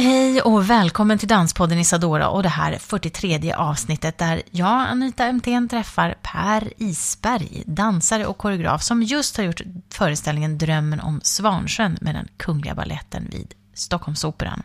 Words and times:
Hej, 0.00 0.08
hej 0.08 0.42
och 0.42 0.70
välkommen 0.70 1.18
till 1.18 1.28
Danspodden 1.28 1.78
Isadora 1.78 2.28
och 2.28 2.42
det 2.42 2.48
här 2.48 2.78
43 2.78 3.52
avsnittet 3.52 4.18
där 4.18 4.42
jag, 4.50 4.88
Anita 4.88 5.32
MTN, 5.32 5.68
träffar 5.68 6.14
Per 6.22 6.72
Isberg, 6.76 7.62
dansare 7.66 8.26
och 8.26 8.38
koreograf 8.38 8.82
som 8.82 9.02
just 9.02 9.36
har 9.36 9.44
gjort 9.44 9.60
föreställningen 9.90 10.58
Drömmen 10.58 11.00
om 11.00 11.20
Svansjön 11.24 11.98
med 12.00 12.14
den 12.14 12.28
Kungliga 12.36 12.74
Balletten 12.74 13.28
vid 13.32 13.54
Stockholmsoperan. 13.74 14.62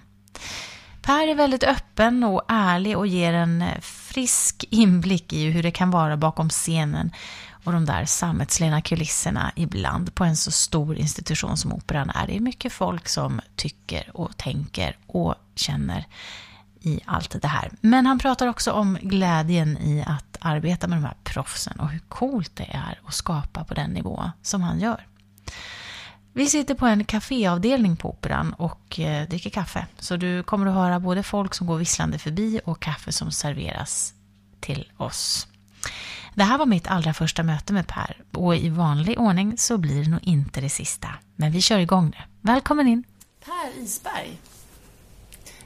Per 1.02 1.28
är 1.28 1.36
väldigt 1.36 1.64
öppen 1.64 2.24
och 2.24 2.42
ärlig 2.48 2.98
och 2.98 3.08
ger 3.08 3.34
en 3.34 3.64
frisk 3.82 4.66
inblick 4.70 5.34
i 5.34 5.50
hur 5.50 5.64
det 5.64 5.72
kan 5.72 5.92
vara 5.92 6.18
bakom 6.18 6.50
scenen 6.50 7.12
och 7.66 7.74
de 7.74 7.86
där 7.86 8.06
sammetslena 8.06 8.82
kulisserna 8.82 9.52
ibland 9.56 10.16
på 10.16 10.24
en 10.24 10.38
så 10.38 10.52
stor 10.52 10.98
institution 10.98 11.58
som 11.58 11.74
Operan 11.74 12.10
är. 12.10 12.28
Det 12.28 12.36
är 12.36 12.40
mycket 12.40 12.74
folk 12.74 13.08
som 13.08 13.42
tycker 13.56 14.12
och 14.14 14.38
tänker 14.38 14.98
och 15.08 15.36
känner 15.56 16.06
i 16.82 17.00
allt 17.06 17.42
det 17.42 17.48
här. 17.48 17.72
Men 17.82 18.06
han 18.06 18.20
pratar 18.20 18.48
också 18.48 18.72
om 18.72 18.98
glädjen 19.02 19.78
i 19.78 20.04
att 20.08 20.38
arbeta 20.40 20.88
med 20.88 20.98
de 20.98 21.04
här 21.04 21.18
proffsen 21.24 21.80
och 21.80 21.90
hur 21.90 22.00
coolt 22.00 22.56
det 22.56 22.70
är 22.74 23.00
att 23.06 23.14
skapa 23.14 23.64
på 23.64 23.74
den 23.74 23.92
nivå 23.92 24.32
som 24.42 24.62
han 24.62 24.80
gör. 24.80 25.08
Vi 26.34 26.48
sitter 26.48 26.76
på 26.76 26.86
en 26.86 27.06
kaféavdelning 27.06 27.96
på 27.96 28.10
Operan 28.10 28.54
och 28.54 29.00
eh, 29.00 29.28
dricker 29.28 29.50
kaffe. 29.50 29.86
Så 30.00 30.18
du 30.18 30.44
kommer 30.44 30.66
att 30.66 30.74
höra 30.74 31.00
både 31.00 31.24
folk 31.24 31.54
som 31.54 31.68
går 31.68 31.78
visslande 31.78 32.18
förbi 32.18 32.62
och 32.66 32.80
kaffe 32.80 33.12
som 33.12 33.32
serveras 33.32 34.14
till 34.60 34.92
oss. 34.98 35.48
Det 36.36 36.44
här 36.44 36.58
var 36.58 36.66
mitt 36.66 36.88
allra 36.88 37.14
första 37.14 37.44
möte 37.44 37.74
med 37.74 37.88
Per 37.88 38.18
och 38.34 38.56
i 38.56 38.70
vanlig 38.70 39.20
ordning 39.20 39.58
så 39.58 39.78
blir 39.78 40.04
det 40.04 40.10
nog 40.10 40.20
inte 40.24 40.62
det 40.62 40.70
sista. 40.70 41.08
Men 41.36 41.52
vi 41.52 41.62
kör 41.62 41.80
igång 41.80 42.06
nu. 42.06 42.18
Välkommen 42.42 42.88
in! 42.88 43.04
Per 43.46 43.84
Isberg. 43.84 44.38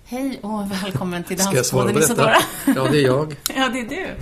Hej 0.06 0.40
och 0.42 0.72
välkommen 0.72 1.24
till 1.24 1.38
Danspodden 1.38 1.64
Ska 1.64 2.00
jag 2.00 2.06
svara 2.06 2.34
på 2.34 2.40
detta? 2.74 2.82
Ja, 2.82 2.92
det 2.92 2.98
är 2.98 3.06
jag. 3.06 3.36
ja, 3.56 3.70
det 3.70 3.80
är 3.80 3.90
du. 3.90 4.16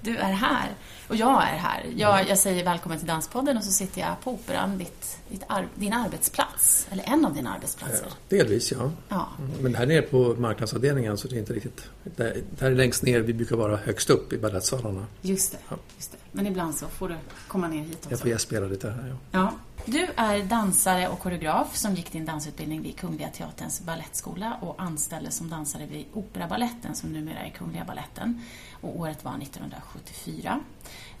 Du 0.00 0.16
är 0.16 0.32
här. 0.32 0.68
Och 1.10 1.16
jag 1.16 1.42
är 1.42 1.56
här. 1.56 1.86
Jag, 1.96 2.28
jag 2.28 2.38
säger 2.38 2.64
välkommen 2.64 2.98
till 2.98 3.06
Danspodden 3.06 3.56
och 3.56 3.64
så 3.64 3.70
sitter 3.70 4.00
jag 4.00 4.20
på 4.24 4.30
Operan, 4.30 4.78
ditt, 4.78 5.18
ditt 5.28 5.42
ar, 5.46 5.68
din 5.74 5.92
arbetsplats. 5.92 6.86
Eller 6.90 7.04
en 7.08 7.24
av 7.24 7.34
dina 7.34 7.54
arbetsplatser. 7.54 8.06
Ja, 8.08 8.36
delvis, 8.36 8.72
ja. 8.72 8.90
ja. 9.08 9.28
Men 9.60 9.74
här 9.74 9.86
nere 9.86 10.02
på 10.02 10.34
marknadsavdelningen 10.38 11.18
så 11.18 11.28
det 11.28 11.36
är 11.36 11.38
inte 11.38 11.52
riktigt... 11.52 11.90
Det 12.16 12.44
här 12.60 12.70
är 12.70 12.74
längst 12.74 13.02
ner, 13.02 13.20
vi 13.20 13.34
brukar 13.34 13.56
vara 13.56 13.76
högst 13.76 14.10
upp 14.10 14.32
i 14.32 14.38
balettsalarna. 14.38 15.06
Just 15.22 15.52
det, 15.52 15.58
ja. 15.68 15.76
just 15.96 16.12
det. 16.12 16.18
Men 16.32 16.46
ibland 16.46 16.74
så 16.74 16.86
får 16.86 17.08
du 17.08 17.16
komma 17.48 17.68
ner 17.68 17.82
hit 17.82 17.96
också. 17.96 18.10
Jag 18.10 18.20
får 18.20 18.28
gästspela 18.28 18.66
lite 18.66 18.90
här, 18.90 19.08
ja. 19.08 19.16
ja. 19.38 19.52
Du 19.84 20.08
är 20.16 20.42
dansare 20.42 21.08
och 21.08 21.18
koreograf 21.18 21.76
som 21.76 21.94
gick 21.94 22.12
din 22.12 22.24
dansutbildning 22.24 22.82
vid 22.82 22.96
Kungliga 22.96 23.28
Teaterns 23.28 23.80
ballettskola 23.80 24.56
och 24.60 24.82
anställdes 24.82 25.36
som 25.36 25.50
dansare 25.50 25.86
vid 25.86 26.04
Operabaletten 26.12 26.94
som 26.94 27.12
numera 27.12 27.38
är 27.38 27.50
Kungliga 27.50 27.84
Balletten. 27.84 28.42
Och 28.80 29.00
året 29.00 29.24
var 29.24 29.42
1974. 29.42 30.60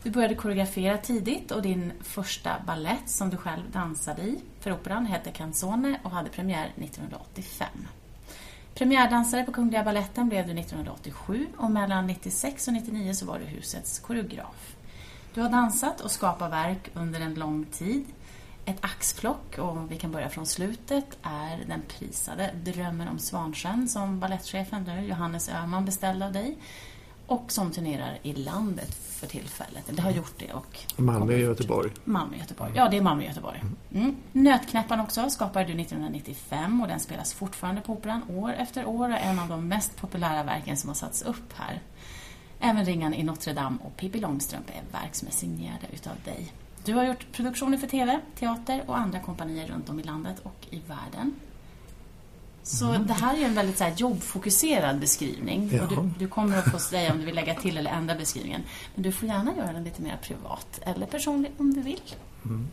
Du 0.02 0.10
började 0.10 0.34
koreografera 0.34 0.98
tidigt 0.98 1.50
och 1.50 1.62
din 1.62 1.92
första 2.00 2.56
ballett 2.66 3.08
som 3.08 3.30
du 3.30 3.36
själv 3.36 3.70
dansade 3.72 4.22
i 4.22 4.38
för 4.60 4.72
Operan 4.72 5.06
hette 5.06 5.30
Canzone 5.30 6.00
och 6.02 6.10
hade 6.10 6.30
premiär 6.30 6.72
1985. 6.76 7.68
Premiärdansare 8.74 9.44
på 9.44 9.52
Kungliga 9.52 9.84
Balletten 9.84 10.28
blev 10.28 10.46
du 10.46 10.52
1987 10.52 11.46
och 11.56 11.70
mellan 11.70 12.06
96 12.06 12.68
och 12.68 12.74
99 12.74 13.14
så 13.14 13.26
var 13.26 13.38
du 13.38 13.44
husets 13.44 13.98
koreograf. 13.98 14.76
Du 15.34 15.40
har 15.40 15.50
dansat 15.50 16.00
och 16.00 16.10
skapat 16.10 16.52
verk 16.52 16.90
under 16.94 17.20
en 17.20 17.34
lång 17.34 17.64
tid. 17.64 18.04
Ett 18.64 18.78
axplock, 18.80 19.58
och 19.58 19.92
vi 19.92 19.96
kan 19.96 20.12
börja 20.12 20.28
från 20.28 20.46
slutet, 20.46 21.18
är 21.22 21.64
den 21.68 21.82
prisade 21.88 22.50
Drömmen 22.64 23.08
om 23.08 23.18
Svansjön 23.18 23.88
som 23.88 24.20
ballettchefen 24.20 25.06
Johannes 25.06 25.48
Öhman 25.48 25.84
beställde 25.84 26.26
av 26.26 26.32
dig 26.32 26.58
och 27.30 27.52
som 27.52 27.70
turnerar 27.70 28.18
i 28.22 28.32
landet 28.32 28.94
för 28.94 29.26
tillfället. 29.26 29.84
Det 29.90 30.02
har 30.02 30.10
gjort 30.10 30.34
det. 30.38 30.52
Och 30.52 30.78
Malmö 30.96 31.34
och 31.34 31.40
Göteborg. 31.40 31.90
Malmö 32.04 32.34
och 32.34 32.40
Göteborg. 32.40 32.72
Ja, 32.74 32.88
det 32.88 32.96
är 32.96 33.02
Malmö 33.02 33.22
och 33.22 33.28
Göteborg. 33.28 33.62
Mm. 33.94 34.16
Nötknäpparen 34.32 35.00
också 35.00 35.30
skapade 35.30 35.64
du 35.64 35.80
1995 35.80 36.80
och 36.80 36.88
den 36.88 37.00
spelas 37.00 37.32
fortfarande 37.32 37.80
på 37.80 37.92
Operan 37.92 38.22
år 38.30 38.52
efter 38.52 38.84
år 38.84 39.08
och 39.08 39.14
är 39.14 39.30
en 39.30 39.38
av 39.38 39.48
de 39.48 39.68
mest 39.68 39.96
populära 39.96 40.42
verken 40.42 40.76
som 40.76 40.88
har 40.88 40.94
satts 40.94 41.22
upp 41.22 41.52
här. 41.54 41.80
Även 42.60 42.84
Ringan 42.84 43.14
i 43.14 43.22
Notre 43.22 43.52
Dame 43.52 43.78
och 43.84 43.96
Pippi 43.96 44.20
Långstrump 44.20 44.68
är 44.68 45.00
verk 45.00 45.14
som 45.14 45.28
är 45.28 45.32
signerade 45.32 45.86
utav 45.92 46.12
dig. 46.24 46.52
Du 46.84 46.94
har 46.94 47.04
gjort 47.04 47.32
produktioner 47.32 47.78
för 47.78 47.86
TV, 47.86 48.20
teater 48.38 48.82
och 48.86 48.98
andra 48.98 49.20
kompanier 49.20 49.66
runt 49.66 49.90
om 49.90 50.00
i 50.00 50.02
landet 50.02 50.38
och 50.42 50.66
i 50.70 50.80
världen. 50.86 51.34
Så 52.62 52.86
mm. 52.86 53.06
det 53.06 53.12
här 53.12 53.40
är 53.40 53.44
en 53.44 53.54
väldigt 53.54 53.78
så 53.78 53.84
här, 53.84 53.94
jobbfokuserad 53.96 55.00
beskrivning. 55.00 55.70
Ja. 55.72 55.82
Och 55.82 55.88
du, 55.88 56.10
du, 56.18 56.28
kommer 56.28 56.58
att 56.58 56.70
få 56.70 56.78
säga 56.78 57.12
om 57.12 57.18
du 57.18 57.24
vill 57.24 57.34
lägga 57.34 57.54
till 57.54 57.78
eller 57.78 57.90
ändra 57.90 58.14
beskrivningen. 58.14 58.62
Men 58.94 59.02
du 59.02 59.12
får 59.12 59.28
gärna 59.28 59.56
göra 59.56 59.72
den 59.72 59.84
lite 59.84 60.02
mer 60.02 60.18
privat 60.22 60.80
eller 60.82 61.06
personlig 61.06 61.52
om 61.56 61.74
du 61.74 61.80
vill. 61.80 62.00
Mm. 62.44 62.68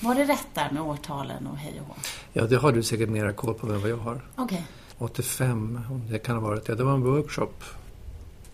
Var 0.00 0.14
det 0.14 0.24
rätt 0.24 0.48
där 0.54 0.70
med 0.70 0.82
årtalen 0.82 1.46
och 1.46 1.56
hej 1.56 1.80
och 1.80 1.86
hå? 1.86 1.94
Ja, 2.32 2.46
det 2.46 2.56
har 2.56 2.72
du 2.72 2.82
säkert 2.82 3.08
mera 3.08 3.32
koll 3.32 3.54
på 3.54 3.66
än 3.66 3.80
vad 3.80 3.90
jag 3.90 3.96
har. 3.96 4.20
Okay. 4.36 4.62
85, 4.98 5.80
om 5.90 6.02
det 6.10 6.18
kan 6.18 6.36
ha 6.36 6.42
varit. 6.42 6.68
Ja, 6.68 6.74
det 6.74 6.84
var 6.84 6.94
en 6.94 7.02
workshop 7.02 7.52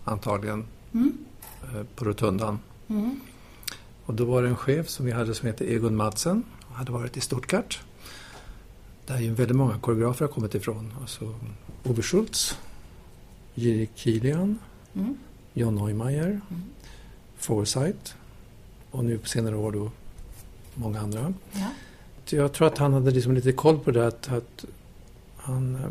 antagligen 0.03 0.65
mm. 0.93 1.17
Eh, 1.63 1.83
på 1.95 2.05
Rotundan. 2.05 2.59
Mm. 2.87 3.19
Och 4.05 4.13
då 4.13 4.25
var 4.25 4.41
det 4.41 4.47
en 4.47 4.55
chef 4.55 4.89
som 4.89 5.05
vi 5.05 5.11
hade 5.11 5.35
som 5.35 5.47
heter 5.47 5.65
Egon 5.65 5.95
Madsen. 5.95 6.43
Han 6.67 6.77
hade 6.77 6.91
varit 6.91 7.17
i 7.17 7.21
Stuttgart. 7.21 7.79
Där 9.05 9.19
ju 9.19 9.33
väldigt 9.33 9.57
många 9.57 9.79
koreografer 9.79 10.25
har 10.25 10.33
kommit 10.33 10.55
ifrån. 10.55 10.93
Alltså 11.01 11.35
Ove 11.83 12.01
Schultz, 12.01 12.57
Jiri 13.53 13.89
Kilian, 13.95 14.59
mm. 14.93 15.17
John 15.53 15.75
Neumeier, 15.75 16.27
mm. 16.27 16.63
Forsyth 17.37 18.13
och 18.91 19.05
nu 19.05 19.17
på 19.17 19.27
senare 19.27 19.55
år 19.55 19.71
då 19.71 19.91
många 20.73 20.99
andra. 20.99 21.33
Ja. 21.51 21.69
Jag 22.29 22.53
tror 22.53 22.67
att 22.67 22.77
han 22.77 22.93
hade 22.93 23.11
liksom 23.11 23.33
lite 23.33 23.51
koll 23.51 23.79
på 23.79 23.91
det 23.91 24.07
att, 24.07 24.31
att 24.31 24.65
han 25.37 25.75
eh, 25.75 25.81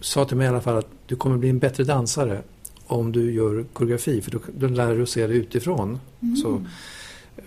sa 0.00 0.24
till 0.24 0.36
mig 0.36 0.44
i 0.44 0.48
alla 0.48 0.60
fall 0.60 0.76
att 0.76 0.90
du 1.06 1.16
kommer 1.16 1.36
bli 1.36 1.48
en 1.48 1.58
bättre 1.58 1.84
dansare 1.84 2.42
om 2.86 3.12
du 3.12 3.32
gör 3.32 3.64
koreografi 3.72 4.20
för 4.20 4.30
då, 4.30 4.38
då 4.54 4.66
lär 4.66 4.96
du 4.96 5.06
se 5.06 5.26
det 5.26 5.34
utifrån. 5.34 6.00
Mm. 6.20 6.36
Så, 6.36 6.64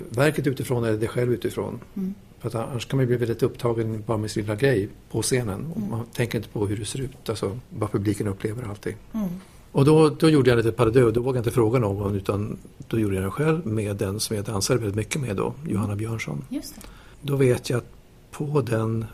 verket 0.09 0.47
utifrån 0.47 0.83
eller 0.83 0.97
dig 0.97 1.07
själv 1.07 1.33
utifrån. 1.33 1.79
Mm. 1.95 2.13
För 2.39 2.47
att 2.47 2.55
annars 2.55 2.85
kan 2.85 2.97
man 2.97 3.07
bli 3.07 3.17
väldigt 3.17 3.43
upptagen 3.43 4.03
bara 4.05 4.17
med 4.17 4.31
sin 4.31 4.43
lilla 4.43 4.55
grej 4.55 4.89
på 5.11 5.21
scenen. 5.21 5.73
Mm. 5.75 5.89
man 5.89 6.05
tänker 6.05 6.37
inte 6.37 6.49
på 6.49 6.67
hur 6.67 6.77
det 6.77 6.85
ser 6.85 7.01
ut, 7.01 7.29
alltså 7.29 7.59
vad 7.69 7.91
publiken 7.91 8.27
upplever 8.27 8.69
allting. 8.69 8.95
Mm. 9.13 9.29
Och 9.71 9.85
då, 9.85 10.09
då 10.09 10.29
gjorde 10.29 10.49
jag 10.49 10.57
lite 10.57 10.71
paradö, 10.71 11.11
då 11.11 11.21
vågade 11.21 11.37
jag 11.37 11.41
inte 11.41 11.51
fråga 11.51 11.79
någon 11.79 12.15
utan 12.15 12.57
då 12.87 12.99
gjorde 12.99 13.15
jag 13.15 13.23
den 13.23 13.31
själv 13.31 13.67
med 13.67 13.95
den 13.95 14.19
som 14.19 14.35
jag 14.35 14.45
dansade 14.45 14.79
väldigt 14.79 14.95
mycket 14.95 15.21
med 15.21 15.35
då, 15.35 15.53
Johanna 15.67 15.95
Björnsson. 15.95 16.43
Just 16.49 16.75
det. 16.75 16.81
Då 17.21 17.35
vet 17.35 17.69
jag 17.69 17.77
att 17.77 17.91
på 18.31 18.61
den 18.61 19.05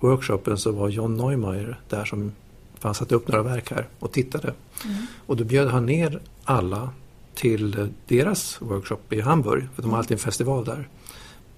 workshopen 0.00 0.58
så 0.58 0.72
var 0.72 0.88
John 0.88 1.16
Neumeier 1.16 1.80
där 1.88 2.04
som 2.04 2.32
för 2.78 2.88
han 2.88 2.94
satte 2.94 3.14
upp 3.14 3.28
några 3.28 3.42
verk 3.42 3.70
här 3.70 3.88
och 3.98 4.12
tittade. 4.12 4.54
Mm. 4.84 4.96
Och 5.26 5.36
då 5.36 5.44
bjöd 5.44 5.68
han 5.68 5.86
ner 5.86 6.20
alla 6.44 6.90
till 7.34 7.88
deras 8.06 8.62
workshop 8.62 9.12
i 9.12 9.20
Hamburg. 9.20 9.68
För 9.74 9.82
de 9.82 9.90
har 9.90 9.98
alltid 9.98 10.14
en 10.14 10.18
festival 10.18 10.64
där 10.64 10.88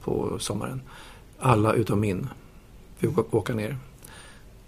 på 0.04 0.36
sommaren. 0.38 0.80
Alla 1.44 1.72
utom 1.72 2.00
min 2.00 2.28
fick 2.96 3.34
åka 3.34 3.54
ner. 3.54 3.76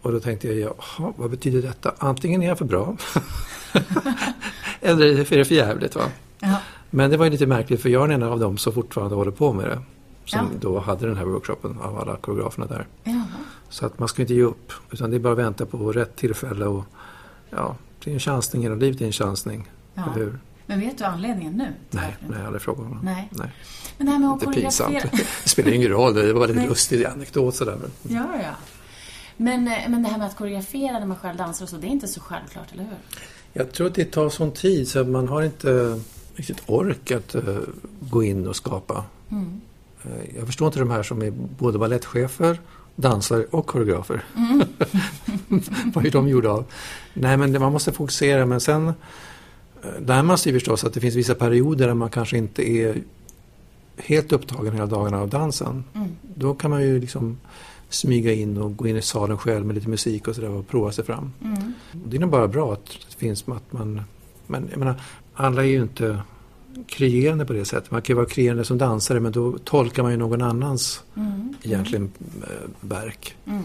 Och 0.02 0.12
då 0.12 0.20
tänkte 0.20 0.48
jag, 0.48 0.58
jaha, 0.58 1.12
vad 1.16 1.30
betyder 1.30 1.62
detta? 1.62 1.94
Antingen 1.98 2.42
är 2.42 2.46
jag 2.46 2.58
för 2.58 2.64
bra 2.64 2.96
eller 4.80 5.06
är 5.06 5.16
det 5.16 5.24
för 5.24 5.52
jävligt. 5.52 5.94
Va? 5.94 6.02
Ja. 6.40 6.56
Men 6.90 7.10
det 7.10 7.16
var 7.16 7.24
ju 7.24 7.30
lite 7.30 7.46
märkligt 7.46 7.82
för 7.82 7.88
jag 7.88 8.10
är 8.10 8.14
en 8.14 8.22
av 8.22 8.40
dem 8.40 8.58
som 8.58 8.72
fortfarande 8.72 9.14
håller 9.14 9.30
på 9.30 9.52
med 9.52 9.66
det. 9.66 9.82
Som 10.24 10.40
ja. 10.52 10.58
då 10.60 10.78
hade 10.78 11.06
den 11.06 11.16
här 11.16 11.24
workshopen 11.24 11.78
av 11.80 11.98
alla 11.98 12.16
koreograferna 12.16 12.66
där. 12.66 12.86
Ja. 13.04 13.22
Så 13.68 13.86
att 13.86 13.98
man 13.98 14.08
ska 14.08 14.22
inte 14.22 14.34
ge 14.34 14.42
upp 14.42 14.72
utan 14.90 15.10
det 15.10 15.16
är 15.16 15.20
bara 15.20 15.32
att 15.32 15.38
vänta 15.38 15.66
på 15.66 15.92
rätt 15.92 16.16
tillfälle 16.16 16.66
och 16.66 16.84
ja, 17.50 17.76
det 18.04 18.10
är 18.10 18.14
en 18.14 18.20
chansning 18.20 18.62
genom 18.62 18.78
livet, 18.78 19.00
är 19.00 19.06
en 19.06 19.12
chansning. 19.12 19.70
Ja. 19.94 20.02
Hur? 20.14 20.38
Men 20.66 20.80
vet 20.80 20.98
du 20.98 21.04
anledningen 21.04 21.52
nu? 21.52 21.72
Nej, 21.90 22.16
nej, 22.28 22.38
jag 22.38 22.46
aldrig 22.46 22.62
frågat 22.62 22.84
honom. 22.84 23.00
Nej. 23.04 23.28
nej. 23.30 23.50
Men 23.98 24.06
det 24.06 24.12
här 24.12 24.18
med 24.18 24.30
att 24.30 24.46
Lite 24.46 24.60
pinsamt. 24.60 25.02
Det 25.42 25.48
spelar 25.48 25.72
ingen 25.72 25.88
roll, 25.88 26.14
det 26.14 26.32
var 26.32 26.48
lite 26.48 26.66
lustig 26.66 27.04
anekdot 27.04 27.54
sådär. 27.54 27.78
Men... 27.80 28.16
Ja, 28.16 28.26
ja. 28.42 28.54
Men, 29.36 29.68
eh, 29.68 29.88
men 29.88 30.02
det 30.02 30.08
här 30.08 30.18
med 30.18 30.26
att 30.26 30.36
koreografera 30.36 30.98
när 30.98 31.06
man 31.06 31.16
själv 31.16 31.36
dansar 31.36 31.64
och 31.64 31.68
så, 31.68 31.76
det 31.76 31.86
är 31.86 31.90
inte 31.90 32.08
så 32.08 32.20
självklart, 32.20 32.72
eller 32.72 32.84
hur? 32.84 32.98
Jag 33.52 33.72
tror 33.72 33.86
att 33.86 33.94
det 33.94 34.04
tar 34.04 34.28
sån 34.28 34.52
tid 34.52 34.88
så 34.88 35.04
man 35.04 35.28
har 35.28 35.42
inte 35.42 36.00
riktigt 36.34 36.62
ork 36.66 37.10
att 37.10 37.34
uh, 37.34 37.58
gå 38.00 38.22
in 38.22 38.46
och 38.46 38.56
skapa. 38.56 39.04
Mm. 39.30 39.60
Jag 40.36 40.46
förstår 40.46 40.66
inte 40.66 40.78
de 40.78 40.90
här 40.90 41.02
som 41.02 41.22
är 41.22 41.30
både 41.30 41.78
ballettchefer, 41.78 42.60
dansare 42.96 43.44
och 43.44 43.66
koreografer. 43.66 44.24
Mm. 44.36 44.62
Vad 45.94 46.06
är 46.06 46.10
de 46.10 46.28
gjorda 46.28 46.50
av? 46.50 46.64
Nej, 47.14 47.36
men 47.36 47.60
man 47.60 47.72
måste 47.72 47.92
fokusera. 47.92 48.46
Men 48.46 48.60
sen 48.60 48.92
man 50.22 50.38
sig 50.38 50.52
förstås 50.52 50.84
att 50.84 50.94
det 50.94 51.00
finns 51.00 51.14
vissa 51.14 51.34
perioder 51.34 51.86
där 51.86 51.94
man 51.94 52.10
kanske 52.10 52.38
inte 52.38 52.70
är 52.70 53.02
helt 53.96 54.32
upptagen 54.32 54.72
hela 54.72 54.86
dagarna 54.86 55.20
av 55.20 55.28
dansen. 55.28 55.84
Mm. 55.94 56.08
Då 56.34 56.54
kan 56.54 56.70
man 56.70 56.82
ju 56.82 57.00
liksom 57.00 57.38
smyga 57.88 58.32
in 58.32 58.56
och 58.56 58.76
gå 58.76 58.88
in 58.88 58.96
i 58.96 59.02
salen 59.02 59.38
själv 59.38 59.66
med 59.66 59.74
lite 59.74 59.88
musik 59.88 60.28
och 60.28 60.34
sådär 60.34 60.50
och 60.50 60.68
prova 60.68 60.92
sig 60.92 61.04
fram. 61.04 61.32
Mm. 61.42 61.72
Det 61.92 62.16
är 62.16 62.20
nog 62.20 62.30
bara 62.30 62.48
bra 62.48 62.72
att 62.72 62.86
det 62.86 63.16
finns 63.16 63.48
att 63.48 63.72
man... 63.72 64.02
Men 64.46 64.68
jag 64.70 64.78
menar, 64.78 65.02
alla 65.34 65.62
är 65.62 65.68
ju 65.68 65.82
inte 65.82 66.22
kreerande 66.86 67.46
på 67.46 67.52
det 67.52 67.64
sättet. 67.64 67.90
Man 67.90 68.02
kan 68.02 68.14
ju 68.14 68.16
vara 68.16 68.26
kreerande 68.26 68.64
som 68.64 68.78
dansare 68.78 69.20
men 69.20 69.32
då 69.32 69.58
tolkar 69.58 70.02
man 70.02 70.12
ju 70.12 70.18
någon 70.18 70.42
annans 70.42 71.02
mm. 71.16 71.54
egentligen 71.62 72.12
äh, 72.42 72.70
verk. 72.80 73.36
Mm. 73.46 73.62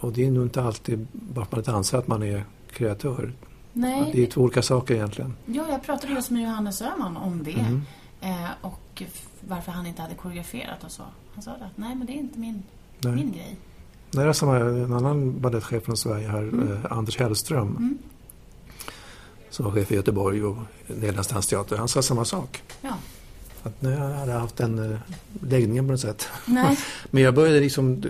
Och 0.00 0.12
det 0.12 0.26
är 0.26 0.30
nog 0.30 0.44
inte 0.44 0.62
alltid 0.62 1.06
bara 1.12 1.42
att 1.42 1.52
man 1.52 1.62
dansar 1.62 1.98
att 1.98 2.08
man 2.08 2.22
är 2.22 2.44
kreatör. 2.72 3.32
Nej. 3.72 4.10
Det 4.12 4.22
är 4.22 4.26
två 4.26 4.40
olika 4.40 4.62
saker 4.62 4.94
egentligen. 4.94 5.36
Ja, 5.46 5.66
jag 5.70 5.82
pratade 5.82 6.12
just 6.12 6.30
med 6.30 6.42
Johannes 6.42 6.82
Öhman 6.82 7.16
om 7.16 7.44
det. 7.44 7.52
Mm. 7.52 7.82
Eh, 8.20 8.50
och 8.60 9.02
varför 9.40 9.72
han 9.72 9.86
inte 9.86 10.02
hade 10.02 10.14
koreograferat 10.14 10.84
och 10.84 10.90
så. 10.90 11.02
Han 11.34 11.42
sa 11.42 11.50
att 11.50 11.76
nej, 11.76 11.94
men 11.94 12.06
det 12.06 12.12
är 12.12 12.16
inte 12.16 12.38
min, 12.38 12.62
min 13.00 13.32
grej. 13.32 13.56
Nej, 14.10 14.24
det 14.24 14.30
är 14.30 14.32
samma, 14.32 14.56
en 14.56 14.92
annan 14.92 15.40
balettchef 15.40 15.84
från 15.84 15.96
Sverige 15.96 16.28
här, 16.28 16.42
mm. 16.42 16.72
eh, 16.72 16.92
Anders 16.92 17.18
Hellström. 17.18 17.68
Mm. 17.68 17.98
Som 19.50 19.64
var 19.64 19.72
chef 19.72 19.92
i 19.92 19.94
Göteborg 19.94 20.44
och 20.44 20.56
Nederländsk 20.86 21.30
dansteater. 21.30 21.76
Han 21.76 21.88
sa 21.88 22.02
samma 22.02 22.24
sak. 22.24 22.62
Ja. 22.80 22.94
Att 23.62 23.82
nu 23.82 23.96
hade 23.96 24.32
jag 24.32 24.40
haft 24.40 24.56
den 24.56 24.92
eh, 24.92 24.98
läggningen 25.42 25.86
på 25.86 25.92
något 25.92 26.00
sätt. 26.00 26.28
Nej. 26.46 26.78
men 27.10 27.22
jag 27.22 27.34
började 27.34 27.60
liksom 27.60 28.04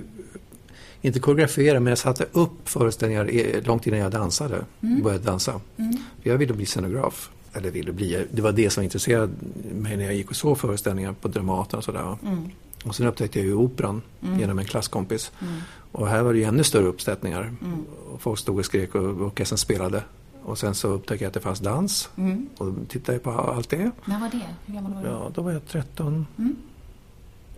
inte 1.03 1.21
koreografera, 1.21 1.81
men 1.81 1.91
jag 1.91 1.99
satte 1.99 2.27
upp 2.33 2.69
föreställningar 2.69 3.61
långt 3.67 3.87
innan 3.87 3.99
jag 3.99 4.13
dansade. 4.13 4.65
Mm. 4.81 5.03
Började 5.03 5.25
dansa. 5.25 5.61
Mm. 5.77 5.97
Jag 6.23 6.39
ville 6.39 6.55
bli 6.55 6.67
scenograf. 6.67 7.31
Eller 7.55 7.71
ville 7.71 7.93
bli, 7.93 8.27
det 8.31 8.43
var 8.43 8.53
det 8.53 8.71
som 8.71 8.83
intresserade 8.83 9.33
mig 9.73 9.97
när 9.97 10.05
jag 10.05 10.15
gick 10.15 10.31
och 10.31 10.37
såg 10.37 10.59
föreställningar 10.59 11.13
på 11.13 11.29
Dramaten 11.29 11.79
och 11.79 11.85
sådär. 11.85 12.17
Mm. 12.23 12.51
Och 12.85 12.95
sen 12.97 13.07
upptäckte 13.07 13.39
jag 13.39 13.47
ju 13.47 13.55
operan 13.55 14.03
mm. 14.23 14.41
genom 14.41 14.59
en 14.59 14.65
klasskompis. 14.65 15.33
Mm. 15.41 15.55
Och 15.93 16.09
här 16.09 16.23
var 16.23 16.33
det 16.33 16.39
ju 16.39 16.45
ännu 16.45 16.65
större 16.65 16.87
uppsättningar. 16.87 17.41
Mm. 17.41 17.85
Och 18.13 18.23
folk 18.23 18.39
stod 18.39 18.59
och 18.59 18.65
skrek 18.65 18.95
och 18.95 19.03
orkestern 19.03 19.59
spelade. 19.59 20.03
Och 20.45 20.59
sen 20.59 20.75
så 20.75 20.89
upptäckte 20.89 21.25
jag 21.25 21.29
att 21.29 21.35
det 21.35 21.41
fanns 21.41 21.61
dans. 21.61 22.11
Mm. 22.17 22.49
Och 22.59 22.67
då 22.67 22.85
tittade 22.89 23.13
jag 23.13 23.23
på 23.23 23.31
allt 23.31 23.71
det. 23.71 23.91
När 24.05 24.21
var 24.21 24.29
det? 24.29 24.47
Hur 24.67 24.75
gammal 24.75 24.95
var 24.95 25.03
du? 25.03 25.09
Ja, 25.09 25.31
då 25.35 25.43
var 25.43 25.53
jag 25.53 25.67
13. 25.67 26.27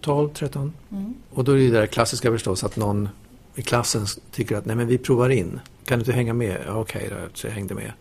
12, 0.01 0.29
13. 0.29 0.73
Och 1.31 1.45
då 1.45 1.53
är 1.53 1.57
det 1.57 1.67
det 1.67 1.71
där 1.71 1.87
klassiska 1.87 2.31
förstås 2.31 2.65
att 2.65 2.77
någon 2.77 3.09
i 3.55 3.63
klassen 3.63 4.07
tycker 4.31 4.57
att 4.57 4.67
nej 4.67 4.77
men 4.77 4.87
vi 4.87 4.99
provar 4.99 5.31
in. 5.31 5.61
Kan 5.85 5.99
du 5.99 6.03
inte 6.03 6.13
hänga 6.13 6.35
med? 6.35 6.59
Ja, 6.67 6.73
Okej 6.73 7.07
okay, 7.07 7.19
då, 7.19 7.29
så 7.35 7.47
jag 7.47 7.55
hängde 7.55 7.75
med. 7.75 7.93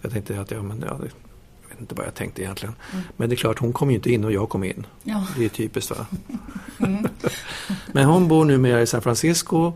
Jag 0.00 0.12
tänkte 0.12 0.40
att 0.40 0.50
ja, 0.50 0.62
men, 0.62 0.80
ja, 0.80 0.86
jag 0.86 1.68
vet 1.68 1.80
inte 1.80 1.94
vad 1.94 2.06
jag 2.06 2.14
tänkte 2.14 2.42
egentligen. 2.42 2.74
Mm. 2.92 3.04
Men 3.16 3.28
det 3.28 3.34
är 3.34 3.36
klart, 3.36 3.58
hon 3.58 3.72
kom 3.72 3.90
ju 3.90 3.96
inte 3.96 4.12
in 4.12 4.24
och 4.24 4.32
jag 4.32 4.48
kom 4.48 4.64
in. 4.64 4.86
Ja. 5.02 5.26
Det 5.36 5.44
är 5.44 5.48
typiskt 5.48 5.90
va. 5.90 6.06
Mm. 6.78 7.06
men 7.92 8.04
hon 8.04 8.28
bor 8.28 8.44
numera 8.44 8.82
i 8.82 8.86
San 8.86 9.02
Francisco, 9.02 9.72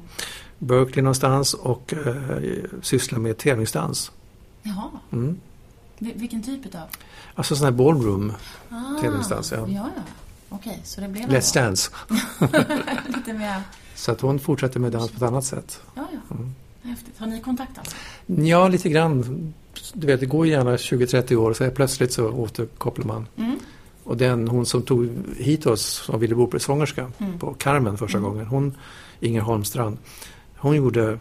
Berkeley 0.59 1.03
någonstans 1.03 1.55
och 1.55 1.95
eh, 2.07 2.15
sysslar 2.83 3.19
med 3.19 3.39
tävlingsdans. 3.39 4.13
Jaha. 4.63 4.91
Mm. 5.13 5.41
Vilken 5.99 6.43
typ 6.43 6.67
utav? 6.67 6.89
Alltså 7.35 7.57
sån 7.57 7.65
här 7.65 7.73
ballroom 7.73 8.33
ah, 8.69 9.01
tävlingsdans. 9.01 9.53
Ja, 9.53 9.59
ja. 9.59 9.67
ja. 9.97 10.03
Okej, 10.49 10.81
så 10.85 11.01
det 11.01 11.09
blev 11.09 11.29
Let's 11.29 11.55
Dance. 11.55 11.91
Lite 13.17 13.33
mer 13.33 13.63
så 13.95 14.13
att 14.13 14.21
hon 14.21 14.39
fortsätter 14.39 14.81
med 14.81 14.93
dans 14.93 15.11
på 15.11 15.17
ett 15.17 15.23
annat 15.23 15.45
sätt. 15.45 15.81
Ja, 15.95 16.07
ja. 16.13 16.37
Mm. 16.37 16.55
Häftigt. 16.83 17.19
Har 17.19 17.27
ni 17.27 17.41
kontakt 17.41 17.79
alltså? 17.79 17.97
Ja, 18.27 18.69
lite 18.69 18.89
grann. 18.89 19.55
Du 19.93 20.07
vet, 20.07 20.21
det 20.21 20.27
går 20.27 20.47
gärna 20.47 20.77
20-30 20.77 21.37
år 21.37 21.53
så 21.53 21.71
plötsligt 21.71 22.13
så 22.13 22.29
återkopplar 22.29 23.07
man. 23.07 23.27
Mm. 23.37 23.59
Och 24.05 24.17
den, 24.17 24.49
hon 24.49 24.67
som 24.67 24.83
tog 24.83 25.09
hit 25.37 25.67
oss 25.67 25.83
som 25.83 26.21
ville 26.21 26.35
bo 26.35 26.59
sångerska 26.59 27.11
mm. 27.19 27.39
på 27.39 27.55
Carmen 27.55 27.99
första 27.99 28.19
mm. 28.19 28.31
gången, 28.31 28.47
hon, 28.47 28.75
Inger 29.21 29.41
Holmstrand, 29.41 29.99
hon 30.57 30.77
gjorde 30.77 31.19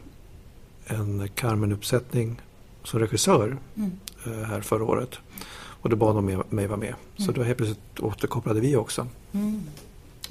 en 0.86 1.30
Carmen-uppsättning 1.36 2.42
som 2.84 3.00
regissör 3.00 3.58
mm. 3.76 3.92
Eh, 4.26 4.44
här 4.44 4.62
förra 4.62 4.84
året. 4.84 5.10
Och 5.56 5.90
då 5.90 5.96
bad 5.96 6.16
de 6.16 6.44
mig 6.50 6.68
vara 6.68 6.80
med. 6.80 6.96
Så 7.18 7.24
mm. 7.24 7.36
då 7.36 7.44
helt 7.44 7.58
plötsligt 7.58 8.00
återkopplade 8.00 8.60
vi 8.60 8.76
också. 8.76 9.08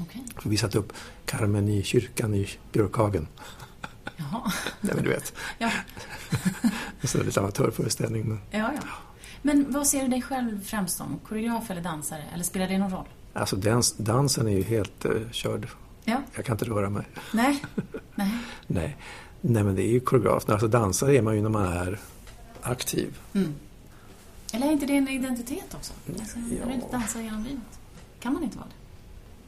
Okay. 0.00 0.22
vi 0.44 0.56
satte 0.56 0.78
upp 0.78 0.92
Carmen 1.24 1.68
i 1.68 1.82
kyrkan 1.82 2.34
i 2.34 2.48
Björkhagen. 2.72 3.28
Jaha. 4.16 4.52
Nej, 4.80 4.94
men 4.94 5.04
du 5.04 5.10
vet. 5.10 5.34
Ja. 5.58 5.70
så 7.04 7.18
det 7.18 7.22
är 7.22 7.26
lite 7.26 7.40
amatörföreställning. 7.40 8.28
Men... 8.28 8.40
Ja, 8.50 8.72
ja. 8.74 8.88
Men 9.42 9.72
vad 9.72 9.86
ser 9.86 10.02
du 10.02 10.08
dig 10.08 10.22
själv 10.22 10.64
främst 10.64 10.96
som? 10.96 11.20
Koreograf 11.28 11.70
eller 11.70 11.80
dansare? 11.80 12.24
Eller 12.34 12.44
spelar 12.44 12.68
det 12.68 12.78
någon 12.78 12.90
roll? 12.90 13.08
Alltså 13.32 13.56
dans, 13.56 13.96
dansen 13.96 14.48
är 14.48 14.56
ju 14.56 14.62
helt 14.62 15.06
uh, 15.06 15.30
körd. 15.30 15.68
Ja. 16.04 16.22
Jag 16.34 16.44
kan 16.44 16.54
inte 16.54 16.64
röra 16.64 16.90
mig. 16.90 17.04
Nej. 17.32 17.62
Nej. 18.14 18.30
Nej. 18.66 18.96
Nej, 19.40 19.64
men 19.64 19.74
det 19.74 19.82
är 19.82 19.90
ju 19.90 20.00
koreograf. 20.00 20.48
Alltså 20.48 20.68
dansare 20.68 21.16
är 21.16 21.22
man 21.22 21.34
ju 21.34 21.42
när 21.42 21.48
man 21.48 21.72
är 21.72 22.00
aktiv. 22.62 23.18
Mm. 23.32 23.54
Eller 24.52 24.66
är 24.66 24.72
inte 24.72 24.86
det 24.86 24.96
en 24.96 25.08
identitet 25.08 25.74
också? 25.74 25.92
Alltså, 26.20 26.38
ja. 26.38 26.70
Är 26.70 26.74
inte 26.74 26.92
dansa 26.92 27.22
genom 27.22 27.44
livet? 27.44 27.78
Kan 28.20 28.32
man 28.32 28.42
inte 28.42 28.58
vara 28.58 28.68
det? 28.68 28.81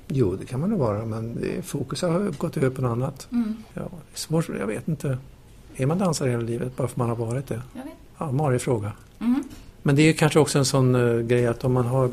Jo, 0.08 0.36
det 0.36 0.44
kan 0.44 0.60
man 0.60 0.70
nog 0.70 0.78
vara, 0.78 1.04
men 1.04 1.40
det, 1.40 1.62
fokus 1.62 2.02
har 2.02 2.30
gått 2.38 2.56
över 2.56 2.70
på 2.70 2.82
något 2.82 2.90
annat. 2.90 3.28
Mm. 3.32 3.54
Ja, 3.74 3.82
det 3.82 4.14
är 4.14 4.18
svårt, 4.18 4.48
jag 4.48 4.66
vet 4.66 4.88
inte. 4.88 5.18
Är 5.76 5.86
man 5.86 5.98
dansare 5.98 6.30
hela 6.30 6.42
livet 6.42 6.76
bara 6.76 6.88
för 6.88 6.98
man 6.98 7.08
har 7.08 7.16
varit 7.16 7.46
det? 7.46 7.62
Jag 7.74 7.84
vet. 7.84 7.92
Ja, 8.18 8.32
Marie 8.32 8.58
fråga. 8.58 8.92
Mm. 9.20 9.42
Men 9.82 9.96
det 9.96 10.02
är 10.02 10.12
kanske 10.12 10.38
också 10.38 10.58
en 10.58 10.64
sån 10.64 10.94
uh, 10.94 11.26
grej 11.26 11.46
att 11.46 11.64
om 11.64 11.72
man 11.72 11.86
har 11.86 12.10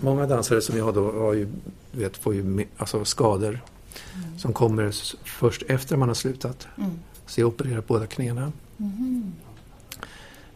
Många 0.00 0.26
dansare 0.26 0.60
som 0.60 0.78
jag 0.78 0.94
då 0.94 1.12
har 1.12 1.34
ju, 1.34 1.48
vet, 1.92 2.16
får 2.16 2.34
ju 2.34 2.66
alltså 2.76 3.04
skador 3.04 3.60
mm. 4.14 4.38
som 4.38 4.52
kommer 4.52 4.94
först 5.24 5.62
efter 5.62 5.96
man 5.96 6.08
har 6.08 6.14
slutat. 6.14 6.68
Mm. 6.78 6.90
Så 7.26 7.40
jag 7.40 7.48
opererar 7.48 7.82
båda 7.86 8.06
knäna. 8.06 8.52
Mm. 8.78 9.32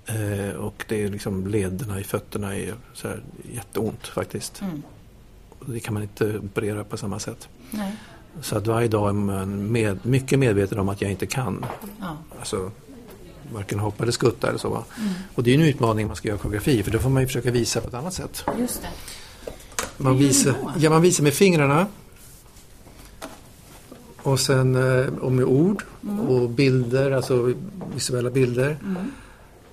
Eh, 0.06 0.54
och 0.54 0.84
det 0.88 1.04
är 1.04 1.08
liksom 1.08 1.46
lederna 1.46 2.00
i 2.00 2.04
fötterna 2.04 2.56
är 2.56 2.74
så 2.94 3.08
här 3.08 3.22
jätteont 3.52 4.06
faktiskt. 4.06 4.62
Det 5.66 5.80
kan 5.80 5.94
man 5.94 6.02
inte 6.02 6.38
operera 6.38 6.84
på 6.84 6.96
samma 6.96 7.18
sätt. 7.18 7.48
Nej. 7.70 7.96
Så 8.40 8.56
att 8.56 8.66
varje 8.66 8.88
dag 8.88 9.08
är 9.08 9.12
man 9.12 9.72
med, 9.72 10.06
mycket 10.06 10.38
medveten 10.38 10.78
om 10.78 10.88
att 10.88 11.02
jag 11.02 11.10
inte 11.10 11.26
kan. 11.26 11.66
Ja. 12.00 12.16
Alltså, 12.38 12.70
varken 13.52 13.78
hoppa 13.78 14.02
eller 14.02 14.12
skutta 14.12 14.48
eller 14.48 14.58
så. 14.58 14.68
Mm. 14.68 15.12
Och 15.34 15.42
det 15.42 15.50
är 15.50 15.54
en 15.54 15.62
utmaning 15.62 16.06
man 16.06 16.16
ska 16.16 16.28
göra 16.28 16.38
koreografi 16.38 16.82
för 16.82 16.90
då 16.90 16.98
får 16.98 17.10
man 17.10 17.22
ju 17.22 17.26
försöka 17.26 17.50
visa 17.50 17.80
på 17.80 17.88
ett 17.88 17.94
annat 17.94 18.14
sätt. 18.14 18.44
Just 18.58 18.82
det. 18.82 18.88
Man 19.96 20.18
visar, 20.18 20.54
ja, 20.78 20.90
man 20.90 21.02
visar 21.02 21.24
med 21.24 21.34
fingrarna. 21.34 21.86
Och 24.22 24.40
sen 24.40 24.74
eh, 24.74 25.06
och 25.06 25.32
med 25.32 25.44
ord 25.44 25.82
mm. 26.02 26.20
och 26.20 26.50
bilder, 26.50 27.10
alltså 27.10 27.54
visuella 27.94 28.30
bilder. 28.30 28.76
Mm. 28.82 29.10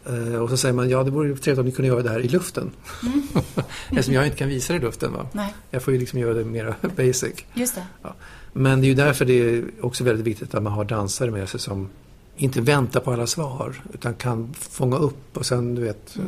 Uh, 0.09 0.35
och 0.35 0.49
så 0.49 0.57
säger 0.57 0.73
man, 0.73 0.89
ja 0.89 1.03
det 1.03 1.11
vore 1.11 1.35
trevligt 1.35 1.59
om 1.59 1.65
ni 1.65 1.71
kunde 1.71 1.87
göra 1.87 2.03
det 2.03 2.09
här 2.09 2.19
i 2.19 2.27
luften. 2.27 2.71
Mm. 3.03 3.23
Eftersom 3.89 4.13
jag 4.13 4.25
inte 4.25 4.37
kan 4.37 4.49
visa 4.49 4.73
det 4.73 4.77
i 4.77 4.81
luften. 4.81 5.13
Va? 5.13 5.27
Nej. 5.31 5.53
Jag 5.71 5.83
får 5.83 5.93
ju 5.93 5.99
liksom 5.99 6.19
göra 6.19 6.33
det 6.33 6.45
mer 6.45 6.75
basic. 6.95 7.33
Just 7.53 7.75
det. 7.75 7.85
Ja. 8.01 8.15
Men 8.53 8.81
det 8.81 8.87
är 8.87 8.89
ju 8.89 8.95
därför 8.95 9.25
det 9.25 9.33
är 9.33 9.63
också 9.81 10.03
väldigt 10.03 10.25
viktigt 10.25 10.55
att 10.55 10.63
man 10.63 10.73
har 10.73 10.85
dansare 10.85 11.31
med 11.31 11.49
sig 11.49 11.59
som 11.59 11.89
inte 12.37 12.61
väntar 12.61 12.99
på 12.99 13.11
alla 13.11 13.27
svar 13.27 13.83
utan 13.93 14.13
kan 14.13 14.53
fånga 14.53 14.97
upp 14.97 15.37
och 15.37 15.45
sen 15.45 15.75
du 15.75 15.81
vet 15.81 16.15
mm. 16.15 16.27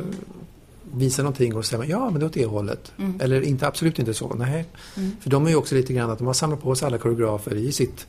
visa 0.92 1.22
någonting 1.22 1.56
och 1.56 1.64
säga 1.64 1.84
ja 1.84 2.10
men 2.10 2.20
det 2.20 2.24
är 2.24 2.26
åt 2.26 2.32
det 2.32 2.46
hållet. 2.46 2.92
Mm. 2.98 3.20
Eller 3.20 3.40
inte, 3.40 3.66
absolut 3.66 3.98
inte 3.98 4.14
så. 4.14 4.34
Nej. 4.34 4.66
Mm. 4.96 5.10
För 5.20 5.30
de 5.30 5.46
är 5.46 5.50
ju 5.50 5.56
också 5.56 5.74
lite 5.74 5.92
grann 5.92 6.10
att 6.10 6.18
de 6.18 6.26
har 6.26 6.34
samlat 6.34 6.62
på 6.62 6.74
sig 6.74 6.86
alla 6.86 6.98
koreografer 6.98 7.54
i 7.54 7.72
sitt 7.72 8.06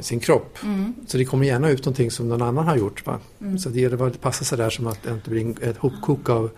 sin 0.00 0.20
kropp. 0.20 0.58
Mm. 0.62 0.94
Så 1.06 1.18
det 1.18 1.24
kommer 1.24 1.46
gärna 1.46 1.70
ut 1.70 1.84
någonting 1.84 2.10
som 2.10 2.28
någon 2.28 2.42
annan 2.42 2.66
har 2.66 2.76
gjort. 2.76 3.04
Mm. 3.40 3.58
Så 3.58 3.68
det 3.68 3.80
gäller 3.80 4.06
att 4.06 4.20
passa 4.20 4.44
sig 4.44 4.58
där 4.58 4.70
som 4.70 4.86
att 4.86 5.02
det 5.02 5.10
inte 5.10 5.30
blir 5.30 5.62
ett 5.62 5.76
hopkok 5.76 6.28
av 6.28 6.50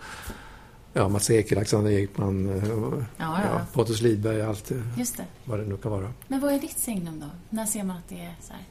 ja, 0.93 1.09
Mats 1.09 1.29
Ekel, 1.29 1.57
Alexander 1.57 1.91
Ekman, 1.91 2.49
eh, 2.49 2.69
ja, 2.69 3.03
ja. 3.17 3.39
ja, 3.43 3.61
Pontus 3.73 4.01
Lidberg, 4.01 4.41
allt 4.41 4.71
eh, 4.71 4.77
Just 4.97 5.17
det. 5.17 5.25
vad 5.45 5.59
det 5.59 5.65
nu 5.65 5.77
kan 5.77 5.91
vara. 5.91 6.13
Men 6.27 6.39
vad 6.39 6.53
är 6.53 6.59
ditt 6.59 6.79
signum 6.79 7.19
då? 7.19 7.25
När 7.49 7.65
ser 7.65 7.83
man 7.83 7.97
att 7.97 8.09
det 8.09 8.19
är 8.19 8.35
så 8.41 8.53
här? 8.53 8.63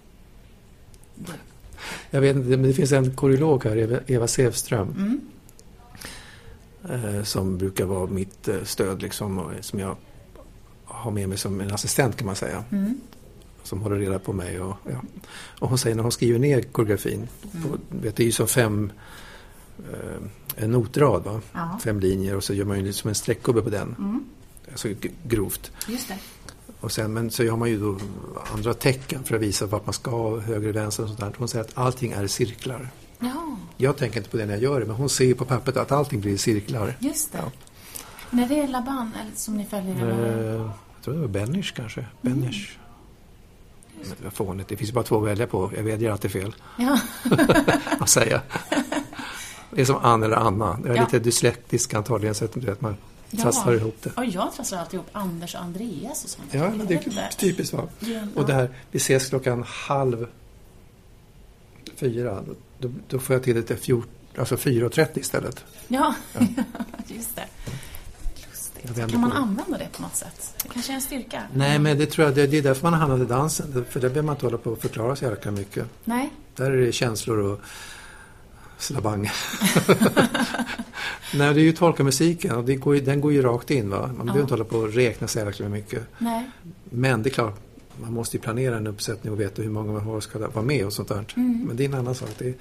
Du. 1.14 1.32
Jag 2.10 2.20
vet 2.20 2.36
inte, 2.36 2.48
men 2.48 2.62
det 2.62 2.72
finns 2.72 2.92
en 2.92 3.16
koreolog 3.16 3.64
här, 3.64 4.02
Eva 4.06 4.26
Sevström. 4.26 4.88
Mm. 4.96 5.20
Eh, 6.90 7.22
som 7.22 7.58
brukar 7.58 7.84
vara 7.84 8.06
mitt 8.06 8.48
stöd 8.64 9.02
liksom, 9.02 9.50
som 9.60 9.78
jag 9.78 9.96
har 10.84 11.10
med 11.10 11.28
mig 11.28 11.38
som 11.38 11.60
en 11.60 11.72
assistent 11.72 12.16
kan 12.16 12.26
man 12.26 12.36
säga. 12.36 12.64
Mm. 12.70 13.00
Som 13.64 13.80
håller 13.82 13.96
reda 13.96 14.18
på 14.18 14.32
mig. 14.32 14.60
Och, 14.60 14.76
ja. 14.90 15.02
och 15.60 15.68
hon 15.68 15.78
säger 15.78 15.96
när 15.96 16.02
hon 16.02 16.12
skriver 16.12 16.38
ner 16.38 16.62
koreografin, 16.62 17.28
Mm. 17.54 17.62
på, 17.70 17.78
vet, 17.88 18.16
det 18.16 18.22
är 18.22 18.24
ju 18.24 18.32
som 18.32 18.48
fem 18.48 18.92
eh, 19.92 20.64
en 20.64 20.70
notrad, 20.70 21.24
va? 21.24 21.40
Ja. 21.52 21.78
fem 21.84 22.00
linjer 22.00 22.36
och 22.36 22.44
så 22.44 22.54
gör 22.54 22.64
man 22.64 22.84
ju 22.84 22.92
som 22.92 23.08
en 23.08 23.14
streckgubbe 23.14 23.62
på 23.62 23.70
den. 23.70 23.94
Mm. 23.98 24.24
Alltså 24.70 24.88
grovt. 25.24 25.72
Just 25.88 26.08
det. 26.08 26.18
Och 26.80 26.92
sen, 26.92 27.12
men 27.12 27.30
så 27.30 27.44
gör 27.44 27.56
man 27.56 27.68
ju 27.70 27.80
då 27.80 27.98
andra 28.52 28.74
tecken 28.74 29.24
för 29.24 29.34
att 29.36 29.42
visa 29.42 29.66
vart 29.66 29.86
man 29.86 29.92
ska, 29.92 30.38
höger, 30.40 30.72
vänster 30.72 31.02
och 31.02 31.08
sånt 31.08 31.20
där. 31.20 31.32
Hon 31.38 31.48
säger 31.48 31.64
att 31.64 31.78
allting 31.78 32.12
är 32.12 32.26
cirklar. 32.26 32.88
Ja, 33.18 33.56
Jag 33.76 33.96
tänker 33.96 34.16
inte 34.18 34.30
på 34.30 34.36
det 34.36 34.46
när 34.46 34.52
jag 34.52 34.62
gör 34.62 34.80
det, 34.80 34.86
men 34.86 34.96
hon 34.96 35.08
ser 35.08 35.24
ju 35.24 35.34
på 35.34 35.44
pappret 35.44 35.76
att 35.76 35.92
allting 35.92 36.20
blir 36.20 36.36
cirklar. 36.36 36.96
just 37.00 37.32
det. 37.32 37.38
Ja. 37.38 37.50
När 38.30 38.48
det 38.48 38.58
är 38.58 38.68
Laban 38.68 39.10
eller 39.20 39.30
som 39.36 39.56
ni 39.56 39.64
följer? 39.64 40.10
Eh, 40.10 40.60
jag 40.60 40.70
tror 41.04 41.14
det 41.14 41.20
var 41.20 41.28
Benish 41.28 41.72
kanske. 41.76 42.06
Benish. 42.20 42.38
Men 42.78 42.83
det 44.18 44.24
var 44.24 44.30
fånigt. 44.30 44.68
Det 44.68 44.76
finns 44.76 44.92
bara 44.92 45.04
två 45.04 45.16
att 45.22 45.26
välja 45.28 45.46
på. 45.46 45.72
Jag 45.76 45.82
vädjar 45.82 46.12
alltid 46.12 46.30
fel 46.30 46.54
Ja. 46.78 46.98
att 48.00 48.08
säga. 48.08 48.40
Det 49.70 49.80
är 49.80 49.84
som 49.84 49.96
Ann 49.96 50.22
eller 50.22 50.36
Anna. 50.36 50.78
Jag 50.84 50.92
är 50.92 50.96
Ja. 50.96 51.02
lite 51.04 51.18
dyslektisk 51.18 51.94
antagligen 51.94 52.34
så 52.34 52.44
att 52.44 52.52
du 52.52 52.60
vet, 52.60 52.80
man 52.80 52.96
trasslar 53.42 53.72
ihop 53.74 53.96
det. 54.02 54.10
Och 54.16 54.24
jag 54.24 54.52
trasslar 54.54 54.78
alltid 54.78 54.94
ihop 54.94 55.08
Anders 55.12 55.54
och 55.54 55.60
Andreas 55.60 56.24
och 56.24 56.30
sånt. 56.30 56.48
Ja, 56.54 56.70
men 56.70 56.86
det 56.86 56.94
är 56.94 56.98
inte. 57.08 57.28
typiskt 57.38 57.74
va. 57.74 57.82
Ja. 58.00 58.20
Och 58.34 58.46
det 58.46 58.54
här, 58.54 58.70
vi 58.90 58.96
ses 58.96 59.28
klockan 59.28 59.64
halv 59.68 60.26
fyra. 61.96 62.42
Då, 62.78 62.90
då 63.08 63.18
får 63.18 63.34
jag 63.36 63.42
till 63.42 63.54
det 63.54 63.62
till 63.62 63.76
fjort, 63.76 64.08
alltså 64.38 64.54
4.30 64.56 65.18
istället. 65.18 65.64
Ja, 65.88 66.14
just 67.06 67.36
det. 67.36 67.44
Kan 69.10 69.20
man 69.20 69.32
använda 69.32 69.78
det 69.78 69.88
på 69.96 70.02
något 70.02 70.16
sätt? 70.16 70.54
Det 70.62 70.68
kanske 70.68 70.92
är 70.92 70.94
en 70.94 71.00
styrka? 71.00 71.42
Nej, 71.54 71.78
men 71.78 71.98
det 71.98 72.06
tror 72.06 72.26
jag, 72.26 72.34
det, 72.34 72.46
det 72.46 72.58
är 72.58 72.62
därför 72.62 72.90
man 72.90 73.00
hamnat 73.00 73.20
i 73.20 73.24
dansen. 73.24 73.84
För 73.90 74.00
där 74.00 74.08
behöver 74.08 74.22
man 74.22 74.34
inte 74.34 74.46
hålla 74.46 74.58
på 74.58 74.70
och 74.70 74.78
förklara 74.78 75.16
så 75.16 75.24
jäkla 75.24 75.50
mycket. 75.50 75.86
Nej? 76.04 76.32
Där 76.56 76.70
är 76.70 76.76
det 76.76 76.92
känslor 76.92 77.38
och 77.38 77.60
slabang. 78.78 79.22
Nej, 81.34 81.54
det 81.54 81.60
är 81.60 81.64
ju 81.64 81.72
tolka 81.72 82.04
musiken 82.04 82.56
och 82.56 82.66
går 82.66 82.94
ju, 82.94 83.00
den 83.00 83.20
går 83.20 83.32
ju 83.32 83.42
rakt 83.42 83.70
in. 83.70 83.90
Va? 83.90 84.10
Man 84.16 84.26
behöver 84.26 84.40
inte 84.40 84.54
hålla 84.54 84.64
på 84.64 84.76
och 84.76 84.92
räkna 84.92 85.28
så 85.28 85.38
jäkla 85.38 85.68
mycket. 85.68 86.02
Nej. 86.18 86.50
Men 86.84 87.22
det 87.22 87.28
är 87.28 87.34
klart, 87.34 87.60
man 87.96 88.12
måste 88.12 88.36
ju 88.36 88.42
planera 88.42 88.76
en 88.76 88.86
uppsättning 88.86 89.32
och 89.32 89.40
veta 89.40 89.62
hur 89.62 89.70
många 89.70 89.92
man 89.92 90.02
har 90.02 90.20
ska 90.20 90.38
vara 90.38 90.64
med 90.64 90.86
och 90.86 90.92
sånt 90.92 91.08
där. 91.08 91.24
Mm. 91.36 91.64
Men 91.66 91.76
det 91.76 91.84
är 91.84 91.88
en 91.88 91.94
annan 91.94 92.14
sak. 92.14 92.30
Det 92.38 92.48
är, 92.48 92.54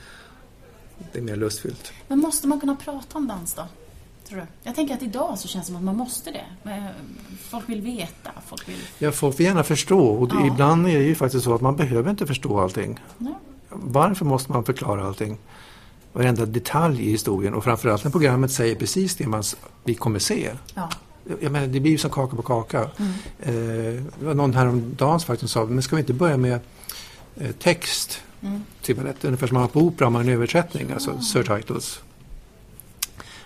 det 1.11 1.19
är 1.19 1.23
mer 1.23 1.35
lustfyllt. 1.35 1.91
Men 2.07 2.19
måste 2.19 2.47
man 2.47 2.59
kunna 2.59 2.75
prata 2.75 3.17
om 3.17 3.27
dans 3.27 3.53
då? 3.53 3.67
Tror 4.33 4.41
du? 4.41 4.47
Jag 4.63 4.75
tänker 4.75 4.93
att 4.93 5.03
idag 5.03 5.39
så 5.39 5.47
känns 5.47 5.65
det 5.65 5.67
som 5.67 5.75
att 5.75 5.83
man 5.83 5.95
måste 5.97 6.31
det. 6.31 6.45
Men 6.63 6.83
Folk 7.49 7.69
vill 7.69 7.81
veta, 7.81 8.31
folk 8.47 8.67
vill... 8.69 8.75
Ja, 8.99 9.11
folk 9.11 9.39
vill 9.39 9.45
gärna 9.45 9.63
förstå 9.63 9.99
och 9.99 10.29
Ja. 10.33 10.47
ibland 10.47 10.87
är 10.87 10.99
det 10.99 11.03
ju 11.05 11.15
faktiskt 11.15 11.43
så 11.43 11.53
att 11.55 11.61
man 11.61 11.75
behöver 11.75 12.09
inte 12.11 12.27
förstå 12.27 12.59
allting. 12.59 12.99
Ja. 13.17 13.39
Varför 13.69 14.25
måste 14.25 14.51
man 14.51 14.63
förklara 14.63 15.07
allting? 15.07 15.37
Varenda 16.13 16.45
detalj 16.45 17.01
i 17.07 17.09
historien 17.11 17.53
och 17.53 17.63
framförallt 17.63 18.03
när 18.03 18.11
programmet 18.11 18.51
säger 18.51 18.75
precis 18.75 19.15
det 19.15 19.27
man, 19.27 19.43
vi 19.83 19.95
kommer 19.95 20.19
se. 20.19 20.49
Ja. 20.73 20.89
Jag 21.41 21.51
menar, 21.51 21.67
det 21.67 21.79
blir 21.79 21.91
ju 21.91 21.97
som 21.97 22.09
kaka 22.11 22.35
på 22.35 22.41
kaka. 22.41 22.89
Mm. 22.97 23.11
Eh, 23.39 24.03
det 24.19 24.25
var 24.25 24.33
någon 24.33 24.53
häromdagen 24.53 25.19
som 25.19 25.27
faktiskt 25.27 25.53
sa, 25.53 25.65
men 25.65 25.83
ska 25.83 25.95
vi 25.95 25.99
inte 25.99 26.13
börja 26.13 26.37
med 26.37 26.59
eh, 27.37 27.51
text 27.51 28.19
Mm. 28.41 28.63
till 28.81 28.95
balett? 28.95 29.25
Ungefär 29.25 29.47
som 29.47 29.53
man 29.55 29.61
har 29.61 29.67
på 29.69 29.79
opera, 29.79 30.09
man 30.09 30.21
har 30.21 30.29
en 30.29 30.35
översättning, 30.35 30.91
alltså 30.91 31.19
surtitles. 31.21 31.99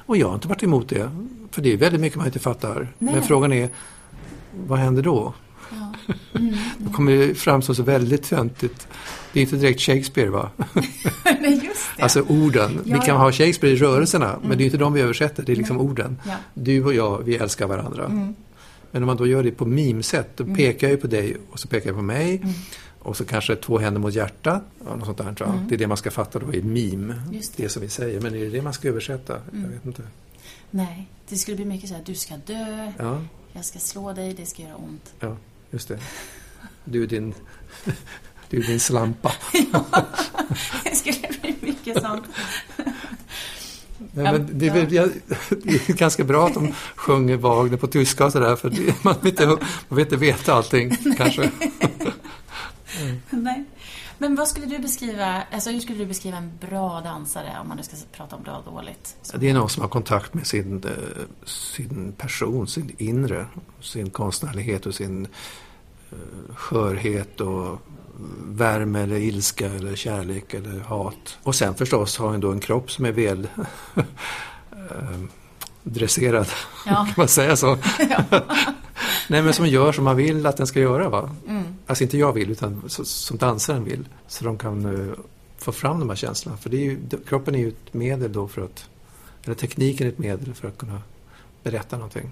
Och 0.08 0.18
jag 0.18 0.28
har 0.28 0.36
inte 0.36 0.48
varit 0.48 0.64
emot 0.64 0.90
det, 0.90 1.12
för 1.52 1.62
det 1.62 1.74
är 1.74 1.78
väldigt 1.78 2.02
mycket 2.02 2.18
man 2.18 2.26
inte 2.28 2.40
fattar. 2.40 2.88
Nej. 2.98 3.14
Men 3.14 3.24
frågan 3.24 3.54
är, 3.54 3.70
vad 4.68 4.80
händer 4.80 5.02
då? 5.04 5.34
Ja. 5.72 5.94
Mm. 6.34 6.94
Kommer 6.94 7.12
det 7.12 7.36
framstå 7.36 7.76
så 7.76 7.84
väldigt 7.84 8.24
töntigt. 8.24 8.88
Det 9.34 9.40
är 9.40 9.42
inte 9.44 9.56
direkt 9.56 9.82
Shakespeare 9.82 10.30
va? 10.30 10.50
Nej, 11.42 11.62
just 11.66 11.86
det. 11.98 12.04
Alltså 12.04 12.22
orden. 12.22 12.80
vi 12.84 12.92
Ja, 12.92 12.98
kan 13.02 13.16
ja. 13.16 13.22
ha 13.22 13.32
Shakespeare 13.32 13.74
i 13.74 13.78
rörelserna, 13.78 14.40
men 14.44 14.58
det 14.58 14.64
är 14.64 14.66
inte 14.66 14.78
de 14.78 14.94
vi 14.94 15.02
översätter, 15.02 15.44
det 15.44 15.52
är 15.52 15.56
liksom 15.56 15.80
orden. 15.80 16.18
Ja. 16.26 16.34
Du 16.54 16.84
och 16.84 16.94
jag, 16.94 17.24
vi 17.24 17.36
älskar 17.36 17.68
varandra. 17.68 18.06
Mm. 18.06 18.36
Men 18.92 19.04
om 19.04 19.08
man 19.08 19.18
då 19.18 19.28
gör 19.28 19.44
det 19.44 19.52
på 19.52 19.66
mimsätt, 19.66 20.38
då 20.38 20.46
pekar 20.46 20.88
jag 20.88 20.92
ju 20.96 21.02
på 21.02 21.08
dig 21.08 21.38
och 21.52 21.60
så 21.60 21.68
pekar 21.68 21.90
jag 21.90 21.96
på 21.96 22.02
mig. 22.04 22.42
Mm. 23.08 23.10
Och 23.10 23.18
så 23.18 23.26
kanske 23.26 23.56
två 23.56 23.78
händer 23.78 24.02
mot 24.02 24.14
hjärtat. 24.14 24.64
Ja, 24.86 24.96
något 24.96 25.06
sånt 25.06 25.18
där, 25.18 25.36
jag. 25.40 25.66
Det 25.70 25.76
är 25.76 25.80
det 25.80 25.88
man 25.88 25.98
ska 25.98 26.12
fatta 26.12 26.40
då 26.40 26.54
i 26.54 26.62
mim. 26.62 27.12
Mm. 27.12 27.34
Just 27.34 27.58
det. 27.58 27.64
det. 27.64 27.70
som 27.70 27.82
vi 27.82 27.90
säger. 27.90 28.22
Men 28.22 28.36
är 28.36 28.40
det 28.40 28.50
det 28.50 28.62
man 28.62 28.74
ska 28.74 28.88
översätta? 28.88 29.42
Jag 29.54 29.70
vet 29.70 29.86
inte. 29.86 30.04
Nej, 30.72 31.08
det 31.30 31.36
skulle 31.36 31.56
bli 31.58 31.66
mycket 31.66 31.90
så 31.90 31.96
här, 31.96 32.04
du 32.06 32.16
ska 32.16 32.38
dö, 32.38 32.92
Ja, 32.98 33.22
jag 33.54 33.66
ska 33.66 33.80
slå 33.80 34.14
dig, 34.14 34.34
det 34.34 34.46
ska 34.46 34.62
göra 34.62 34.76
ont. 34.76 35.14
ja, 35.20 35.38
just 35.72 35.88
det. 35.88 36.00
Du 36.86 37.04
är 37.04 37.08
din, 37.08 37.34
du 38.50 38.58
är 38.58 38.64
din 38.68 38.80
slampa. 38.80 39.32
Det 40.84 40.96
skulle 40.96 41.28
bli 41.42 41.56
mycket 41.62 42.02
sånt. 42.04 42.24
Nej, 43.98 44.24
men 44.34 44.50
det, 44.54 44.68
är 44.68 44.74
väl- 44.74 44.94
jag- 44.94 45.10
det 45.64 45.90
är 45.90 45.94
ganska 45.94 46.24
bra 46.24 46.48
att 46.48 46.54
de 46.54 46.74
sjunger 46.96 47.38
Wagner 47.38 47.78
på 47.78 47.88
tyska 47.88 48.26
och 48.26 48.32
sådär. 48.32 48.56
För 48.56 48.70
det, 48.70 49.04
man, 49.04 49.16
vill 49.22 49.30
inte, 49.32 49.46
man 49.48 49.58
vill 49.90 50.00
inte 50.06 50.16
veta 50.18 50.54
allting 50.54 50.98
kanske. 51.18 51.52
Nej. 53.30 53.66
Men 54.18 54.36
vad 54.36 54.48
skulle 54.48 54.66
du 54.66 54.80
beskriva, 54.80 55.44
alltså 55.52 55.70
hur 55.70 55.80
skulle 55.80 55.98
du 55.98 56.06
beskriva 56.06 56.38
en 56.38 56.52
bra 56.62 57.02
dansare 57.02 57.58
om 57.62 57.68
man 57.68 57.78
nu 57.78 57.84
ska 57.84 57.96
prata 58.12 58.36
om 58.36 58.44
bra 58.44 58.58
och 58.58 58.74
dåligt? 58.74 59.16
Det 59.36 59.50
är 59.50 59.54
någon 59.54 59.70
som 59.70 59.82
har 59.82 59.90
kontakt 59.90 60.34
med 60.34 60.48
sin, 60.48 60.84
eh, 60.84 60.92
sin 61.46 62.14
person, 62.18 62.68
sin 62.68 62.96
inre, 62.98 63.46
sin 63.82 64.10
konstnärlighet 64.10 64.86
och 64.86 64.96
sin 64.96 65.28
eh, 66.12 66.56
skörhet 66.56 67.42
och 67.42 67.82
värme 68.46 69.02
eller 69.02 69.18
ilska 69.18 69.66
eller 69.66 69.96
kärlek 69.96 70.54
eller 70.54 70.80
hat. 70.80 71.38
Och 71.44 71.56
sen 71.56 71.76
förstås 71.76 72.18
har 72.18 72.30
han 72.30 72.40
då 72.40 72.52
en 72.52 72.60
kropp 72.60 72.92
som 72.92 73.06
är 73.06 73.12
väl 73.12 73.48
eh, 73.96 75.20
dresserad, 75.94 76.48
Ja. 76.86 76.96
kan 77.06 77.14
man 77.18 77.28
säga 77.28 77.56
så? 77.56 77.78
Nej 79.30 79.42
men 79.42 79.54
som 79.54 79.68
gör 79.68 79.92
som 79.92 80.04
man 80.04 80.16
vill 80.16 80.46
att 80.46 80.58
den 80.58 80.68
ska 80.68 80.80
göra 80.80 81.10
va? 81.10 81.36
Mm. 81.48 81.64
Alltså 81.88 82.04
inte 82.04 82.18
jag 82.18 82.34
vill 82.34 82.52
utan 82.52 82.84
som 82.88 83.38
dansaren 83.38 83.84
vill. 83.84 84.06
Så 84.28 84.46
de 84.46 84.58
kan 84.58 84.86
eh, 84.86 85.14
få 85.58 85.72
fram 85.72 86.00
de 86.00 86.10
här 86.10 86.16
känslorna. 86.16 86.58
För 86.58 86.70
det 86.70 86.78
är 86.78 86.82
ju, 86.82 87.00
kroppen 87.28 87.56
är 87.56 87.60
ju 87.60 87.68
ett 87.68 87.94
medel 87.94 88.34
då 88.34 88.48
för 88.48 88.62
att, 88.62 88.90
eller 89.46 89.56
tekniken 89.56 90.08
är 90.08 90.12
ett 90.12 90.18
medel 90.18 90.54
för 90.54 90.68
att 90.68 90.78
kunna 90.78 91.02
berätta 91.64 91.96
någonting. 91.96 92.32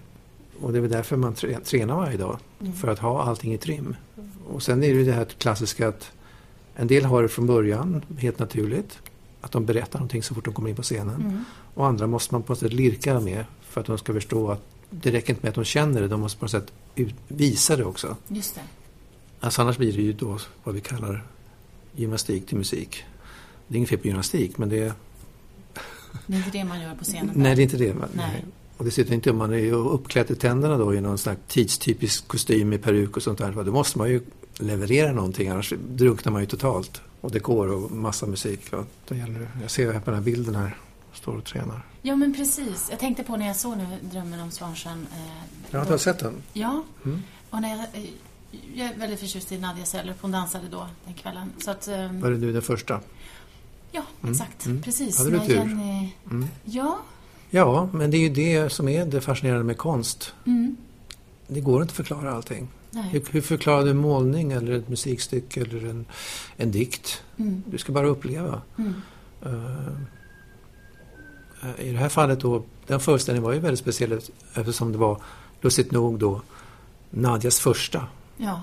Och 0.61 0.71
det 0.71 0.79
är 0.79 0.81
väl 0.81 0.91
därför 0.91 1.17
man 1.17 1.33
tränar 1.63 1.95
varje 1.95 2.17
dag. 2.17 2.39
För 2.81 2.87
att 2.87 2.99
ha 2.99 3.23
allting 3.23 3.53
i 3.53 3.57
trim. 3.57 3.95
Och 4.47 4.63
sen 4.63 4.83
är 4.83 4.87
det 4.87 4.93
ju 4.93 5.05
det 5.05 5.11
här 5.11 5.25
klassiska 5.25 5.87
att 5.87 6.11
en 6.75 6.87
del 6.87 7.05
har 7.05 7.21
det 7.21 7.29
från 7.29 7.47
början, 7.47 8.01
helt 8.17 8.39
naturligt. 8.39 8.99
Att 9.45 9.51
de 9.51 9.65
berättar 9.65 9.99
någonting 9.99 10.23
så 10.23 10.35
fort 10.35 10.45
de 10.45 10.53
kommer 10.53 10.69
in 10.69 10.75
på 10.75 10.83
scenen. 10.83 11.15
Mm. 11.15 11.45
Och 11.73 11.87
andra 11.87 12.07
måste 12.07 12.33
man 12.33 12.43
på 12.43 12.51
något 12.51 12.59
sätt 12.59 12.73
lirka 12.73 13.19
med 13.19 13.45
för 13.61 13.81
att 13.81 13.87
de 13.87 13.97
ska 13.97 14.13
förstå 14.13 14.51
att 14.51 14.61
det 14.89 15.11
räcker 15.11 15.29
inte 15.29 15.41
med 15.41 15.49
att 15.49 15.55
de 15.55 15.63
känner 15.63 16.01
det, 16.01 16.07
de 16.07 16.19
måste 16.19 16.39
på 16.39 16.45
något 16.45 16.51
sätt 16.51 16.71
visa 17.27 17.75
det 17.75 17.85
också. 17.85 18.17
Just 18.27 18.55
det. 18.55 18.61
Alltså 19.39 19.61
annars 19.61 19.77
blir 19.77 19.93
det 19.93 20.01
ju 20.01 20.13
då 20.13 20.39
vad 20.63 20.75
vi 20.75 20.81
kallar 20.81 21.27
gymnastik 21.95 22.47
till 22.47 22.57
musik. 22.57 23.03
Det 23.67 23.75
är 23.75 23.77
inget 23.77 23.89
fel 23.89 23.99
på 23.99 24.07
gymnastik, 24.07 24.57
men 24.57 24.69
det 24.69 24.79
är... 24.79 24.93
Det 26.27 26.33
är 26.33 26.37
inte 26.37 26.51
det 26.51 26.63
man 26.63 26.81
gör 26.81 26.95
på 26.95 27.03
scenen. 27.03 27.31
Nej, 27.35 27.55
det 27.55 27.61
är 27.61 27.63
inte 27.63 27.77
det. 27.77 27.93
Nej. 27.93 28.09
Nej. 28.13 28.45
Och 28.77 28.85
dessutom 28.85 29.13
inte 29.13 29.31
om 29.31 29.37
man 29.37 29.53
är 29.53 29.71
uppklädd 29.71 30.27
till 30.27 30.35
tänderna 30.35 30.77
då 30.77 30.93
i 30.93 31.01
någon 31.01 31.17
slags 31.17 31.41
tidstypisk 31.47 32.27
kostym 32.27 32.69
med 32.69 32.83
peruk 32.83 33.17
och 33.17 33.23
sånt 33.23 33.37
där. 33.37 33.63
Då 33.63 33.71
måste 33.71 33.97
man 33.97 34.09
ju 34.09 34.21
leverera 34.59 35.11
någonting, 35.11 35.49
annars 35.49 35.73
drunknar 35.87 36.31
man 36.31 36.41
ju 36.41 36.47
totalt. 36.47 37.01
Och 37.25 37.31
dekor 37.31 37.67
och 37.71 37.91
massa 37.91 38.25
musik. 38.25 38.71
Gäller. 39.09 39.47
Jag 39.61 39.71
ser 39.71 39.93
här 39.93 39.99
på 39.99 40.11
den 40.11 40.19
här 40.19 40.25
bilden 40.25 40.55
här, 40.55 40.77
står 41.13 41.33
och 41.37 41.43
tränar. 41.45 41.81
Ja, 42.01 42.15
men 42.15 42.33
precis. 42.33 42.87
Jag 42.89 42.99
tänkte 42.99 43.23
på 43.23 43.37
när 43.37 43.47
jag 43.47 43.55
såg 43.55 43.77
nu 43.77 43.85
Drömmen 44.01 44.39
om 44.39 44.51
Svansjön. 44.51 45.07
Eh, 45.13 45.19
Jag 45.71 45.79
har 45.79 45.85
inte 45.85 45.99
sett 45.99 46.19
den. 46.19 46.33
Ja, 46.53 46.83
Mm. 47.05 47.21
och 47.49 47.61
när 47.61 47.69
jag, 47.69 47.79
eh, 47.79 48.09
jag 48.75 48.87
är 48.87 48.95
väldigt 48.99 49.19
förtjust 49.19 49.51
i 49.51 49.57
Nadia 49.59 49.85
Sellerup. 49.85 50.17
Hon 50.21 50.31
dansade 50.31 50.63
då 50.71 50.87
den 51.05 51.13
kvällen. 51.13 51.51
Så 51.57 51.71
att, 51.71 51.87
eh, 51.87 52.11
Var 52.11 52.31
det 52.31 52.37
nu 52.37 52.53
den 52.53 52.61
första? 52.61 52.99
ja, 53.91 54.01
Mm, 54.21 54.31
exakt. 54.33 54.65
mm. 54.65 54.81
Precis. 54.81 55.17
Hade 55.17 55.29
du 55.29 55.37
när 55.37 55.45
tur? 55.45 55.55
Jenny, 55.55 56.11
Mm. 56.31 56.47
Ja. 56.63 56.97
Ja, 57.49 57.89
men 57.93 58.11
det 58.11 58.17
är 58.17 58.21
ju 58.21 58.29
det 58.29 58.69
som 58.71 58.87
är 58.89 59.05
det 59.05 59.21
fascinerande 59.21 59.63
med 59.63 59.77
konst. 59.77 60.33
Mm. 60.45 60.77
Det 61.47 61.61
går 61.61 61.81
inte 61.81 61.91
att 61.91 61.95
förklara 61.97 62.33
allting. 62.33 62.67
Hur, 63.03 63.23
hur 63.31 63.41
förklarar 63.41 63.83
du 63.83 63.89
en 63.91 63.97
målning 63.97 64.51
eller 64.51 64.71
ett 64.71 64.89
musikstycke 64.89 65.61
eller 65.61 65.85
en, 65.89 66.05
en 66.57 66.71
dikt? 66.71 67.23
Mm. 67.37 67.63
Du 67.71 67.77
ska 67.77 67.91
bara 67.91 68.07
uppleva. 68.07 68.61
Mm. 68.77 68.93
Eh, 71.61 71.85
I 71.85 71.91
det 71.91 71.97
här 71.97 72.09
fallet 72.09 72.39
då, 72.39 72.63
den 72.87 72.99
föreställningen 72.99 73.43
var 73.43 73.53
ju 73.53 73.59
väldigt 73.59 73.79
speciell 73.79 74.19
eftersom 74.53 74.91
det 74.91 74.97
var, 74.97 75.21
lustigt 75.61 75.91
nog 75.91 76.19
då, 76.19 76.41
Nadjas 77.09 77.59
första 77.59 78.07
Ja. 78.37 78.61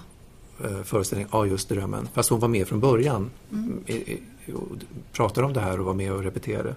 eh, 0.65 0.83
föreställning 0.83 1.29
av 1.31 1.49
just 1.49 1.69
Drömmen. 1.69 2.09
Fast 2.13 2.31
hon 2.31 2.41
var 2.41 2.49
med 2.49 2.69
från 2.69 2.81
början. 2.81 3.31
Mm. 3.53 3.81
I, 3.87 3.93
i, 3.95 4.21
och 4.55 4.69
pratade 5.13 5.47
om 5.47 5.53
det 5.53 5.61
här 5.61 5.81
och 5.81 5.87
var 5.87 5.95
med 5.95 6.13
och 6.13 6.23
repeterade. 6.23 6.75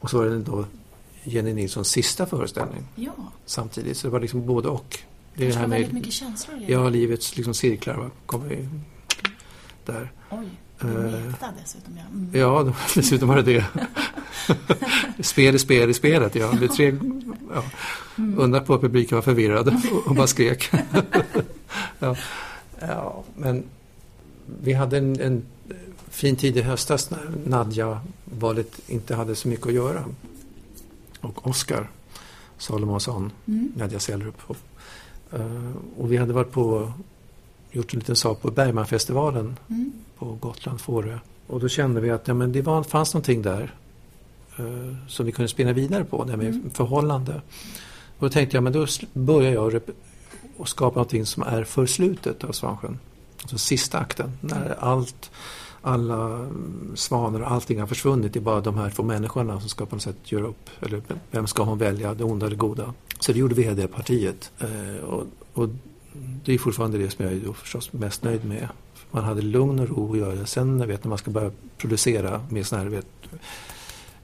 Och 0.00 0.10
så 0.10 0.18
var 0.18 0.24
det 0.24 0.38
då 0.38 0.64
Jenny 1.24 1.54
Nilssons 1.54 1.88
sista 1.88 2.26
föreställning 2.26 2.82
Ja. 2.94 3.12
samtidigt. 3.46 3.96
Så 3.96 4.06
det 4.06 4.10
var 4.12 4.20
liksom 4.20 4.46
både 4.46 4.68
och. 4.68 4.98
Det, 5.38 5.44
det 5.44 5.52
är 5.52 5.56
här 5.56 5.66
väldigt 5.66 5.92
mycket 5.92 6.12
känslor 6.12 6.56
i 6.56 6.66
det. 6.66 6.72
Ja, 6.72 6.88
livets 6.88 7.36
liksom 7.36 7.54
cirklar 7.54 7.96
va? 7.96 8.10
kommer 8.26 8.48
vi 8.48 8.68
där. 9.84 10.12
Oj, 10.30 10.46
det 10.80 10.86
är 10.86 11.26
meta 11.26 11.46
dessutom. 11.62 11.96
Ja, 11.96 12.02
mm. 12.12 12.30
ja 12.32 12.74
dessutom 12.94 13.28
var 13.28 13.36
det 13.36 13.42
det. 13.42 13.64
spel 15.22 15.54
i 15.54 15.58
spel 15.58 15.90
i 15.90 15.94
spelet, 15.94 16.34
ja. 16.34 16.52
Det 16.60 16.68
tre, 16.68 16.96
ja. 17.54 17.62
Mm. 18.18 18.38
Undra 18.38 18.60
på 18.60 18.74
att 18.74 18.80
publiken 18.80 19.16
var 19.16 19.22
förvirrad 19.22 19.82
och 20.06 20.14
bara 20.14 20.26
skrek. 20.26 20.70
ja. 21.98 22.16
ja, 22.80 23.24
men 23.36 23.64
vi 24.62 24.72
hade 24.72 24.98
en, 24.98 25.20
en 25.20 25.42
fin 26.10 26.36
tid 26.36 26.56
i 26.56 26.62
höstas 26.62 27.10
när 27.10 27.32
Nadja-valet 27.46 28.80
inte 28.86 29.14
hade 29.14 29.34
så 29.34 29.48
mycket 29.48 29.66
att 29.66 29.72
göra. 29.72 30.04
Och 31.20 31.46
Oskar 31.46 31.90
Salomonsson, 32.58 33.32
mm. 33.46 33.72
Nadja 33.76 33.98
Sellerup. 33.98 34.36
Och, 34.46 34.56
och 35.96 36.12
vi 36.12 36.16
hade 36.16 36.32
varit 36.32 36.52
på, 36.52 36.92
gjort 37.70 37.94
en 37.94 38.00
liten 38.00 38.16
sak 38.16 38.42
på 38.42 38.50
Bergmanfestivalen 38.50 39.56
mm. 39.68 39.92
på 40.18 40.26
Gotland, 40.26 40.80
Fårö. 40.80 41.18
Och 41.46 41.60
då 41.60 41.68
kände 41.68 42.00
vi 42.00 42.10
att 42.10 42.28
ja, 42.28 42.34
men 42.34 42.52
det 42.52 42.62
var, 42.62 42.82
fanns 42.82 43.14
någonting 43.14 43.42
där 43.42 43.74
uh, 44.60 44.96
som 45.08 45.26
vi 45.26 45.32
kunde 45.32 45.48
spinna 45.48 45.72
vidare 45.72 46.04
på, 46.04 46.24
det 46.24 46.36
med 46.36 46.46
mm. 46.46 46.70
förhållande. 46.70 47.34
Och 48.18 48.26
då 48.26 48.28
tänkte 48.28 48.56
jag, 48.56 48.64
men 48.64 48.72
då 48.72 48.86
börjar 49.12 49.52
jag 49.52 49.80
och 50.56 50.68
skapa 50.68 50.94
någonting 50.94 51.26
som 51.26 51.42
är 51.42 51.64
för 51.64 51.86
slutet 51.86 52.44
av 52.44 52.52
Svansjön. 52.52 52.98
Alltså 53.42 53.58
sista 53.58 53.98
akten, 53.98 54.32
när 54.40 54.76
allt 54.80 55.30
alla 55.82 56.48
svanar 56.94 57.40
och 57.40 57.50
allting 57.50 57.80
har 57.80 57.86
försvunnit. 57.86 58.32
Det 58.32 58.38
är 58.38 58.40
bara 58.40 58.60
de 58.60 58.78
här 58.78 58.90
två 58.90 59.02
människorna 59.02 59.60
som 59.60 59.68
ska 59.68 59.86
på 59.86 59.94
något 59.96 60.02
sätt 60.02 60.32
göra 60.32 60.46
upp. 60.46 60.70
Eller 60.80 61.02
vem 61.30 61.46
ska 61.46 61.62
hon 61.62 61.78
välja, 61.78 62.14
det 62.14 62.24
onda 62.24 62.46
eller 62.46 62.56
goda? 62.56 62.94
Så 63.20 63.32
det 63.32 63.38
gjorde 63.38 63.54
vi 63.54 63.64
det 63.64 63.88
partiet. 63.88 64.52
Eh, 64.58 65.04
och, 65.04 65.26
och, 65.52 65.68
det 66.44 66.54
är 66.54 66.58
fortfarande 66.58 66.98
det 66.98 67.10
som 67.10 67.24
jag 67.24 67.34
är 67.34 67.52
förstås 67.52 67.92
mest 67.92 68.22
nöjd 68.22 68.44
med. 68.44 68.68
Man 69.10 69.24
hade 69.24 69.42
lugn 69.42 69.78
och 69.78 69.88
ro 69.88 70.12
att 70.12 70.18
göra. 70.18 70.46
Sen 70.46 70.88
vet, 70.88 71.04
när 71.04 71.08
man 71.08 71.18
ska 71.18 71.30
börja 71.30 71.50
producera 71.76 72.40
med 72.50 72.66
sådana 72.66 72.84
här 72.84 72.90
vet, 72.90 73.06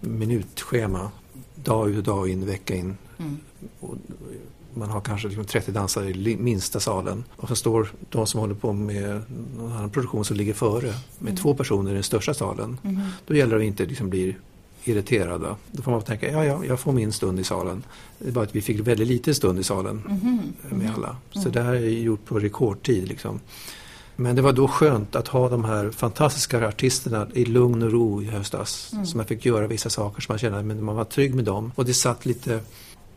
minutschema. 0.00 1.10
Dag 1.54 1.90
ut 1.90 1.96
och 1.96 2.02
dag 2.02 2.28
in, 2.28 2.46
vecka 2.46 2.74
in. 2.74 2.96
Mm. 3.18 3.38
Och, 3.80 3.96
man 4.74 4.90
har 4.90 5.00
kanske 5.00 5.28
liksom 5.28 5.44
30 5.44 5.72
dansare 5.72 6.10
i 6.10 6.36
minsta 6.36 6.80
salen. 6.80 7.24
Och 7.36 7.48
så 7.48 7.56
står 7.56 7.92
de 8.10 8.26
som 8.26 8.40
håller 8.40 8.54
på 8.54 8.72
med 8.72 9.22
någon 9.56 9.72
annan 9.72 9.90
produktion 9.90 10.24
som 10.24 10.36
ligger 10.36 10.54
före 10.54 10.86
med 11.18 11.30
mm. 11.30 11.36
två 11.36 11.54
personer 11.54 11.90
i 11.90 11.94
den 11.94 12.02
största 12.02 12.34
salen. 12.34 12.78
Mm. 12.84 13.00
Då 13.26 13.34
gäller 13.34 13.56
det 13.56 13.62
att 13.62 13.66
inte 13.66 13.86
liksom 13.86 14.10
bli 14.10 14.36
irriterade. 14.88 15.56
Då 15.72 15.82
får 15.82 15.90
man 15.90 16.02
tänka, 16.02 16.30
ja, 16.30 16.44
ja, 16.44 16.64
jag 16.64 16.80
får 16.80 16.92
min 16.92 17.12
stund 17.12 17.40
i 17.40 17.44
salen. 17.44 17.82
Det 18.18 18.28
är 18.28 18.32
bara 18.32 18.44
att 18.44 18.56
vi 18.56 18.62
fick 18.62 18.80
väldigt 18.80 19.08
lite 19.08 19.34
stund 19.34 19.58
i 19.58 19.62
salen 19.62 20.02
mm. 20.08 20.80
med 20.80 20.94
alla. 20.94 21.16
Så 21.30 21.38
mm. 21.40 21.52
det 21.52 21.62
här 21.62 21.74
är 21.74 21.88
gjort 21.88 22.24
på 22.24 22.38
rekordtid. 22.38 23.08
Liksom. 23.08 23.40
Men 24.16 24.36
det 24.36 24.42
var 24.42 24.52
då 24.52 24.68
skönt 24.68 25.16
att 25.16 25.28
ha 25.28 25.48
de 25.48 25.64
här 25.64 25.90
fantastiska 25.90 26.68
artisterna 26.68 27.26
i 27.34 27.44
lugn 27.44 27.82
och 27.82 27.92
ro 27.92 28.22
i 28.22 28.24
höstas. 28.24 28.90
Mm. 28.92 29.06
Så 29.06 29.16
man 29.16 29.26
fick 29.26 29.46
göra 29.46 29.66
vissa 29.66 29.90
saker 29.90 30.22
som 30.22 30.32
man 30.32 30.38
kände 30.38 30.58
att 30.58 30.82
man 30.82 30.96
var 30.96 31.04
trygg 31.04 31.34
med 31.34 31.44
dem. 31.44 31.72
Och 31.74 31.84
det 31.84 31.94
satt 31.94 32.26
lite 32.26 32.60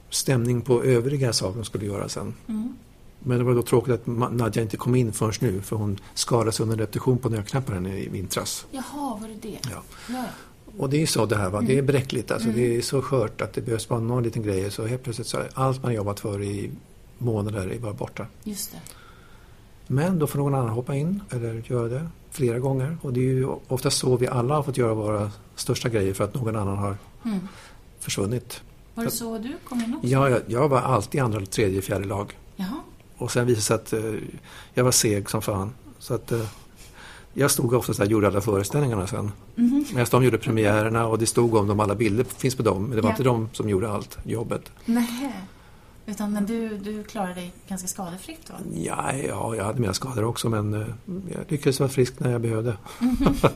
stämning 0.10 0.62
på 0.62 0.84
övriga 0.84 1.34
saker 1.34 1.56
de 1.56 1.66
skulle 1.66 1.86
göra 1.86 2.10
sen. 2.10 2.34
Mm. 2.48 2.76
Men 3.20 3.38
det 3.38 3.44
var 3.44 3.54
då 3.56 3.62
tråkigt 3.62 3.94
att 3.94 4.08
Nadja 4.32 4.62
inte 4.62 4.78
kom 4.78 4.96
in 4.96 5.14
förrän 5.14 5.34
nu 5.40 5.62
för 5.62 5.76
hon 5.76 6.00
skadade 6.14 6.52
sig 6.52 6.64
under 6.64 6.78
repetition 6.78 7.18
på 7.18 7.30
nödknapparen 7.30 7.86
i 7.86 8.10
vintras. 8.10 8.66
Jaha, 8.72 9.18
var 9.22 9.28
det 9.28 9.50
det? 9.50 9.60
Ja. 9.72 9.82
ja. 10.10 10.26
Och 10.78 10.90
det 10.90 11.02
är 11.02 11.06
så 11.06 11.26
det 11.26 11.36
här 11.36 11.50
va, 11.50 11.58
mm. 11.58 11.68
det 11.68 11.78
är 11.78 11.82
bräckligt 11.82 12.32
alltså. 12.32 12.50
Mm. 12.50 12.62
Det 12.62 12.78
är 12.78 12.82
så 12.82 13.02
skört 13.02 13.42
att 13.42 13.54
det 13.54 13.62
behövs 13.62 13.88
bara 13.88 14.00
någon 14.00 14.24
liten 14.24 14.44
grej 14.44 14.72
så 14.72 14.86
helt 14.86 15.04
plötsligt 15.04 15.28
så 15.28 15.38
allt 15.54 15.84
man 15.84 15.94
jobbat 15.94 16.20
för 16.20 16.44
i 16.44 16.72
månader 17.18 17.68
är 17.68 17.80
bara 17.80 17.94
borta. 17.94 18.26
Just 18.44 18.72
det. 18.72 18.78
Men 19.88 20.20
då 20.20 20.28
får 20.28 20.40
någon 20.40 20.56
annan 20.56 20.70
hoppa 20.70 20.96
in 20.96 21.22
eller 21.30 21.64
göra 21.68 21.88
det 21.88 22.08
flera 22.32 22.60
gånger. 22.60 22.98
Och 23.02 23.14
det 23.14 23.20
är 23.20 23.24
ju 23.24 23.48
ofta 23.68 23.90
så 23.90 24.18
vi 24.18 24.28
alla 24.28 24.56
har 24.56 24.64
fått 24.64 24.78
göra 24.78 24.94
våra 24.94 25.32
största 25.56 25.90
grejer 25.90 26.14
för 26.14 26.24
att 26.24 26.34
någon 26.34 26.56
annan 26.56 26.78
har 26.78 26.98
mm. 27.26 27.40
försvunnit. 28.00 28.62
Var 28.94 29.04
det 29.04 29.12
så 29.12 29.38
du 29.38 29.54
kom 29.70 29.82
in 29.82 29.96
också? 29.96 30.08
Ja, 30.08 30.30
jag, 30.30 30.42
jag 30.48 30.70
var 30.70 30.80
alltid 30.80 31.22
andra, 31.22 31.46
tredje, 31.46 31.82
fjärde 31.82 32.06
lag. 32.06 32.38
Jaha. 32.56 32.80
Och 33.18 33.32
sen 33.32 33.46
visade 33.46 33.82
det 33.82 33.90
sig 33.90 34.04
att 34.06 34.14
uh, 34.14 34.22
jag 34.74 34.84
var 34.84 34.92
seg 34.92 35.30
som 35.30 35.42
fan. 35.42 35.74
Så 36.00 36.14
att 36.14 36.32
uh, 36.32 36.46
jag 37.40 37.52
stod 37.52 37.74
ofta 37.74 38.04
och 38.04 38.10
gjorde 38.10 38.28
alla 38.28 38.42
föreställningarna 38.42 39.08
sen. 39.08 39.32
Mm. 39.58 39.86
Medan 39.94 40.08
de 40.12 40.24
gjorde 40.24 40.38
premiärerna 40.38 41.08
och 41.08 41.20
det 41.20 41.26
stod 41.26 41.56
om 41.56 41.68
dem, 41.68 41.80
alla 41.80 41.96
bilder 41.96 42.24
finns 42.24 42.56
på 42.56 42.64
dem. 42.64 42.84
Men 42.84 42.96
det 42.96 43.02
var 43.02 43.10
ja. 43.10 43.14
inte 43.14 43.24
de 43.24 43.50
som 43.54 43.70
gjorde 43.70 43.90
allt 43.90 44.18
jobbet. 44.24 44.72
Nej. 44.86 45.34
Utan 46.06 46.34
men 46.34 46.46
du, 46.46 46.78
du 46.78 47.04
klarade 47.04 47.34
dig 47.34 47.54
ganska 47.68 47.88
skadefritt? 47.88 48.50
Va? 48.50 48.56
Ja, 48.76 49.14
ja, 49.14 49.56
jag 49.56 49.64
hade 49.64 49.80
mina 49.80 49.94
skador 49.94 50.24
också 50.24 50.50
men 50.50 50.74
uh, 50.74 50.86
jag 51.06 51.46
lyckades 51.48 51.80
vara 51.80 51.90
frisk 51.90 52.20
när 52.20 52.32
jag 52.32 52.42
behövde. 52.42 52.78
Mm. 53.02 53.36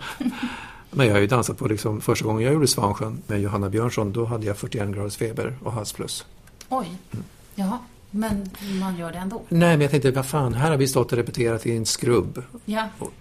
Men 0.93 1.07
jag 1.07 1.13
har 1.13 1.21
ju 1.21 1.27
dansat 1.27 1.57
på 1.57 1.67
liksom, 1.67 2.01
första 2.01 2.25
gången 2.25 2.43
jag 2.43 2.53
gjorde 2.53 2.67
Svansjön 2.67 3.21
med 3.27 3.41
Johanna 3.41 3.69
Björnsson, 3.69 4.11
då 4.11 4.25
hade 4.25 4.45
jag 4.45 4.57
41 4.57 4.89
graders 4.89 5.17
feber 5.17 5.57
och 5.63 5.71
halsfluss. 5.71 6.25
Oj, 6.69 6.87
mm. 7.11 7.25
jaha. 7.55 7.79
Men 8.11 8.49
man 8.79 8.97
gör 8.97 9.11
det 9.11 9.17
ändå? 9.17 9.41
Nej, 9.49 9.69
men 9.69 9.81
jag 9.81 9.91
tänkte, 9.91 10.11
vad 10.11 10.25
fan, 10.25 10.53
här 10.53 10.69
har 10.69 10.77
vi 10.77 10.87
stått 10.87 11.11
och 11.11 11.17
repeterat 11.17 11.65
i 11.65 11.77
en 11.77 11.85
skrubb. 11.85 12.43
Ja. 12.65 12.79
Eh, 12.79 12.87
och, 12.99 13.13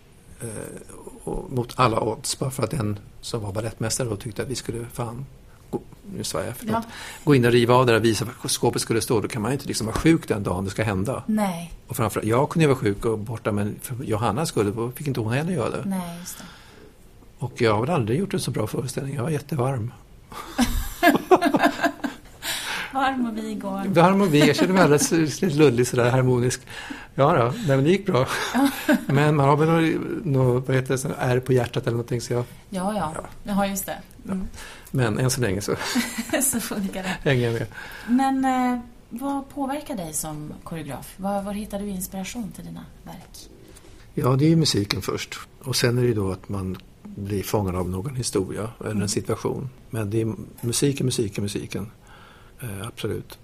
mot 1.49 1.73
alla 1.77 2.01
odds, 2.01 2.39
bara 2.39 2.51
för 2.51 2.63
att 2.63 2.73
en 2.73 2.99
som 3.21 3.43
var 3.43 3.53
balettmästare 3.53 4.09
då 4.09 4.17
tyckte 4.17 4.43
att 4.43 4.49
vi 4.49 4.55
skulle 4.55 4.87
fan 4.93 5.27
gå, 5.71 5.81
nu 6.17 6.25
svär 6.25 6.45
jag, 6.45 6.57
förlåt, 6.57 6.75
ja. 6.75 6.83
gå 7.25 7.35
in 7.35 7.45
och 7.45 7.53
riva 7.53 7.75
av 7.75 7.87
det 7.87 7.97
och 7.97 8.05
visa 8.05 8.25
var 8.25 8.49
skåpet 8.49 8.83
skulle 8.83 9.01
stå. 9.01 9.21
Då 9.21 9.29
kan 9.29 9.43
man 9.43 9.51
ju 9.51 9.55
inte 9.55 9.67
liksom 9.67 9.87
vara 9.87 9.97
sjuk 9.97 10.29
den 10.29 10.43
dagen 10.43 10.65
det 10.65 10.71
ska 10.71 10.83
hända. 10.83 11.23
Nej. 11.27 11.73
Och 11.87 11.97
framförallt, 11.97 12.29
jag 12.29 12.51
kunde 12.51 12.65
ju 12.65 12.69
vara 12.69 12.79
sjuk 12.79 13.05
och 13.05 13.19
borta 13.19 13.53
men 13.53 13.77
för 13.83 13.97
Johanna 14.05 14.47
skulle, 14.47 14.93
fick 14.97 15.07
inte 15.07 15.21
hon 15.21 15.33
heller 15.33 15.53
göra 15.53 15.71
det. 15.71 15.83
Nej, 15.87 16.19
just 16.19 16.39
det. 16.39 16.45
Och 17.39 17.61
jag 17.61 17.75
har 17.75 17.81
väl 17.81 17.91
aldrig 17.91 18.19
gjort 18.19 18.35
en 18.35 18.41
så 18.41 18.51
bra 18.51 18.67
föreställning. 18.67 19.15
Jag 19.15 19.23
var 19.23 19.31
jättevarm. 19.31 19.93
Varm 22.95 23.27
och 23.27 23.37
vig 23.37 23.65
och... 23.65 23.87
Varm 23.87 24.21
och 24.21 24.35
vig. 24.35 24.49
Jag 24.49 24.57
kände 24.57 24.73
mig 24.73 24.83
alldeles 24.83 25.11
lite 25.11 25.47
luddig 25.47 25.87
sådär 25.87 26.11
harmonisk. 26.11 26.61
Ja 27.15 27.33
då, 27.33 27.45
nej, 27.45 27.77
men 27.77 27.85
det 27.85 27.91
gick 27.91 28.07
bra. 28.07 28.27
men 29.07 29.37
man 29.37 29.49
har 29.49 29.57
väl 29.57 29.69
något, 29.69 30.25
något 30.25 30.69
vad 30.69 30.77
heter 30.77 31.09
det, 31.09 31.15
ärr 31.19 31.41
på 31.41 31.53
hjärtat 31.53 31.83
eller 31.83 31.97
någonting 31.97 32.21
så 32.21 32.33
jag... 32.33 32.45
Ja, 32.71 32.95
ja. 32.97 33.13
ja. 33.15 33.25
ja 33.43 33.67
just 33.67 33.87
det. 33.87 33.99
Mm. 34.25 34.49
Men 34.91 35.19
än 35.19 35.31
så 35.31 35.41
länge 35.41 35.61
så... 35.61 35.77
så 36.43 36.61
funkar 36.61 37.03
det. 37.03 37.31
Hänger 37.31 37.45
jag 37.45 37.53
med. 37.53 37.67
Men 38.09 38.45
eh, 38.45 38.81
vad 39.09 39.49
påverkar 39.49 39.97
dig 39.97 40.13
som 40.13 40.53
koreograf? 40.65 41.15
Var, 41.17 41.43
var 41.43 41.53
hittar 41.53 41.79
du 41.79 41.89
inspiration 41.89 42.53
till 42.53 42.65
dina 42.65 42.85
verk? 43.05 43.49
Ja, 44.15 44.29
det 44.29 44.45
är 44.45 44.49
ju 44.49 44.57
musiken 44.57 45.03
först. 45.03 45.39
Och 45.63 45.77
sen 45.77 45.99
är 45.99 46.03
det 46.03 46.09
ju 46.09 46.15
då 46.15 46.33
att 46.33 46.49
man 46.49 46.77
bli 47.03 47.43
fångad 47.43 47.75
av 47.75 47.89
någon 47.89 48.17
historia 48.17 48.69
eller 48.81 48.91
en 48.91 48.97
mm. 48.97 49.09
situation. 49.09 49.71
Men 49.91 50.11
det 50.11 50.21
är 50.21 50.35
musiken, 50.61 51.07
musiken, 51.07 51.45
musiken. 51.45 51.91
Eh, 52.61 52.87
absolut. 52.87 53.39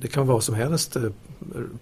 Det 0.00 0.08
kan 0.08 0.26
vara 0.26 0.34
vad 0.34 0.44
som 0.44 0.54
helst. 0.54 0.96
Eh, 0.96 1.10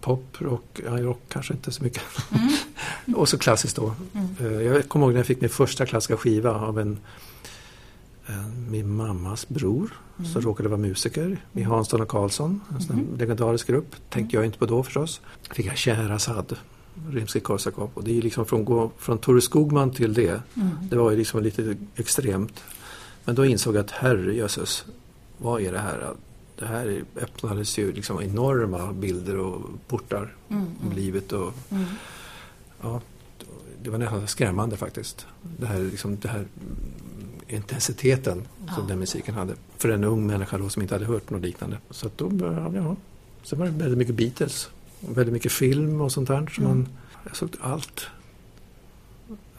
pop, 0.00 0.24
rock, 0.38 0.80
rock 0.84 1.20
kanske 1.28 1.54
inte 1.54 1.72
så 1.72 1.84
mycket. 1.84 2.02
Mm. 2.30 2.50
och 3.16 3.28
så 3.28 3.38
klassiskt 3.38 3.76
då. 3.76 3.94
Mm. 4.12 4.28
Eh, 4.40 4.62
jag 4.62 4.88
kommer 4.88 5.06
ihåg 5.06 5.12
när 5.12 5.18
jag 5.18 5.26
fick 5.26 5.40
min 5.40 5.50
första 5.50 5.86
klassiska 5.86 6.16
skiva 6.16 6.54
av 6.54 6.78
en, 6.78 6.98
en 8.26 8.70
min 8.70 8.94
mammas 8.94 9.48
bror 9.48 10.00
mm. 10.18 10.30
som 10.30 10.42
råkade 10.42 10.68
vara 10.68 10.80
musiker 10.80 11.38
i 11.52 11.58
mm. 11.60 11.70
Hansson 11.70 12.00
och 12.00 12.08
Karlsson. 12.08 12.60
En 12.74 12.80
sån 12.80 12.98
mm. 12.98 13.16
legendarisk 13.18 13.66
grupp. 13.66 13.90
Tänkte 13.90 14.18
mm. 14.18 14.30
jag 14.42 14.44
inte 14.44 14.58
på 14.58 14.66
då 14.66 14.82
förstås. 14.82 15.20
Fick 15.50 15.66
jag 15.66 15.76
Scheherazad 15.76 16.56
Rimskij-Korsakov. 17.10 17.88
Och 17.94 18.04
det 18.04 18.18
är 18.18 18.22
liksom 18.22 18.46
från, 18.46 18.64
gå 18.64 18.90
från 18.98 19.18
Tore 19.18 19.40
Skogman 19.40 19.90
till 19.90 20.14
det. 20.14 20.40
Det 20.90 20.96
var 20.96 21.10
ju 21.10 21.16
liksom 21.16 21.42
lite 21.42 21.76
extremt. 21.96 22.64
Men 23.24 23.34
då 23.34 23.44
insåg 23.44 23.74
jag 23.74 23.84
att 23.84 23.90
herrejösses, 23.90 24.84
vad 25.38 25.62
är 25.62 25.72
det 25.72 25.78
här? 25.78 26.14
Det 26.58 26.66
här 26.66 27.04
öppnades 27.16 27.78
ju 27.78 27.92
liksom 27.92 28.22
enorma 28.22 28.92
bilder 28.92 29.38
och 29.38 29.60
portar 29.88 30.34
mm. 30.48 30.62
om 30.62 30.86
mm. 30.86 30.96
livet. 30.96 31.32
Och, 31.32 31.54
mm. 31.70 31.84
ja, 32.82 33.00
det 33.82 33.90
var 33.90 33.98
nästan 33.98 34.28
skrämmande 34.28 34.76
faktiskt. 34.76 35.26
Det 35.58 35.66
här, 35.66 35.78
liksom, 35.78 36.16
det 36.16 36.28
här 36.28 36.46
intensiteten 37.48 38.42
som 38.74 38.82
ja. 38.82 38.88
den 38.88 38.98
musiken 38.98 39.34
hade. 39.34 39.54
För 39.76 39.88
en 39.88 40.04
ung 40.04 40.26
människa 40.26 40.58
då 40.58 40.68
som 40.68 40.82
inte 40.82 40.94
hade 40.94 41.06
hört 41.06 41.30
något 41.30 41.42
liknande. 41.42 41.78
Så 41.90 42.06
att 42.06 42.18
då 42.18 42.28
började, 42.28 42.78
ja, 42.78 42.96
sen 43.42 43.58
var 43.58 43.66
det 43.66 43.72
väldigt 43.72 43.98
mycket 43.98 44.14
Beatles 44.14 44.70
väldigt 45.00 45.32
mycket 45.32 45.52
film 45.52 46.00
och 46.00 46.12
sånt 46.12 46.28
där. 46.28 46.52
Så 46.54 46.60
mm. 46.60 46.70
man, 46.72 46.88
jag 47.24 47.36
såg 47.36 47.50
allt. 47.60 48.06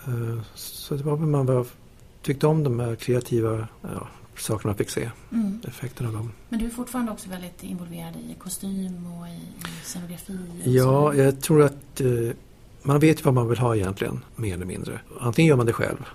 Uh, 0.07 0.41
så 0.55 0.95
det 0.95 1.03
var 1.03 1.17
väl 1.17 1.27
man 1.27 1.45
var, 1.45 1.65
tyckte 2.21 2.47
om 2.47 2.63
de 2.63 2.79
här 2.79 2.95
kreativa 2.95 3.67
ja, 3.81 4.07
sakerna 4.39 4.73
fick 4.73 4.89
se. 4.89 5.09
Mm. 5.31 5.59
Effekterna 5.67 6.09
av 6.09 6.15
dem. 6.15 6.31
Men 6.49 6.59
du 6.59 6.65
är 6.65 6.69
fortfarande 6.69 7.11
också 7.11 7.29
väldigt 7.29 7.63
involverad 7.63 8.15
i 8.15 8.35
kostym 8.39 9.07
och 9.07 9.27
i, 9.27 9.39
scenografi? 9.83 10.37
Och 10.65 10.67
ja, 10.67 11.11
så. 11.11 11.19
jag 11.19 11.41
tror 11.41 11.63
att 11.63 12.01
uh, 12.01 12.31
man 12.81 12.99
vet 12.99 13.25
vad 13.25 13.33
man 13.33 13.49
vill 13.49 13.57
ha 13.57 13.75
egentligen, 13.75 14.19
mer 14.35 14.53
eller 14.53 14.65
mindre. 14.65 14.99
Antingen 15.19 15.49
gör 15.49 15.57
man 15.57 15.65
det 15.65 15.73
själv. 15.73 16.05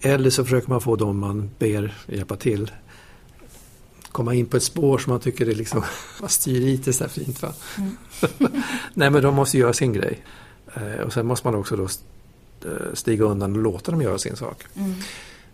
Eller 0.00 0.30
så 0.30 0.44
försöker 0.44 0.68
man 0.68 0.80
få 0.80 0.96
dem 0.96 1.18
man 1.18 1.50
ber 1.58 1.94
hjälpa 2.06 2.36
till 2.36 2.70
komma 4.12 4.34
in 4.34 4.46
på 4.46 4.56
ett 4.56 4.62
spår 4.62 4.98
som 4.98 5.10
man 5.10 5.20
tycker 5.20 5.48
är 5.48 5.54
liksom, 5.54 5.82
man 6.20 6.30
styr 6.30 6.80
det 6.84 6.92
så 6.92 7.04
här 7.04 7.08
fint 7.08 7.42
va. 7.42 7.52
Mm. 7.78 7.96
Nej 8.94 9.10
men 9.10 9.22
de 9.22 9.34
måste 9.34 9.58
göra 9.58 9.72
sin 9.72 9.92
grej. 9.92 10.24
Eh, 10.74 11.00
och 11.06 11.12
sen 11.12 11.26
måste 11.26 11.46
man 11.46 11.54
också 11.54 11.76
då 11.76 11.84
eh, 11.84 12.94
stiga 12.94 13.24
undan 13.24 13.56
och 13.56 13.62
låta 13.62 13.90
dem 13.90 14.02
göra 14.02 14.18
sin 14.18 14.36
sak. 14.36 14.64
Mm. 14.74 14.94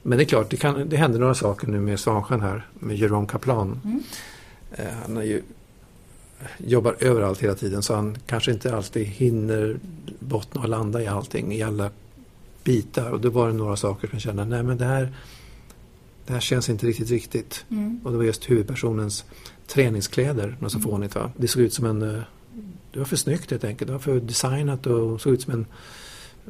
Men 0.07 0.19
det 0.19 0.25
är 0.25 0.27
klart, 0.27 0.51
det, 0.51 0.57
kan, 0.57 0.89
det 0.89 0.97
händer 0.97 1.19
några 1.19 1.35
saker 1.35 1.67
nu 1.67 1.81
med 1.81 2.01
Svansjön 2.01 2.41
här, 2.41 2.67
med 2.75 2.97
Jerome 2.97 3.27
Kaplan. 3.27 3.81
Mm. 3.85 4.03
Eh, 4.73 4.95
han 5.07 5.17
är 5.17 5.23
ju, 5.23 5.43
jobbar 6.59 6.97
överallt 7.01 7.43
hela 7.43 7.55
tiden 7.55 7.83
så 7.83 7.95
han 7.95 8.17
kanske 8.27 8.53
inte 8.53 8.77
alltid 8.77 9.07
hinner 9.07 9.79
bottna 10.19 10.61
och 10.61 10.69
landa 10.69 11.03
i 11.03 11.07
allting, 11.07 11.53
i 11.53 11.63
alla 11.63 11.91
bitar. 12.65 13.11
Och 13.11 13.21
då 13.21 13.31
var 13.31 13.47
det 13.47 13.53
några 13.55 13.77
saker 13.77 14.09
som 14.09 14.17
jag 14.17 14.23
kände, 14.23 14.45
nej 14.45 14.63
men 14.63 14.79
det 14.79 14.85
här, 14.85 15.13
det 16.27 16.33
här 16.33 16.41
känns 16.41 16.69
inte 16.69 16.87
riktigt 16.87 17.11
riktigt. 17.11 17.65
Mm. 17.71 18.01
Och 18.05 18.11
det 18.11 18.17
var 18.17 18.25
just 18.25 18.51
huvudpersonens 18.51 19.25
träningskläder, 19.67 20.57
något 20.61 20.73
så 20.73 20.79
mm. 20.79 20.91
fånigt 20.91 21.15
va. 21.15 21.31
Det 21.37 21.49
såg 21.49 21.63
ut 21.63 21.75
som 21.75 21.87
en, 21.87 22.03
eh, 22.03 22.23
det 22.93 22.99
var 22.99 23.07
för 23.07 23.17
snyggt 23.17 23.51
helt 23.51 23.65
enkelt. 23.65 23.87
Det 23.87 23.93
var 23.93 24.01
för 24.01 24.21
designat 24.21 24.87
och 24.87 25.21
såg 25.21 25.33
ut 25.33 25.43
som 25.43 25.53
en 25.53 25.67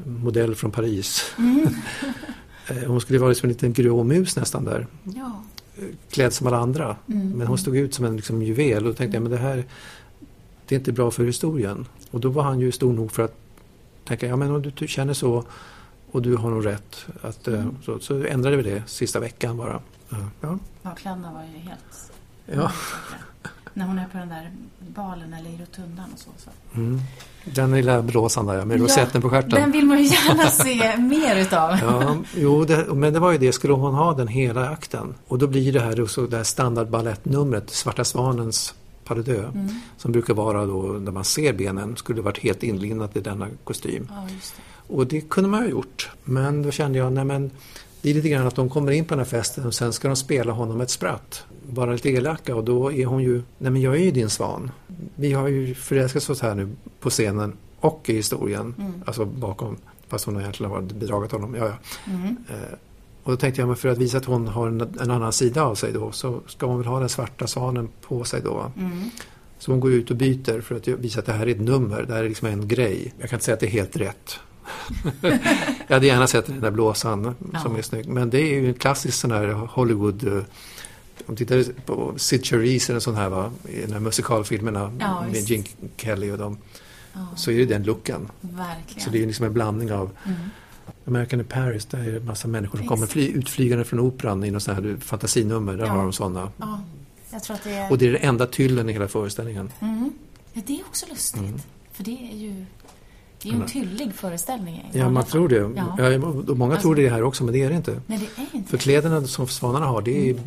modell 0.04 0.54
från 0.54 0.70
Paris. 0.70 1.34
Mm. 1.38 1.68
Eh, 2.68 2.76
hon 2.86 3.00
skulle 3.00 3.18
vara 3.18 3.34
som 3.34 3.46
en 3.46 3.52
liten 3.52 3.72
grå 3.72 4.04
mus 4.04 4.36
nästan 4.36 4.64
där. 4.64 4.86
Ja. 5.04 5.42
Eh, 5.78 5.84
klädd 6.10 6.32
som 6.32 6.46
alla 6.46 6.58
andra. 6.58 6.96
Mm. 7.08 7.30
Men 7.30 7.46
hon 7.46 7.58
stod 7.58 7.76
ut 7.76 7.94
som 7.94 8.04
en 8.04 8.16
liksom, 8.16 8.42
juvel 8.42 8.82
och 8.84 8.90
då 8.90 8.94
tänkte 8.94 9.16
jag 9.16 9.22
men 9.22 9.32
det 9.32 9.38
här 9.38 9.64
det 10.66 10.74
är 10.74 10.78
inte 10.78 10.92
bra 10.92 11.10
för 11.10 11.24
historien. 11.24 11.86
Och 12.10 12.20
då 12.20 12.28
var 12.28 12.42
han 12.42 12.60
ju 12.60 12.72
stor 12.72 12.92
nog 12.92 13.12
för 13.12 13.22
att 13.22 13.34
tänka 14.04 14.26
ja 14.26 14.36
men 14.36 14.50
om 14.50 14.72
du 14.76 14.88
känner 14.88 15.14
så 15.14 15.44
och 16.10 16.22
du 16.22 16.36
har 16.36 16.50
nog 16.50 16.66
rätt. 16.66 17.06
Att, 17.22 17.48
eh, 17.48 17.54
mm. 17.54 17.76
så, 17.84 17.98
så 17.98 18.24
ändrade 18.24 18.56
vi 18.56 18.62
det 18.62 18.82
sista 18.86 19.20
veckan 19.20 19.56
bara. 19.56 19.80
Ja, 20.40 20.58
ja 20.82 20.90
kläderna 20.90 21.32
var 21.32 21.42
ju 21.42 21.58
helt... 21.58 22.12
Ja. 22.46 22.72
När 23.76 23.86
hon 23.86 23.98
är 23.98 24.06
på 24.12 24.18
den 24.18 24.28
där 24.28 24.50
balen 24.78 25.34
eller 25.34 25.50
i 25.50 25.56
rotundan 25.56 26.04
och 26.12 26.18
så. 26.18 26.30
så. 26.38 26.50
Mm. 26.74 27.00
Den 27.44 27.72
lilla 27.72 28.02
blåsan 28.02 28.46
där 28.46 28.64
med 28.64 28.78
ja, 28.78 28.84
rosetten 28.84 29.22
på 29.22 29.30
stjärten. 29.30 29.50
Den 29.50 29.72
vill 29.72 29.86
man 29.86 29.98
ju 29.98 30.04
gärna 30.04 30.46
se 30.50 30.96
mer 30.96 31.36
utav. 31.36 31.78
Ja, 31.82 32.16
jo, 32.36 32.64
det, 32.64 32.94
men 32.94 33.12
det 33.12 33.18
var 33.18 33.32
ju 33.32 33.38
det. 33.38 33.52
Skulle 33.52 33.72
hon 33.72 33.94
ha 33.94 34.14
den 34.14 34.28
hela 34.28 34.68
akten 34.68 35.14
och 35.26 35.38
då 35.38 35.46
blir 35.46 35.72
det 35.72 35.80
här, 35.80 36.06
så 36.06 36.26
det 36.26 36.36
här 36.36 36.44
standardbalettnumret, 36.44 37.70
Svarta 37.70 38.04
Svanens 38.04 38.74
pas 39.04 39.24
de 39.24 39.32
mm. 39.32 39.68
som 39.96 40.12
brukar 40.12 40.34
vara 40.34 40.66
då 40.66 40.82
när 40.82 41.12
man 41.12 41.24
ser 41.24 41.52
benen, 41.52 41.96
skulle 41.96 42.22
varit 42.22 42.38
helt 42.38 42.62
inlindat 42.62 43.16
i 43.16 43.20
denna 43.20 43.48
kostym. 43.64 44.08
Ja, 44.10 44.26
det. 44.28 44.94
Och 44.94 45.06
det 45.06 45.20
kunde 45.20 45.50
man 45.50 45.62
ha 45.62 45.68
gjort. 45.68 46.10
Men 46.24 46.62
då 46.62 46.70
kände 46.70 46.98
jag, 46.98 47.12
nej 47.12 47.24
men 47.24 47.50
det 48.06 48.10
är 48.10 48.14
lite 48.14 48.28
grann 48.28 48.46
att 48.46 48.54
de 48.54 48.70
kommer 48.70 48.92
in 48.92 49.04
på 49.04 49.14
den 49.14 49.18
här 49.18 49.24
festen 49.24 49.66
och 49.66 49.74
sen 49.74 49.92
ska 49.92 50.08
de 50.08 50.16
spela 50.16 50.52
honom 50.52 50.80
ett 50.80 50.90
spratt. 50.90 51.44
Vara 51.70 51.92
lite 51.92 52.08
elaka 52.08 52.56
och 52.56 52.64
då 52.64 52.92
är 52.92 53.06
hon 53.06 53.22
ju, 53.22 53.42
nej 53.58 53.70
men 53.72 53.82
jag 53.82 53.94
är 53.94 54.00
ju 54.00 54.10
din 54.10 54.30
svan. 54.30 54.70
Vi 55.14 55.32
har 55.32 55.48
ju 55.48 55.74
förälskat 55.74 56.30
oss 56.30 56.40
här 56.40 56.54
nu 56.54 56.68
på 57.00 57.10
scenen 57.10 57.56
och 57.80 58.08
i 58.08 58.12
historien. 58.12 58.74
Mm. 58.78 59.02
Alltså 59.06 59.24
bakom, 59.24 59.76
fast 60.08 60.24
hon 60.24 60.34
har 60.34 60.42
egentligen 60.42 60.70
varit 60.70 60.92
bedragit 60.92 61.32
honom. 61.32 61.54
Ja, 61.54 61.66
ja. 61.66 61.74
Mm. 62.12 62.36
Eh, 62.48 62.78
och 63.22 63.32
då 63.32 63.36
tänkte 63.36 63.60
jag, 63.60 63.68
men 63.68 63.76
för 63.76 63.88
att 63.88 63.98
visa 63.98 64.18
att 64.18 64.24
hon 64.24 64.48
har 64.48 64.66
en, 64.66 64.80
en, 64.80 65.10
annan 65.10 65.32
sida 65.32 65.62
av 65.62 65.74
sig 65.74 65.92
då 65.92 66.12
så 66.12 66.40
ska 66.46 66.66
hon 66.66 66.78
väl 66.78 66.86
ha 66.86 67.00
den 67.00 67.08
svarta 67.08 67.46
svanen 67.46 67.88
på 68.02 68.24
sig 68.24 68.40
då. 68.40 68.72
Mm. 68.76 69.10
Så 69.58 69.70
hon 69.72 69.80
går 69.80 69.92
ut 69.92 70.10
och 70.10 70.16
byter 70.16 70.60
för 70.60 70.74
att 70.74 70.88
visa 70.88 71.20
att 71.20 71.26
det 71.26 71.32
här 71.32 71.46
är 71.46 71.50
ett 71.50 71.60
nummer, 71.60 72.02
det 72.02 72.14
här 72.14 72.24
är 72.24 72.28
liksom 72.28 72.48
en 72.48 72.68
grej. 72.68 73.14
Jag 73.18 73.30
kan 73.30 73.36
inte 73.36 73.44
säga 73.44 73.54
att 73.54 73.60
det 73.60 73.66
är 73.66 73.70
helt 73.70 73.96
rätt. 73.96 74.40
jag 75.86 75.94
hade 75.94 76.06
gärna 76.06 76.26
sett 76.26 76.46
den 76.46 76.60
där 76.60 76.70
blåsan 76.70 77.34
ja. 77.52 77.60
som 77.60 77.76
är 77.76 77.82
snygg. 77.82 78.08
Men 78.08 78.30
det 78.30 78.40
är 78.40 78.60
ju 78.60 78.68
en 78.68 78.74
klassisk 78.74 79.18
sån 79.18 79.30
här 79.30 79.46
Hollywood 79.48 80.26
eh, 80.26 80.42
om 81.26 81.34
du 81.34 81.44
tittar 81.44 81.72
på 81.86 82.14
Sid 82.16 82.46
Charisse 82.46 82.92
eller 82.92 83.00
sån 83.00 83.16
här 83.16 83.28
va, 83.28 83.50
i 83.68 83.80
de 83.86 83.92
här 83.92 84.00
musikalfilmerna 84.00 84.92
ja, 85.00 85.26
med 85.32 85.50
Gene 85.50 85.64
Kelly 85.96 86.30
och 86.30 86.38
dem. 86.38 86.58
Ja. 87.12 87.26
Så 87.36 87.50
är 87.50 87.58
det 87.58 87.64
den 87.64 87.82
looken. 87.82 88.30
Verkligen. 88.40 89.04
Så 89.04 89.10
det 89.10 89.22
är 89.22 89.26
liksom 89.26 89.46
en 89.46 89.52
blandning 89.52 89.92
av 89.92 90.10
mm. 90.24 90.38
American 91.06 91.40
in 91.40 91.46
Paris, 91.46 91.84
där 91.84 91.98
är 91.98 92.10
det 92.10 92.16
en 92.16 92.24
massa 92.24 92.48
människor 92.48 92.78
som 92.78 92.86
kommer 92.86 93.06
fly, 93.06 93.28
utflygande 93.28 93.84
från 93.84 94.00
operan 94.00 94.44
i 94.44 94.50
något 94.50 94.62
sånt 94.62 94.78
här 94.78 94.96
fantasinummer. 95.00 95.76
Där 95.76 95.86
ja. 95.86 95.92
har 95.92 96.02
de 96.02 96.12
sådana. 96.12 96.52
Ja. 96.56 96.80
Det 97.64 97.70
är... 97.70 97.90
Och 97.90 97.98
det 97.98 98.06
är 98.06 98.12
den 98.12 98.22
enda 98.22 98.46
tyllen 98.46 98.88
i 98.88 98.92
hela 98.92 99.08
föreställningen. 99.08 99.70
Mm. 99.80 100.12
Ja, 100.52 100.62
det 100.66 100.80
är 100.80 100.84
också 100.86 101.06
lustigt. 101.06 101.42
Mm. 101.42 101.60
För 101.92 102.04
det 102.04 102.30
är 102.32 102.36
ju 102.36 102.64
det 103.46 103.52
är 103.52 103.56
ju 103.56 103.62
en 103.62 103.68
tyllig 103.68 104.14
föreställning. 104.14 104.90
Ja, 104.92 105.10
man 105.10 105.24
tror 105.24 105.48
det. 105.48 105.56
Ja. 105.76 106.10
Ja, 106.10 106.18
många 106.54 106.72
alltså, 106.72 106.82
tror 106.82 106.96
det 106.96 107.08
här 107.08 107.22
också, 107.22 107.44
men 107.44 107.52
det 107.52 107.62
är 107.62 107.70
det 107.70 107.76
inte. 107.76 108.00
Nej, 108.06 108.18
det 108.36 108.42
är 108.42 108.46
inte. 108.56 108.70
För 108.70 108.78
kläderna 108.78 109.26
som 109.26 109.48
svanarna 109.48 109.86
har, 109.86 110.02
det 110.02 110.28
är 110.28 110.30
mm. 110.30 110.44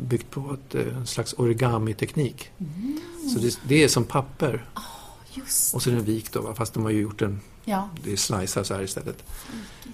byggt 0.00 0.30
på 0.30 0.54
ett, 0.54 0.74
eh, 0.74 0.96
en 0.96 1.06
slags 1.06 1.32
origami-teknik. 1.32 2.50
Mm. 2.58 3.00
Så 3.34 3.38
det, 3.38 3.58
det, 3.68 3.84
är 3.84 3.88
som 3.88 4.04
papper. 4.04 4.64
Oh, 4.76 5.74
och 5.74 5.82
så 5.82 5.90
är 5.90 5.94
den 5.94 6.04
vikt 6.04 6.32
då, 6.32 6.54
fast 6.54 6.74
de 6.74 6.82
har 6.82 6.90
ju 6.90 7.00
gjort 7.00 7.22
en... 7.22 7.40
Ja. 7.64 7.88
Det 8.04 8.12
är 8.12 8.16
slicear 8.16 8.64
så 8.64 8.74
här 8.74 8.82
istället. 8.82 9.24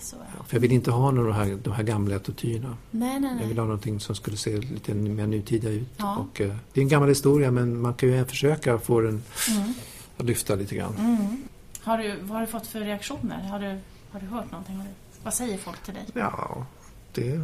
Så, 0.00 0.16
ja. 0.16 0.44
för 0.44 0.56
jag 0.56 0.60
vill 0.60 0.72
inte 0.72 0.90
ha 0.90 1.10
några 1.10 1.28
de 1.28 1.34
här, 1.34 1.58
de 1.62 1.72
här 1.72 1.82
gamla 1.82 2.16
attityderna. 2.16 2.76
Nej, 2.90 3.20
nej, 3.20 3.20
nej. 3.20 3.38
Jag 3.40 3.48
vill 3.48 3.58
ha 3.58 3.64
någonting 3.64 4.00
som 4.00 4.14
skulle 4.14 4.36
se 4.36 4.56
lite 4.56 4.94
mer 4.94 5.26
nutida 5.26 5.68
ut. 5.68 5.88
Ja. 5.96 6.16
Och, 6.16 6.40
eh, 6.40 6.54
det 6.72 6.80
är 6.80 6.82
en 6.82 6.88
gammal 6.88 7.08
historia, 7.08 7.50
men 7.50 7.80
man 7.80 7.94
kan 7.94 8.08
ju 8.08 8.24
försöka 8.24 8.78
få 8.78 9.00
den 9.00 9.22
mm. 9.50 9.74
att 10.16 10.26
lyfta 10.26 10.54
lite 10.54 10.74
grann. 10.74 10.96
Mm. 10.98 11.36
Har 11.86 11.98
du, 11.98 12.16
vad 12.22 12.30
har 12.30 12.40
du 12.40 12.46
fått 12.46 12.66
för 12.66 12.80
reaktioner? 12.80 13.42
Har 13.42 13.60
du, 13.60 13.78
har 14.10 14.20
du 14.20 14.26
hört 14.26 14.50
någonting? 14.50 14.78
Du, 14.78 14.84
vad 15.22 15.34
säger 15.34 15.58
folk 15.58 15.82
till 15.82 15.94
dig? 15.94 16.06
Ja, 16.14 16.66
det... 17.12 17.40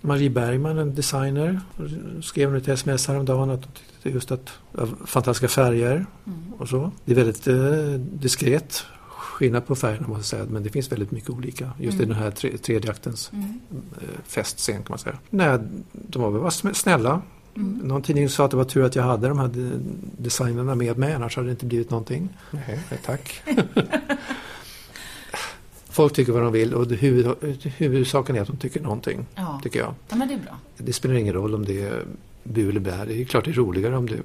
Marie 0.00 0.30
Bergman, 0.30 0.78
en 0.78 0.94
designer, 0.94 1.60
skrev 2.22 2.56
ett 2.56 2.68
sms 2.68 3.08
häromdagen 3.08 3.50
att 3.50 3.68
tyckte 4.06 4.10
just 4.10 4.30
att 4.30 4.58
fantastiska 5.06 5.48
färger 5.48 6.06
mm. 6.26 6.52
och 6.58 6.68
så. 6.68 6.90
Det 7.04 7.12
är 7.12 7.16
väldigt 7.16 7.46
eh, 7.46 8.00
diskret 8.20 8.84
skillnad 9.08 9.66
på 9.66 9.76
färgerna 9.76 10.08
måste 10.08 10.18
jag 10.18 10.24
säga, 10.24 10.44
men 10.52 10.62
det 10.62 10.70
finns 10.70 10.92
väldigt 10.92 11.10
mycket 11.10 11.30
olika. 11.30 11.70
Just 11.78 11.94
mm. 11.94 12.10
i 12.10 12.14
den 12.14 12.22
här 12.22 12.30
tre, 12.30 12.58
tredje 12.58 12.90
aktens 12.90 13.32
mm. 13.32 13.60
Eh, 14.00 14.08
festscen 14.24 14.76
kan 14.76 14.86
man 14.88 14.98
säga. 14.98 15.18
Nej, 15.30 15.58
de 15.92 16.22
var 16.22 16.30
väl 16.30 16.74
snälla, 16.74 17.22
Mm. 17.56 17.88
Någon 17.88 18.02
tidning 18.02 18.28
sa 18.28 18.44
att 18.44 18.50
det 18.50 18.56
var 18.56 18.64
tur 18.64 18.84
att 18.84 18.94
jag 18.96 19.02
hade 19.02 19.28
de 19.28 19.38
här 19.38 19.50
designerna 20.18 20.74
med 20.74 20.98
mig, 20.98 21.12
annars 21.12 21.36
hade 21.36 21.48
det 21.48 21.50
inte 21.50 21.66
blivit 21.66 21.90
någonting. 21.90 22.28
Nej, 22.50 22.80
tack. 23.04 23.42
Folk 25.84 26.12
tycker 26.12 26.32
vad 26.32 26.42
de 26.42 26.52
vill 26.52 26.74
och 26.74 26.86
huvud, 26.86 27.26
huvudsaken 27.76 28.36
är 28.36 28.40
att 28.40 28.48
de 28.48 28.56
tycker 28.56 28.80
någonting. 28.80 29.26
Ja. 29.34 29.60
Tycker 29.62 29.78
jag. 29.78 29.94
Ja, 30.08 30.16
men 30.16 30.28
det 30.28 30.34
är 30.34 30.38
bra. 30.38 30.58
Det 30.76 30.92
spelar 30.92 31.14
ingen 31.14 31.34
roll 31.34 31.54
om 31.54 31.64
det 31.64 31.82
är 31.82 32.04
bu 32.42 32.68
eller 32.68 32.80
bär. 32.80 33.06
Det 33.06 33.20
är 33.20 33.24
klart 33.24 33.44
det 33.44 33.50
är 33.50 33.54
roligare 33.54 33.96
om 33.96 34.08
det, 34.08 34.16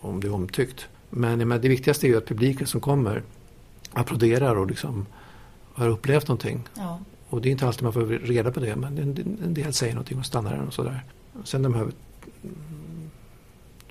om 0.00 0.20
det 0.20 0.26
är 0.26 0.34
omtyckt. 0.34 0.86
Men, 1.10 1.48
det 1.48 1.68
viktigaste 1.68 2.06
är 2.06 2.08
ju 2.08 2.16
att 2.16 2.26
publiken 2.26 2.66
som 2.66 2.80
kommer 2.80 3.22
applåderar 3.92 4.56
och 4.56 4.66
liksom 4.66 5.06
har 5.72 5.88
upplevt 5.88 6.28
någonting. 6.28 6.68
Ja. 6.74 7.00
Och 7.28 7.42
det 7.42 7.48
är 7.48 7.50
inte 7.50 7.66
alltid 7.66 7.82
man 7.82 7.92
får 7.92 8.06
reda 8.06 8.50
på 8.50 8.60
det, 8.60 8.76
men 8.76 8.98
en, 8.98 9.38
en 9.44 9.54
del 9.54 9.72
säger 9.72 9.94
någonting 9.94 10.18
och 10.18 10.26
stannar 10.26 10.56
där 10.56 10.66
och 10.66 10.74
sådär. 10.74 11.02
Sen 11.44 11.62
de 11.62 11.74
här 11.74 11.88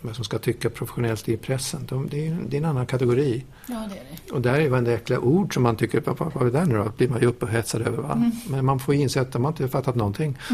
de 0.01 0.13
som 0.13 0.23
ska 0.23 0.37
tycka 0.37 0.69
professionellt 0.69 1.29
i 1.29 1.37
pressen, 1.37 1.85
de, 1.89 2.07
det, 2.09 2.27
är, 2.27 2.37
det 2.49 2.57
är 2.57 2.61
en 2.61 2.65
annan 2.65 2.85
kategori. 2.85 3.45
Ja, 3.67 3.75
det 3.89 3.97
är 3.97 4.03
det. 4.25 4.31
Och 4.33 4.41
där 4.41 4.59
är 4.59 4.69
varenda 4.69 4.91
jäkla 4.91 5.19
ord 5.19 5.53
som 5.53 5.63
man 5.63 5.75
tycker, 5.75 6.01
vad, 6.05 6.33
vad 6.33 6.47
är 6.47 6.51
det 6.51 6.65
nu 6.65 6.77
då? 6.77 6.91
blir 6.97 7.09
man 7.09 7.21
ju 7.21 7.27
upphetsad 7.27 7.81
över. 7.81 7.97
Va? 7.97 8.13
Mm. 8.13 8.31
Men 8.49 8.65
man 8.65 8.79
får 8.79 8.95
inse 8.95 9.21
att 9.21 9.31
de 9.31 9.43
har 9.43 9.51
inte 9.51 9.67
fattat 9.67 9.95
någonting. 9.95 10.37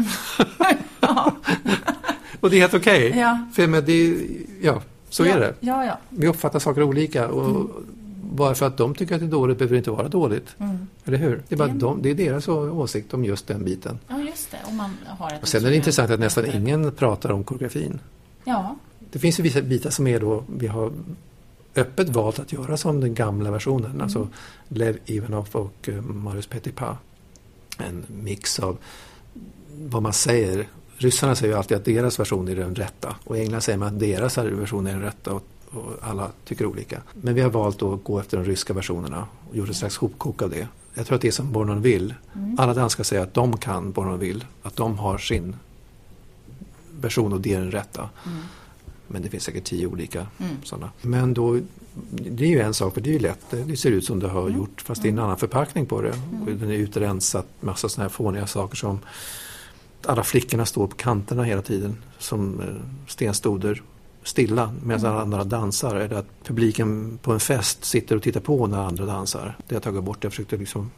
och 2.40 2.50
det 2.50 2.56
är 2.56 2.60
helt 2.60 2.74
okej. 2.74 3.08
Okay. 3.08 3.20
Ja. 3.20 3.46
För 3.54 3.66
med 3.66 3.84
det, 3.84 4.16
ja, 4.60 4.82
så 5.08 5.26
ja. 5.26 5.34
är 5.34 5.40
det. 5.40 5.54
Ja, 5.60 5.84
ja. 5.84 5.98
Vi 6.08 6.26
uppfattar 6.26 6.58
saker 6.58 6.82
olika. 6.82 7.28
Och 7.28 7.50
mm. 7.50 7.68
Bara 8.30 8.54
för 8.54 8.66
att 8.66 8.76
de 8.76 8.94
tycker 8.94 9.14
att 9.14 9.20
det 9.20 9.26
är 9.26 9.30
dåligt 9.30 9.58
behöver 9.58 9.74
det 9.74 9.78
inte 9.78 9.90
vara 9.90 10.08
dåligt. 10.08 10.56
Mm. 10.58 10.86
Eller 11.04 11.18
hur? 11.18 11.42
Det 11.48 11.54
är, 11.54 11.56
bara 11.56 11.68
de, 11.68 12.02
det 12.02 12.10
är 12.10 12.14
deras 12.14 12.48
åsikt 12.48 13.14
om 13.14 13.24
just 13.24 13.46
den 13.46 13.64
biten. 13.64 13.98
Ja, 14.08 14.20
just 14.20 14.50
det. 14.50 14.58
Om 14.64 14.76
man 14.76 14.90
har 15.06 15.32
ett 15.32 15.42
och 15.42 15.48
sen 15.48 15.64
är 15.64 15.70
det 15.70 15.76
intressant 15.76 16.10
att 16.10 16.20
nästan 16.20 16.46
ingen 16.46 16.92
pratar 16.92 17.30
om 17.30 17.44
koreografin. 17.44 18.00
Ja. 18.44 18.76
Det 19.10 19.18
finns 19.18 19.38
ju 19.38 19.42
vissa 19.42 19.62
bitar 19.62 19.90
som 19.90 20.06
är 20.06 20.20
då, 20.20 20.44
vi 20.56 20.66
har 20.66 20.92
öppet 21.76 22.08
valt 22.08 22.38
att 22.38 22.52
göra 22.52 22.76
som 22.76 23.00
den 23.00 23.14
gamla 23.14 23.50
versionen. 23.50 23.90
Mm. 23.90 24.02
Alltså 24.02 24.28
Lev 24.68 24.98
Ivanov 25.04 25.48
och 25.52 25.88
uh, 25.88 26.02
Marius 26.02 26.46
Petipa. 26.46 26.96
En 27.78 28.04
mix 28.08 28.58
av 28.58 28.78
vad 29.78 30.02
man 30.02 30.12
säger. 30.12 30.68
Ryssarna 30.96 31.34
säger 31.34 31.52
ju 31.52 31.58
alltid 31.58 31.76
att 31.76 31.84
deras 31.84 32.20
version 32.20 32.48
är 32.48 32.56
den 32.56 32.74
rätta. 32.74 33.16
Och 33.24 33.36
i 33.36 33.40
England 33.40 33.60
säger 33.60 33.78
man 33.78 33.94
att 33.94 34.00
deras 34.00 34.38
version 34.38 34.86
är 34.86 34.92
den 34.92 35.02
rätta. 35.02 35.32
Och, 35.32 35.42
och 35.72 35.92
alla 36.00 36.30
tycker 36.44 36.66
olika. 36.66 37.02
Men 37.12 37.34
vi 37.34 37.40
har 37.40 37.50
valt 37.50 37.82
att 37.82 38.04
gå 38.04 38.20
efter 38.20 38.36
de 38.36 38.44
ryska 38.44 38.72
versionerna 38.72 39.26
och 39.50 39.56
gjort 39.56 39.68
ett 39.68 39.76
slags 39.76 39.96
hopkok 39.96 40.42
av 40.42 40.50
det. 40.50 40.68
Jag 40.94 41.06
tror 41.06 41.16
att 41.16 41.22
det 41.22 41.28
är 41.28 41.32
som 41.32 41.52
Bornon 41.52 41.82
vill. 41.82 42.14
Mm. 42.34 42.56
Alla 42.58 42.74
danskar 42.74 43.04
säger 43.04 43.22
att 43.22 43.34
de 43.34 43.56
kan 43.56 43.92
Bornon 43.92 44.18
vill. 44.18 44.44
Att 44.62 44.76
de 44.76 44.98
har 44.98 45.18
sin 45.18 45.56
version 47.00 47.32
och 47.32 47.40
det 47.40 47.54
är 47.54 47.60
den 47.60 47.70
rätta. 47.70 48.08
Mm. 48.26 48.38
Men 49.06 49.22
det 49.22 49.28
finns 49.28 49.44
säkert 49.44 49.64
tio 49.64 49.86
olika 49.86 50.26
mm. 50.38 50.56
sådana. 50.64 50.90
Men 51.02 51.34
då, 51.34 51.60
det 52.10 52.44
är 52.44 52.48
ju 52.48 52.60
en 52.60 52.74
sak, 52.74 52.94
för 52.94 53.00
det 53.00 53.10
är 53.10 53.12
ju 53.12 53.18
lätt. 53.18 53.44
Det 53.50 53.76
ser 53.76 53.90
ut 53.90 54.04
som 54.04 54.20
det 54.20 54.28
har 54.28 54.42
mm. 54.42 54.56
gjort 54.56 54.80
fast 54.80 55.02
det 55.02 55.08
är 55.08 55.10
en 55.10 55.14
mm. 55.14 55.24
annan 55.24 55.38
förpackning 55.38 55.86
på 55.86 56.02
det. 56.02 56.12
Mm. 56.12 56.42
Och 56.42 56.48
den 56.48 56.70
är 56.70 56.74
utrensat, 56.74 57.46
massa 57.60 57.88
sådana 57.88 58.04
här 58.04 58.14
fåniga 58.14 58.46
saker 58.46 58.76
som 58.76 58.98
alla 60.06 60.24
flickorna 60.24 60.66
står 60.66 60.86
på 60.86 60.96
kanterna 60.96 61.42
hela 61.42 61.62
tiden 61.62 61.96
som 62.18 62.60
eh, 62.60 62.66
stenstoder 63.06 63.82
stilla 64.28 64.74
medan 64.82 65.12
alla 65.12 65.22
andra 65.22 65.44
dansar. 65.44 65.96
Eller 65.96 66.16
att 66.16 66.26
publiken 66.44 67.18
på 67.22 67.32
en 67.32 67.40
fest 67.40 67.84
sitter 67.84 68.16
och 68.16 68.22
tittar 68.22 68.40
på 68.40 68.66
när 68.66 68.78
andra 68.78 69.06
dansar. 69.06 69.56
Det 69.58 69.74
har 69.74 69.76
jag 69.76 69.82
tagit 69.82 70.04
bort. 70.04 70.24
Jag 70.24 70.32
försökte 70.32 70.56
liksom, 70.56 70.90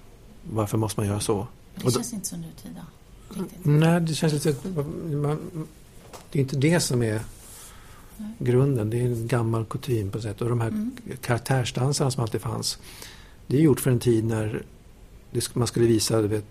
varför 0.50 0.78
måste 0.78 1.00
man 1.00 1.06
göra 1.06 1.20
så? 1.20 1.46
Det 1.74 1.84
och 1.84 1.92
känns 1.92 2.10
då, 2.10 2.16
inte 2.16 2.28
så 2.28 2.36
nutida. 2.36 2.86
Riktigt. 3.28 3.58
Nej, 3.64 4.00
det 4.00 4.14
känns 4.14 4.32
lite... 4.32 4.68
Man, 5.16 5.66
det 6.30 6.38
är 6.38 6.40
inte 6.40 6.56
det 6.56 6.80
som 6.80 7.02
är 7.02 7.20
nej. 8.16 8.30
grunden. 8.38 8.90
Det 8.90 9.00
är 9.00 9.04
en 9.04 9.26
gammal 9.26 9.64
kutym 9.64 10.10
på 10.10 10.20
sätt. 10.20 10.40
Och 10.40 10.48
de 10.48 10.60
här 10.60 10.68
mm. 10.68 10.96
karaktärsdansarna 11.20 12.10
som 12.10 12.22
alltid 12.22 12.40
fanns. 12.40 12.78
Det 13.46 13.56
är 13.56 13.60
gjort 13.60 13.80
för 13.80 13.90
en 13.90 13.98
tid 13.98 14.24
när 14.24 14.62
man 15.52 15.66
skulle 15.66 15.86
visa 15.86 16.20
vet, 16.20 16.44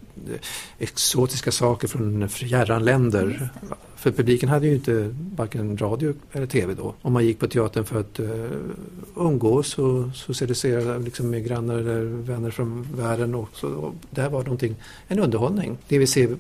exotiska 0.79 1.51
saker 1.51 1.87
från 1.87 2.29
fjärran 2.29 2.85
länder. 2.85 3.49
För 3.95 4.11
publiken 4.11 4.49
hade 4.49 4.67
ju 4.67 4.75
inte 4.75 5.15
varken 5.35 5.77
radio 5.77 6.13
eller 6.31 6.45
tv 6.47 6.73
då. 6.73 6.95
Om 7.01 7.13
man 7.13 7.25
gick 7.25 7.39
på 7.39 7.47
teatern 7.47 7.85
för 7.85 7.99
att 7.99 8.19
uh, 8.19 8.49
umgås 9.15 9.77
och 9.77 10.15
socialisera 10.15 10.97
liksom, 10.97 11.29
med 11.29 11.45
grannar 11.45 11.77
eller 11.77 12.03
vänner 12.03 12.51
från 12.51 12.87
världen. 12.95 13.35
Och 13.35 13.49
så, 13.53 13.67
och 13.67 13.93
det 14.09 14.21
här 14.21 14.29
var 14.29 14.43
någonting, 14.43 14.75
en 15.07 15.19
underhållning. 15.19 15.77
Det 15.87 15.97
vi 15.97 16.07
ser 16.07 16.37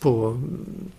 på 0.00 0.40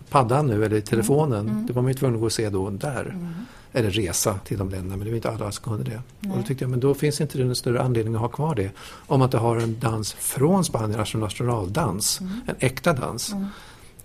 paddan 0.08 0.46
nu 0.46 0.64
eller 0.64 0.76
i 0.76 0.82
telefonen, 0.82 1.40
mm. 1.40 1.52
Mm. 1.52 1.66
det 1.66 1.72
var 1.72 1.82
man 1.82 1.90
ju 1.90 1.94
tvungen 1.94 2.14
att 2.14 2.20
gå 2.20 2.26
och 2.26 2.32
se 2.32 2.50
då 2.50 2.70
där. 2.70 3.02
Mm 3.02 3.34
eller 3.72 3.90
resa 3.90 4.38
till 4.44 4.58
de 4.58 4.70
länderna, 4.70 4.96
men 4.96 5.04
det 5.04 5.10
var 5.10 5.16
inte 5.16 5.30
alla 5.30 5.52
som 5.52 5.64
kunde 5.64 5.90
det. 5.90 6.02
Nej. 6.20 6.32
Och 6.32 6.38
då 6.38 6.44
tyckte 6.44 6.64
jag, 6.64 6.70
men 6.70 6.80
då 6.80 6.94
finns 6.94 7.20
inte 7.20 7.38
det 7.38 7.44
en 7.44 7.56
större 7.56 7.82
anledning 7.82 8.14
att 8.14 8.20
ha 8.20 8.28
kvar 8.28 8.54
det. 8.54 8.70
Om 9.06 9.18
man 9.18 9.26
inte 9.26 9.38
har 9.38 9.56
en 9.56 9.80
dans 9.80 10.12
från 10.12 10.64
Spanien, 10.64 11.00
alltså 11.00 11.18
nationaldans, 11.18 12.20
mm. 12.20 12.40
en 12.46 12.54
äkta 12.58 12.92
dans. 12.92 13.32
Mm. 13.32 13.46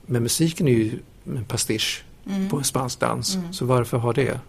Men 0.05 0.23
musiken 0.23 0.67
är 0.67 0.71
ju 0.71 0.99
en 1.25 1.45
pastisch 1.45 2.03
mm. 2.25 2.49
på 2.49 2.57
en 2.57 2.63
spansk 2.63 2.99
dans, 2.99 3.37
så 3.51 3.65
varför 3.65 3.97
ha 3.97 4.13
det? 4.13 4.39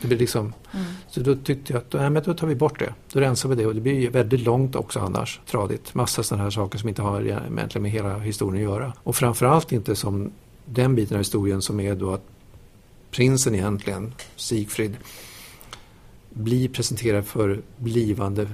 Det 0.00 0.08
blir 0.08 0.18
liksom, 0.18 0.52
mm. 0.72 0.86
Så 1.10 1.20
då 1.20 1.36
tyckte 1.36 1.72
jag 1.72 1.80
att 1.80 1.92
nej, 1.92 2.10
men 2.10 2.22
då 2.22 2.34
tar 2.34 2.46
vi 2.46 2.54
bort 2.54 2.78
det. 2.78 2.94
Då 3.12 3.20
rensar 3.20 3.48
vi 3.48 3.54
det 3.54 3.66
och 3.66 3.74
det 3.74 3.80
blir 3.80 4.10
väldigt 4.10 4.40
långt 4.40 4.76
också 4.76 5.00
annars. 5.00 5.40
Tradigt. 5.46 5.94
Massa 5.94 6.22
sådana 6.22 6.44
här 6.44 6.50
saker 6.50 6.78
som 6.78 6.88
inte 6.88 7.02
har 7.02 7.20
egentligen 7.22 7.82
med 7.82 7.90
hela 7.90 8.18
historien 8.18 8.66
att 8.66 8.72
göra. 8.72 8.92
Och 9.02 9.16
framförallt 9.16 9.72
inte 9.72 9.96
som 9.96 10.30
den 10.64 10.94
biten 10.94 11.14
av 11.14 11.20
historien 11.20 11.62
som 11.62 11.80
är 11.80 11.94
då 11.94 12.12
att 12.12 12.24
prinsen 13.10 13.54
egentligen, 13.54 14.14
Sigfrid, 14.36 14.96
blir 16.30 16.68
presenterad 16.68 17.26
för 17.26 17.60
blivande, 17.76 18.42
eh, 18.42 18.48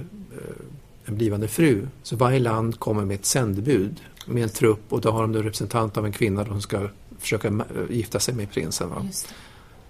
en 1.05 1.15
blivande 1.15 1.47
fru. 1.47 1.87
Så 2.03 2.15
varje 2.15 2.39
land 2.39 2.79
kommer 2.79 3.05
med 3.05 3.15
ett 3.15 3.25
sändebud 3.25 4.01
med 4.25 4.43
en 4.43 4.49
trupp 4.49 4.83
och 4.89 5.01
då 5.01 5.11
har 5.11 5.21
de 5.21 5.35
en 5.35 5.43
representant 5.43 5.97
av 5.97 6.05
en 6.05 6.11
kvinna 6.11 6.45
som 6.45 6.61
ska 6.61 6.89
försöka 7.19 7.65
gifta 7.89 8.19
sig 8.19 8.33
med 8.33 8.51
prinsen. 8.51 8.89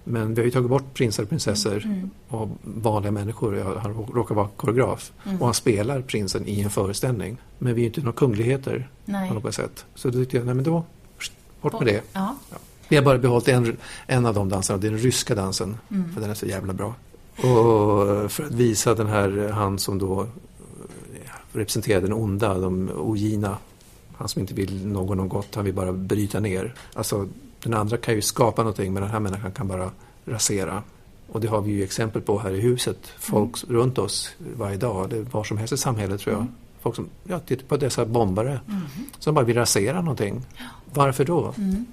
Men 0.04 0.34
vi 0.34 0.40
har 0.40 0.44
ju 0.44 0.50
tagit 0.50 0.70
bort 0.70 0.94
prinsar 0.94 1.22
och 1.22 1.28
prinsessor 1.28 1.84
mm, 1.84 2.10
och 2.28 2.48
vanliga 2.62 3.12
människor. 3.12 3.78
Han 3.82 3.94
råkar 3.94 4.34
vara 4.34 4.48
koreograf 4.56 5.12
mm. 5.24 5.40
och 5.40 5.46
han 5.46 5.54
spelar 5.54 6.00
prinsen 6.00 6.46
i 6.46 6.60
en 6.60 6.70
föreställning. 6.70 7.36
Men 7.58 7.74
vi 7.74 7.82
är 7.82 7.86
inte 7.86 8.00
några 8.00 8.12
kungligheter 8.12 8.88
nej. 9.04 9.28
på 9.28 9.34
något 9.34 9.54
sätt. 9.54 9.84
Så 9.94 10.08
då 10.08 10.18
tyckte 10.18 10.36
jag, 10.36 10.46
nej 10.46 10.54
men 10.54 10.64
då, 10.64 10.84
bort 11.60 11.72
med 11.72 11.86
det. 11.86 12.02
Ja. 12.12 12.36
Ja. 12.50 12.56
Vi 12.88 12.96
har 12.96 13.04
bara 13.04 13.18
behållit 13.18 13.48
en, 13.48 13.76
en 14.06 14.26
av 14.26 14.34
de 14.34 14.48
dansarna, 14.48 14.78
det 14.78 14.86
är 14.86 14.90
den 14.90 15.00
ryska 15.00 15.34
dansen. 15.34 15.76
Mm. 15.90 16.14
För 16.14 16.20
den 16.20 16.30
är 16.30 16.34
så 16.34 16.46
jävla 16.46 16.72
bra. 16.72 16.94
Och 17.36 18.32
för 18.32 18.44
att 18.44 18.52
visa 18.52 18.94
den 18.94 19.06
här, 19.06 19.50
han 19.52 19.78
som 19.78 19.98
då 19.98 20.26
representerar 21.52 22.00
den 22.00 22.12
onda, 22.12 22.58
de 22.58 22.90
ogina. 22.96 23.58
Han 24.16 24.28
som 24.28 24.40
inte 24.40 24.54
vill 24.54 24.86
någon 24.86 25.18
något 25.18 25.54
han 25.54 25.64
vill 25.64 25.74
bara 25.74 25.92
bryta 25.92 26.40
ner. 26.40 26.74
Alltså, 26.92 27.28
den 27.64 27.74
andra 27.74 27.96
kan 27.96 28.14
ju 28.14 28.22
skapa 28.22 28.62
någonting, 28.62 28.92
men 28.92 29.02
den 29.02 29.12
här 29.12 29.20
människan 29.20 29.52
kan 29.52 29.68
bara 29.68 29.90
rasera. 30.24 30.82
Och 31.32 31.40
det 31.40 31.48
har 31.48 31.60
vi 31.60 31.72
ju 31.72 31.84
exempel 31.84 32.22
på 32.22 32.38
här 32.38 32.54
i 32.54 32.60
huset. 32.60 33.06
Folk 33.18 33.64
mm. 33.64 33.76
runt 33.76 33.98
oss 33.98 34.30
varje 34.56 34.76
dag, 34.76 35.10
det 35.10 35.20
var 35.20 35.44
som 35.44 35.58
helst 35.58 35.72
i 35.72 35.76
samhället 35.76 36.20
tror 36.20 36.32
jag. 36.32 36.42
Mm. 36.42 36.54
Folk 36.80 36.96
som, 36.96 37.08
ja, 37.24 37.38
tittar 37.38 37.66
på 37.66 37.76
dessa 37.76 38.04
bombare 38.04 38.60
mm. 38.68 38.82
som 39.18 39.34
bara 39.34 39.44
vill 39.44 39.56
rasera 39.56 40.00
någonting. 40.00 40.42
Varför 40.92 41.24
då? 41.24 41.54
Mm 41.58 41.86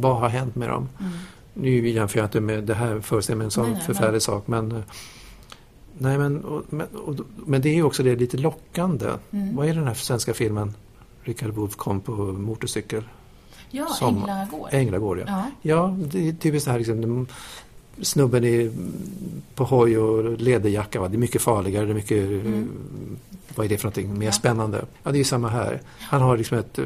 vad 0.00 0.16
har 0.16 0.28
hänt 0.28 0.54
med 0.54 0.68
dem? 0.68 0.88
Mm. 1.00 1.12
Nu 1.54 1.88
jämför 1.88 2.18
jag 2.18 2.26
inte 2.26 2.40
med 2.40 2.64
det 2.64 2.74
här 2.74 3.00
föreställer 3.00 3.44
en 3.44 3.50
sån 3.50 3.72
nej, 3.72 3.82
förfärlig 3.86 4.12
nej. 4.12 4.20
sak 4.20 4.46
men 4.46 4.72
eh, 4.72 4.82
Nej 6.00 6.18
men, 6.18 6.44
och, 6.44 6.62
men, 6.68 6.86
och, 6.86 7.14
men 7.46 7.62
det 7.62 7.68
är 7.68 7.74
ju 7.74 7.82
också 7.82 8.02
det 8.02 8.16
lite 8.16 8.36
lockande. 8.36 9.06
Mm. 9.30 9.56
Vad 9.56 9.68
är 9.68 9.74
den 9.74 9.86
här 9.86 9.94
svenska 9.94 10.34
filmen? 10.34 10.74
Richard 11.22 11.50
Wolff 11.50 11.76
kom 11.76 12.00
på 12.00 12.12
motorcykel. 12.12 13.04
Ja, 13.70 13.86
som, 13.86 14.16
Änglagård. 14.16 14.68
Änglagård 14.72 15.18
ja. 15.18 15.24
ja. 15.28 15.50
ja, 15.62 15.96
det 15.98 16.28
är 16.28 16.32
typiskt 16.32 16.64
det 16.64 16.72
här 16.72 16.78
liksom, 16.78 17.26
snubben 18.02 18.44
är 18.44 18.72
på 19.54 19.64
hoj 19.64 19.98
och 19.98 20.40
läderjacka. 20.40 21.00
Va? 21.00 21.08
Det 21.08 21.16
är 21.16 21.18
mycket 21.18 21.42
farligare, 21.42 21.84
det 21.84 21.92
är 21.92 21.94
mycket, 21.94 22.28
mm. 22.28 22.68
vad 23.54 23.66
är 23.66 23.70
det 23.70 23.78
för 23.78 23.84
någonting, 23.84 24.18
mer 24.18 24.26
ja. 24.26 24.32
spännande. 24.32 24.84
Ja, 25.02 25.12
det 25.12 25.18
är 25.20 25.24
samma 25.24 25.48
här. 25.48 25.80
Han 26.00 26.22
har 26.22 26.36
liksom 26.36 26.58
ett 26.58 26.78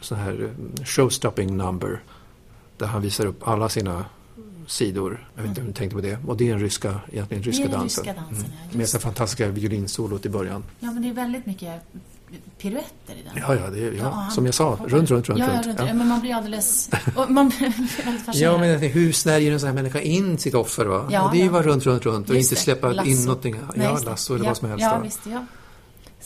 sån 0.00 0.18
här 0.18 0.50
eh, 0.78 0.84
showstopping 0.84 1.56
number. 1.56 2.00
Där 2.76 2.86
han 2.86 3.02
visar 3.02 3.26
upp 3.26 3.48
alla 3.48 3.68
sina 3.68 4.04
sidor. 4.66 5.28
Jag 5.34 5.42
vet 5.42 5.48
inte 5.48 5.60
om 5.60 5.66
du 5.66 5.72
tänkte 5.72 5.96
på 5.96 6.02
det. 6.02 6.18
Och 6.26 6.36
det 6.36 6.48
är 6.48 6.50
den 6.50 6.60
ryska, 6.60 7.00
egentligen 7.12 7.42
ryska 7.42 7.68
dansen. 7.68 8.04
Ryska 8.04 8.20
dansen 8.20 8.46
mm. 8.46 8.78
Med 8.78 8.88
det 8.92 8.98
fantastiska 8.98 9.48
violinsolot 9.48 10.26
i 10.26 10.28
början. 10.28 10.64
Ja, 10.80 10.92
men 10.92 11.02
det 11.02 11.08
är 11.08 11.12
väldigt 11.12 11.46
mycket 11.46 11.82
piruetter 12.58 13.14
i 13.14 13.22
den. 13.22 13.32
Ja, 13.36 13.54
ja, 13.54 13.70
det 13.70 13.78
ja, 13.80 13.92
ja 13.92 14.28
som 14.30 14.46
jag 14.46 14.54
sa. 14.54 14.78
Runt, 14.86 15.10
runt, 15.10 15.28
runt. 15.28 15.38
Ja, 15.38 15.46
ja, 15.54 15.62
runt. 15.62 15.78
Ja. 15.78 15.94
men 15.94 16.08
man 16.08 16.20
blir 16.20 16.34
alldeles... 16.34 16.90
man 17.28 17.48
blir 17.48 18.04
väldigt 18.04 18.24
fascinerad. 18.24 18.54
Ja, 18.54 18.58
men 18.58 18.90
hur 18.90 19.12
snärjer 19.12 19.52
en 19.52 19.60
sån 19.60 19.66
här 19.66 19.74
människa 19.74 20.00
in 20.00 20.38
sitt 20.38 20.54
offer? 20.54 20.84
Va? 20.84 21.08
Ja, 21.10 21.22
och 21.22 21.32
det 21.32 21.40
är 21.40 21.44
ju 21.44 21.50
bara 21.50 21.62
runt, 21.62 21.86
runt, 21.86 22.06
runt 22.06 22.30
och 22.30 22.36
inte 22.36 22.56
släppa 22.56 22.92
lasso. 22.92 23.08
in 23.08 23.24
någonting. 23.24 23.56
Nej, 23.74 23.86
ja, 23.86 23.98
lasso 24.04 24.34
eller 24.34 24.44
vad 24.44 24.56
som 24.56 24.68
helst. 24.68 24.82
Ja, 24.82 24.98
visst, 24.98 25.20
ja 25.26 25.46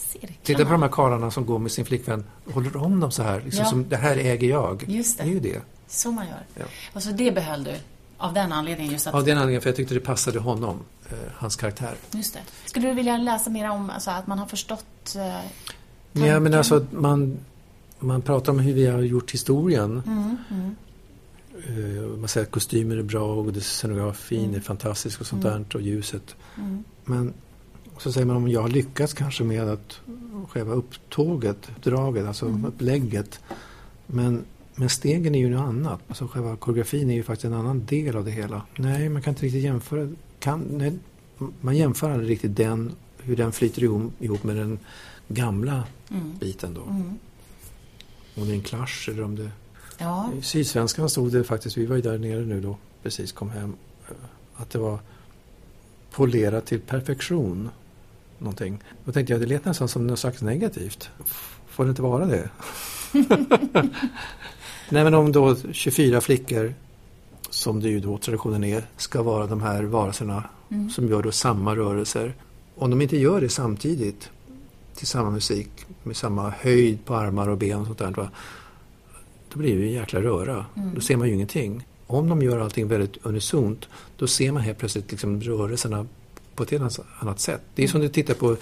cirklarna. 0.09 0.35
Titta 0.43 0.65
på 0.65 0.71
de 0.71 0.81
här 0.81 0.89
karlarna 0.89 1.31
som 1.31 1.45
går 1.45 1.59
med 1.59 1.71
sin 1.71 1.85
flickvän 1.85 2.25
håller 2.53 2.77
om 2.77 2.99
dem 2.99 3.11
så 3.11 3.23
här. 3.23 3.41
Liksom 3.41 3.65
som, 3.65 3.89
det 3.89 3.97
här 3.97 4.17
äger 4.17 4.49
jag. 4.49 4.85
Just 4.87 5.17
det. 5.17 5.23
det 5.23 5.29
är 5.29 5.33
ju 5.33 5.39
det. 5.39 5.61
Så 5.87 6.11
man 6.11 6.25
gör. 6.27 6.65
Och 6.93 7.03
så 7.03 7.11
det 7.11 7.31
behöll 7.31 7.63
du? 7.63 7.75
Av 8.17 8.33
den 8.33 8.51
anledningen? 8.51 8.93
Just 8.93 9.07
att... 9.07 9.13
Av 9.13 9.25
den 9.25 9.37
anledningen, 9.37 9.61
för 9.61 9.69
jag 9.69 9.75
tyckte 9.75 9.93
det 9.93 9.99
passade 9.99 10.39
honom, 10.39 10.79
eh, 11.09 11.17
hans 11.35 11.55
karaktär. 11.55 11.95
Just 12.11 12.33
det. 12.33 12.39
Skulle 12.65 12.87
du 12.87 12.93
vilja 12.93 13.17
läsa 13.17 13.49
mer 13.49 13.69
om 13.69 13.89
alltså, 13.89 14.11
att 14.11 14.27
man 14.27 14.39
har 14.39 14.45
förstått 14.45 15.15
eh, 15.15 15.39
Ja, 16.13 16.39
men 16.39 16.53
alltså 16.53 16.85
man, 16.91 17.37
man 17.99 18.21
pratar 18.21 18.51
om 18.51 18.59
hur 18.59 18.73
vi 18.73 18.87
har 18.87 19.01
gjort 19.01 19.31
historien. 19.31 20.01
Mm, 20.07 20.37
mm. 20.49 20.75
Uh, 21.77 22.17
man 22.17 22.27
säger 22.27 22.45
att 22.45 22.51
kostymer 22.51 22.97
är 22.97 23.03
bra 23.03 23.35
och 23.35 23.55
scenografin 23.55 24.43
mm. 24.43 24.55
är 24.55 24.59
fantastisk 24.59 25.21
och 25.21 25.27
sånt 25.27 25.45
mm. 25.45 25.65
där 25.69 25.75
och 25.75 25.81
ljuset. 25.81 26.35
Mm. 26.57 26.83
Men 27.05 27.33
så 27.97 28.11
säger 28.11 28.27
man 28.27 28.35
om 28.35 28.47
jag 28.47 28.61
har 28.61 28.69
lyckats 28.69 29.13
kanske 29.13 29.43
med 29.43 29.69
att 29.69 30.01
själva 30.49 30.73
upptåget, 30.73 31.69
uppdraget, 31.77 32.27
alltså 32.27 32.45
mm. 32.45 32.65
upplägget. 32.65 33.39
Men, 34.07 34.43
men 34.75 34.89
stegen 34.89 35.35
är 35.35 35.39
ju 35.39 35.49
något 35.49 35.67
annat. 35.67 35.99
Alltså 36.07 36.27
själva 36.27 36.55
koreografin 36.55 37.09
är 37.09 37.15
ju 37.15 37.23
faktiskt 37.23 37.45
en 37.45 37.53
annan 37.53 37.85
del 37.85 38.15
av 38.15 38.25
det 38.25 38.31
hela. 38.31 38.61
Nej, 38.75 39.09
man 39.09 39.21
kan 39.21 39.31
inte 39.31 39.45
riktigt 39.45 39.63
jämföra. 39.63 40.09
Kan, 40.39 40.61
nej, 40.69 40.93
man 41.61 41.77
jämför 41.77 42.09
aldrig 42.09 42.29
riktigt 42.29 42.55
den, 42.55 42.91
hur 43.17 43.35
den 43.35 43.51
flyter 43.51 43.83
ihop 44.19 44.43
med 44.43 44.55
den 44.55 44.79
gamla 45.29 45.83
mm. 46.09 46.37
biten 46.39 46.73
då. 46.73 46.81
Mm. 46.81 47.19
Om 48.35 48.45
det 48.45 48.51
är 48.51 48.55
en 48.55 48.61
clash 48.61 49.09
eller 49.09 49.23
om 49.23 49.35
det... 49.35 49.51
Ja. 49.97 50.31
I 50.39 50.41
Sydsvenskan 50.41 51.09
stod 51.09 51.31
det 51.31 51.43
faktiskt, 51.43 51.77
vi 51.77 51.85
var 51.85 51.95
ju 51.95 52.01
där 52.01 52.17
nere 52.17 52.45
nu 52.45 52.61
då, 52.61 52.77
precis 53.03 53.31
kom 53.31 53.49
hem, 53.49 53.73
att 54.55 54.69
det 54.69 54.79
var 54.79 54.99
polerat 56.11 56.65
till 56.65 56.79
perfektion 56.79 57.69
någonting. 58.37 58.83
Då 59.05 59.11
tänkte 59.11 59.33
jag, 59.33 59.41
det 59.41 59.47
lät 59.47 59.65
nästan 59.65 59.87
som 59.87 60.07
något 60.07 60.19
slags 60.19 60.41
negativt. 60.41 61.09
Får 61.67 61.83
det 61.83 61.89
inte 61.89 62.01
vara 62.01 62.25
det? 62.25 62.49
Nej 64.89 65.03
men 65.03 65.13
om 65.13 65.31
då 65.31 65.55
24 65.71 66.21
flickor, 66.21 66.73
som 67.49 67.79
det 67.79 67.89
ju 67.89 67.99
då 67.99 68.17
traditionen 68.17 68.63
är, 68.63 68.83
ska 68.97 69.23
vara 69.23 69.47
de 69.47 69.61
här 69.61 69.83
varelserna 69.83 70.43
mm. 70.71 70.89
som 70.89 71.07
gör 71.07 71.21
då 71.21 71.31
samma 71.31 71.75
rörelser. 71.75 72.33
Om 72.75 72.89
de 72.89 73.01
inte 73.01 73.17
gör 73.17 73.41
det 73.41 73.49
samtidigt 73.49 74.29
till 74.99 75.07
samma 75.07 75.29
musik 75.29 75.69
med 76.03 76.17
samma 76.17 76.49
höjd 76.49 77.05
på 77.05 77.15
armar 77.15 77.49
och 77.49 77.57
ben 77.57 77.79
och 77.79 77.85
sånt 77.85 77.99
där. 77.99 78.29
Då 79.53 79.59
blir 79.59 79.75
det 79.75 79.81
ju 79.81 79.87
en 79.87 79.93
jäkla 79.93 80.21
röra. 80.21 80.65
Mm. 80.75 80.95
Då 80.95 81.01
ser 81.01 81.17
man 81.17 81.27
ju 81.27 81.33
ingenting. 81.33 81.85
Om 82.07 82.29
de 82.29 82.41
gör 82.41 82.59
allting 82.59 82.87
väldigt 82.87 83.25
unisont 83.25 83.87
då 84.17 84.27
ser 84.27 84.51
man 84.51 84.61
helt 84.61 84.77
plötsligt 84.77 85.11
liksom 85.11 85.41
rörelserna 85.41 86.07
på 86.55 86.63
ett 86.63 86.71
helt 86.71 86.99
annat 87.19 87.39
sätt. 87.39 87.61
Det 87.75 87.83
är 87.83 87.87
som 87.87 88.01
du 88.01 88.09
tittar 88.09 88.33
på 88.33 88.57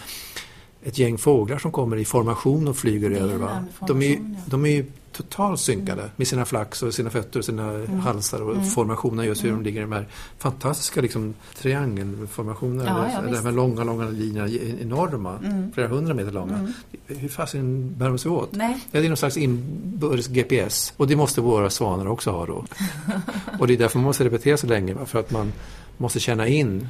ett 0.83 0.97
gäng 0.97 1.17
fåglar 1.17 1.57
som 1.57 1.71
kommer 1.71 1.97
i 1.97 2.05
formation 2.05 2.67
och 2.67 2.77
flyger 2.77 3.11
över. 3.11 3.35
Va? 3.35 3.65
De, 3.87 4.01
är, 4.01 4.35
de 4.45 4.65
är 4.65 4.69
ju 4.69 4.85
totalt 5.17 5.59
synkade 5.59 6.09
med 6.15 6.27
sina 6.27 6.45
flax 6.45 6.83
och 6.83 6.93
sina 6.93 7.09
fötter 7.09 7.39
och 7.39 7.45
sina 7.45 7.71
Mm. 7.73 7.99
halsar 7.99 8.41
och 8.41 8.71
formationerna 8.73 9.25
just 9.25 9.43
hur 9.43 9.51
de 9.51 9.61
ligger 9.63 9.79
i 9.79 9.83
de 9.83 9.91
här 9.91 10.07
fantastiska 10.37 11.01
liksom, 11.01 11.33
triangelformationerna. 11.57 13.09
Ja, 13.13 13.21
ja, 13.25 13.31
de 13.31 13.45
här 13.45 13.51
långa, 13.51 13.83
långa 13.83 14.05
linjerna, 14.09 14.49
enorma, 14.81 15.39
flera 15.73 15.87
hundra 15.87 16.13
meter 16.13 16.31
långa. 16.31 16.71
Hur 17.07 17.29
fasen 17.29 17.93
bär 17.97 18.07
de 18.09 18.17
sig 18.17 18.31
åt? 18.31 18.51
Nej. 18.51 18.77
Ja, 18.91 18.99
det 18.99 19.05
är 19.05 19.09
någon 19.09 19.17
slags 19.17 19.37
inbördes 19.37 20.27
GPS 20.27 20.93
och 20.97 21.07
det 21.07 21.15
måste 21.15 21.41
våra 21.41 21.69
svanar 21.69 22.07
också 22.07 22.31
ha 22.31 22.45
då. 22.45 22.65
och 23.59 23.67
det 23.67 23.73
är 23.73 23.77
därför 23.77 23.99
man 23.99 24.05
måste 24.05 24.23
repetera 24.25 24.57
så 24.57 24.67
länge, 24.67 24.95
för 25.05 25.19
att 25.19 25.31
man 25.31 25.53
måste 25.97 26.19
känna 26.19 26.47
in. 26.47 26.87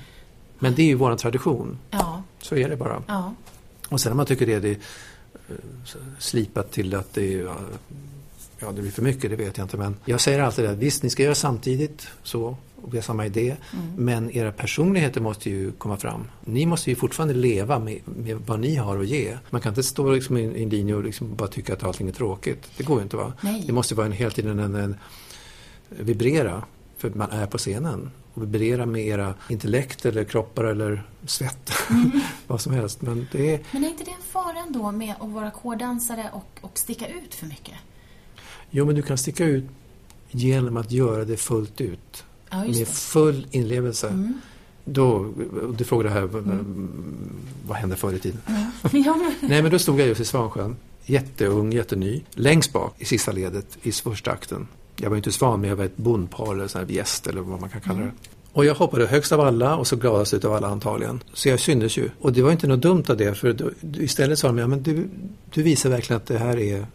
Men 0.60 0.76
det 0.76 0.82
är 0.82 0.88
ju 0.88 0.96
vår 0.96 1.16
tradition, 1.16 1.78
Ja, 1.92 2.24
så 2.42 2.56
är 2.56 2.70
det 2.70 2.76
bara. 2.78 3.02
ja. 3.08 3.34
Och 3.90 4.02
sen 4.02 4.10
när 4.12 4.18
man 4.18 4.26
tycker 4.26 4.46
det 4.46 4.54
är 4.54 4.60
det, 4.60 4.72
eh, 5.50 5.56
slipat 6.20 6.72
till 6.72 6.96
att 6.96 7.14
det 7.14 7.34
är, 7.34 7.54
ja 8.60 8.72
det 8.72 8.82
blir 8.82 8.92
för 8.92 9.02
mycket, 9.02 9.30
det 9.30 9.36
vet 9.36 9.58
jag 9.58 9.66
inte. 9.66 9.78
Men 9.78 9.96
jag 10.06 10.22
säger 10.22 10.40
alltid 10.40 10.66
det, 10.66 10.76
visst 10.76 11.04
ni 11.04 11.10
ska 11.10 11.24
göra 11.24 11.36
samtidigt 11.36 12.08
så, 12.24 12.58
och 12.82 12.94
vi 12.94 12.98
har 12.98 13.04
samma 13.04 13.26
idé. 13.26 13.56
Men 13.98 14.32
era 14.32 14.52
personligheter 14.52 15.22
måste 15.22 15.50
ju 15.50 15.72
komma 15.72 15.98
fram. 15.98 16.28
Ni 16.46 16.66
måste 16.66 16.90
ju 16.90 16.96
fortfarande 16.96 17.34
leva 17.34 17.80
med, 17.80 18.00
med 18.06 18.38
vad 18.46 18.60
ni 18.60 18.76
har 18.76 19.00
att 19.00 19.08
ge. 19.08 19.38
Man 19.50 19.62
kan 19.62 19.72
inte 19.72 19.84
stå 19.84 20.12
liksom 20.12 20.38
i 20.38 20.64
en, 20.64 20.70
linje 20.70 20.96
och 20.96 21.04
liksom 21.04 21.36
bara 21.36 21.48
tycka 21.48 21.74
att 21.74 21.84
allting 21.84 22.08
är 22.08 22.12
tråkigt. 22.12 22.72
Det 22.78 22.84
går 22.84 22.98
ju 22.98 23.04
inte 23.04 23.18
va? 23.18 23.34
Nej. 23.42 23.64
Det 23.68 23.74
måste 23.74 23.96
vara 23.96 24.06
en, 24.06 24.12
hela 24.12 24.32
tiden 24.32 24.60
en, 24.60 24.76
en 24.76 24.96
vibrera. 25.90 26.64
För 26.98 27.10
man 27.10 27.32
är 27.32 27.46
på 27.46 27.58
scenen. 27.58 28.12
Och 28.34 28.42
vibrera 28.44 28.86
med 28.86 29.08
era 29.08 29.34
intellekt 29.50 30.06
eller 30.06 30.24
kroppar 30.24 30.64
eller 30.64 31.04
svett. 31.26 31.72
vad 32.48 32.62
som 32.62 32.74
helst. 32.74 33.02
Men 33.02 33.28
det 33.32 33.54
är, 33.54 33.60
Men 33.72 33.84
är 33.84 33.88
inte 33.88 34.04
det 34.04 34.12
en 34.12 34.22
fara 34.32 34.60
ändå 34.68 34.92
med 34.92 35.16
att 35.20 35.30
vara 35.30 35.52
kårdansare 35.52 36.30
och, 36.34 36.60
och 36.62 36.78
sticka 36.78 37.08
ut 37.08 37.36
för 37.36 37.46
mycket? 37.46 37.76
Jo, 38.70 38.86
men 38.86 38.96
du 38.96 39.02
kan 39.02 39.18
sticka 39.18 39.46
ut 39.46 39.64
genom 40.32 40.78
att 40.78 40.92
göra 40.92 41.26
det 41.26 41.38
fullt 41.38 41.82
ut. 41.82 42.24
Ja, 42.50 42.64
med 42.64 42.88
full 42.88 43.48
inlevelse. 43.52 44.08
Mm. 44.08 44.34
Då, 44.86 45.34
du 45.78 45.84
frågade 45.84 46.10
här, 46.10 46.30
vad 47.68 47.78
hände 47.78 47.96
förr 47.96 48.14
i 48.14 48.20
tiden? 48.20 48.42
Ja, 48.92 49.16
Nej, 49.42 49.62
men 49.62 49.72
då 49.72 49.80
stod 49.80 50.00
jag 50.00 50.08
just 50.08 50.22
i 50.22 50.26
Svansjön, 50.26 50.76
jätteung, 51.06 51.72
jätteny, 51.72 52.22
längst 52.32 52.74
bak 52.74 52.96
i 52.98 53.06
sista 53.06 53.32
ledet 53.32 53.78
i 53.82 53.92
första 53.92 54.32
akten. 54.32 54.68
Jag 54.96 55.10
var 55.10 55.18
inte 55.18 55.32
svan, 55.32 55.62
men 55.62 55.70
jag 55.70 55.78
var 55.78 55.86
ett 55.86 55.98
bondpar 55.98 56.54
eller 56.54 56.68
sån 56.68 56.82
här 56.82 56.92
gäst 56.92 57.28
eller 57.28 57.42
vad 57.42 57.62
man 57.62 57.70
kan 57.70 57.82
kalla 57.82 58.00
det. 58.00 58.12
Och 58.54 58.66
jag 58.66 58.76
hoppade 58.76 59.08
högst 59.08 59.32
av 59.32 59.42
alla 59.42 59.76
och 59.76 59.88
så 59.88 59.96
gladast 59.96 60.34
utav 60.34 60.54
alla 60.54 60.68
antagligen. 60.68 61.24
Så 61.34 61.50
jag 61.50 61.60
syntes 61.60 61.98
ju. 61.98 62.10
Och 62.22 62.34
det 62.34 62.42
var 62.42 62.52
inte 62.52 62.68
något 62.68 62.82
dumt 62.82 63.04
av 63.08 63.18
det, 63.18 63.36
för 63.36 63.54
då, 63.54 63.70
istället 63.98 64.40
sa 64.40 64.48
de, 64.48 64.58
ja 64.58 64.68
men 64.68 64.84
du, 64.84 65.10
du 65.54 65.64
visar 65.64 65.90
verkligen 65.90 66.18
att 66.18 66.26
det 66.26 66.38
här 66.38 66.60
är 66.60 66.88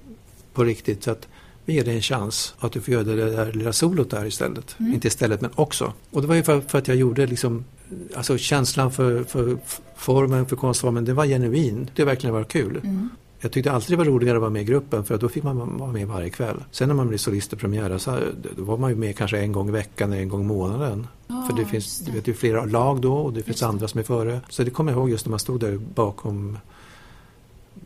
på 0.54 0.64
riktigt. 0.64 1.04
Så 1.04 1.10
att 1.10 1.28
vi 1.64 1.74
ger 1.74 1.84
dig 1.84 1.96
en 1.96 2.02
chans 2.02 2.54
att 2.58 2.72
du 2.72 2.80
får 2.80 2.94
göra 2.94 3.04
det 3.04 3.30
där 3.30 3.52
lilla 3.52 3.72
solot 3.72 4.10
där 4.10 4.26
istället. 4.26 4.76
Inte 4.78 5.08
istället, 5.08 5.40
men 5.40 5.50
också. 5.54 5.92
Och 6.10 6.22
det 6.22 6.28
var 6.28 6.34
ju 6.34 6.42
för, 6.42 6.60
för 6.60 6.78
att 6.78 6.88
jag 6.88 6.96
gjorde 6.96 7.26
liksom, 7.26 7.64
alltså 8.16 8.38
känslan 8.38 8.92
för, 8.92 9.24
för 9.24 9.58
formen, 9.96 10.46
för 10.46 10.56
konstformen, 10.56 11.04
det 11.04 11.12
var 11.12 11.26
genuin. 11.26 11.90
Det 11.94 12.04
verkligen 12.04 12.34
var 12.34 12.44
kul. 12.44 12.80
Jag 13.40 13.52
tyckte 13.52 13.72
alltid 13.72 13.92
det 13.92 13.96
var 13.96 14.04
roligare 14.04 14.36
att 14.36 14.40
vara 14.40 14.50
med 14.50 14.62
i 14.62 14.64
gruppen 14.64 15.04
för 15.04 15.18
då 15.18 15.28
fick 15.28 15.42
man 15.42 15.78
vara 15.78 15.92
med 15.92 16.08
varje 16.08 16.30
kväll. 16.30 16.64
Sen 16.70 16.88
när 16.88 16.94
man 16.94 17.08
blev 17.08 17.18
solist 17.18 17.52
och 17.52 17.58
premiär 17.58 17.98
så 17.98 18.18
då 18.56 18.64
var 18.64 18.76
man 18.76 18.90
ju 18.90 18.96
med 18.96 19.16
kanske 19.16 19.38
en 19.38 19.52
gång 19.52 19.68
i 19.68 19.72
veckan 19.72 20.12
eller 20.12 20.22
en 20.22 20.28
gång 20.28 20.40
i 20.40 20.44
månaden. 20.44 21.06
Ja, 21.26 21.48
för 21.50 21.56
det 21.56 21.64
finns 21.64 21.98
det. 21.98 22.10
du 22.10 22.12
vet, 22.12 22.24
det 22.24 22.34
flera 22.34 22.64
lag 22.64 23.00
då 23.00 23.14
och 23.14 23.32
det 23.32 23.42
finns 23.42 23.60
det. 23.60 23.66
andra 23.66 23.88
som 23.88 24.00
är 24.00 24.04
före. 24.04 24.40
Så 24.48 24.62
det 24.62 24.70
kommer 24.70 24.92
jag 24.92 24.98
ihåg 24.98 25.10
just 25.10 25.26
när 25.26 25.30
man 25.30 25.38
stod 25.38 25.60
där 25.60 25.76
bakom 25.94 26.58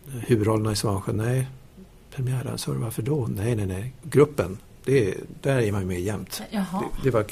huvudrollerna 0.06 0.72
i 0.72 0.76
Svansjön. 0.76 1.16
Nej, 1.16 1.46
premiären, 2.16 2.58
så 2.58 2.72
varför 2.72 3.02
då? 3.02 3.26
Nej, 3.30 3.56
nej, 3.56 3.66
nej. 3.66 3.92
Gruppen, 4.02 4.58
det, 4.84 5.14
där 5.42 5.58
är 5.58 5.72
man 5.72 5.80
ju 5.80 5.86
med 5.86 6.00
jämt. 6.00 6.42
jaha. 6.50 6.80
Det, 6.80 7.02
det 7.02 7.10
var 7.10 7.24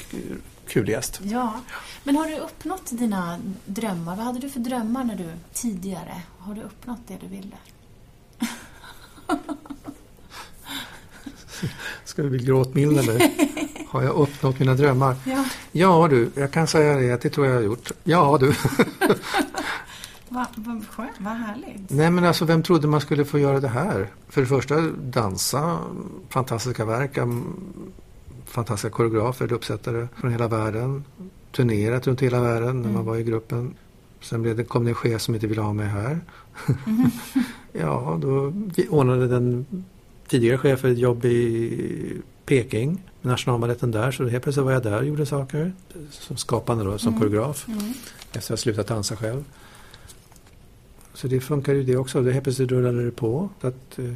kuligast. 0.67 1.19
Ja. 1.23 1.53
Men 2.03 2.15
har 2.15 2.27
du 2.27 2.37
uppnått 2.37 2.89
dina 2.89 3.39
drömmar? 3.65 4.15
Vad 4.15 4.25
hade 4.25 4.39
du 4.39 4.49
för 4.49 4.59
drömmar 4.59 5.03
när 5.03 5.15
du 5.15 5.29
tidigare? 5.53 6.21
Har 6.37 6.55
du 6.55 6.61
uppnått 6.61 6.99
det 7.07 7.17
du 7.21 7.27
ville? 7.27 7.57
Ska 12.05 12.21
du 12.21 12.29
bli 12.29 12.45
gråtmild 12.45 12.99
eller? 12.99 13.31
Har 13.89 14.03
jag 14.03 14.15
uppnått 14.15 14.59
mina 14.59 14.73
drömmar? 14.73 15.15
Ja. 15.25 15.45
Ja 15.71 16.07
du, 16.07 16.29
jag 16.35 16.51
kan 16.51 16.67
säga 16.67 16.95
det 16.95 17.11
att 17.11 17.21
det 17.21 17.29
tror 17.29 17.45
jag 17.45 17.55
jag 17.55 17.59
har 17.59 17.65
gjort. 17.65 17.91
Ja 18.03 18.37
du. 18.39 18.55
Vad 20.35 20.47
va, 20.55 20.81
skönt, 20.89 21.11
vad 21.19 21.33
härligt. 21.33 21.89
Nej 21.89 22.11
men 22.11 22.25
alltså 22.25 22.45
vem 22.45 22.63
trodde 22.63 22.87
man 22.87 23.01
skulle 23.01 23.25
få 23.25 23.39
göra 23.39 23.59
det 23.59 23.67
här? 23.67 24.07
För 24.29 24.41
det 24.41 24.47
första 24.47 24.81
dansa, 24.91 25.79
fantastiska 26.29 26.85
verk, 26.85 27.17
am- 27.17 27.53
fantastiska 28.45 28.89
koreografer, 28.89 29.53
uppsättare 29.53 30.07
från 30.15 30.31
hela 30.31 30.47
världen. 30.47 31.03
Turnerat 31.51 32.07
runt 32.07 32.21
hela 32.21 32.41
världen 32.41 32.81
när 32.81 32.89
man 32.89 33.05
var 33.05 33.17
i 33.17 33.23
gruppen. 33.23 33.73
Sen 34.21 34.41
blev 34.41 34.57
det, 34.57 34.63
kom 34.63 34.83
det 34.83 34.91
en 34.91 34.95
chef 34.95 35.21
som 35.21 35.35
inte 35.35 35.47
ville 35.47 35.61
ha 35.61 35.73
mig 35.73 35.87
här. 35.87 36.19
ja, 37.71 38.17
då 38.21 38.53
ordnade 38.89 39.27
den 39.27 39.65
tidigare 40.27 40.57
chefen 40.57 40.91
ett 40.91 40.97
jobb 40.97 41.25
i 41.25 42.21
Peking 42.45 43.03
med 43.21 43.31
nationalbaletten 43.31 43.91
där. 43.91 44.11
Så 44.11 44.27
helt 44.27 44.43
plötsligt 44.43 44.65
var 44.65 44.71
jag 44.71 44.83
där 44.83 44.97
och 44.97 45.05
gjorde 45.05 45.25
saker. 45.25 45.73
Som 46.11 46.37
skapande 46.37 46.83
då, 46.83 46.97
som 46.97 47.19
koreograf. 47.19 47.67
Mm. 47.67 47.93
Efter 48.25 48.37
att 48.37 48.49
ha 48.49 48.57
slutat 48.57 48.87
dansa 48.87 49.15
själv. 49.15 49.43
Så 51.15 51.27
det 51.27 51.39
funkar 51.39 51.73
ju 51.73 51.83
det 51.83 51.97
också. 51.97 52.21
Det 52.21 52.31
helt 52.31 52.43
plötsligt 52.43 52.71
rullade 52.71 53.05
det 53.05 53.11
på. 53.11 53.49
Att, 53.61 53.99
eh, 53.99 54.13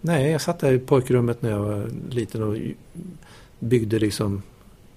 nej, 0.00 0.30
jag 0.30 0.40
satt 0.40 0.58
där 0.58 0.72
i 0.72 0.78
pojkrummet 0.78 1.42
när 1.42 1.50
jag 1.50 1.60
var 1.60 1.90
liten 2.10 2.42
och 2.42 2.56
byggde 3.58 3.98
liksom 3.98 4.42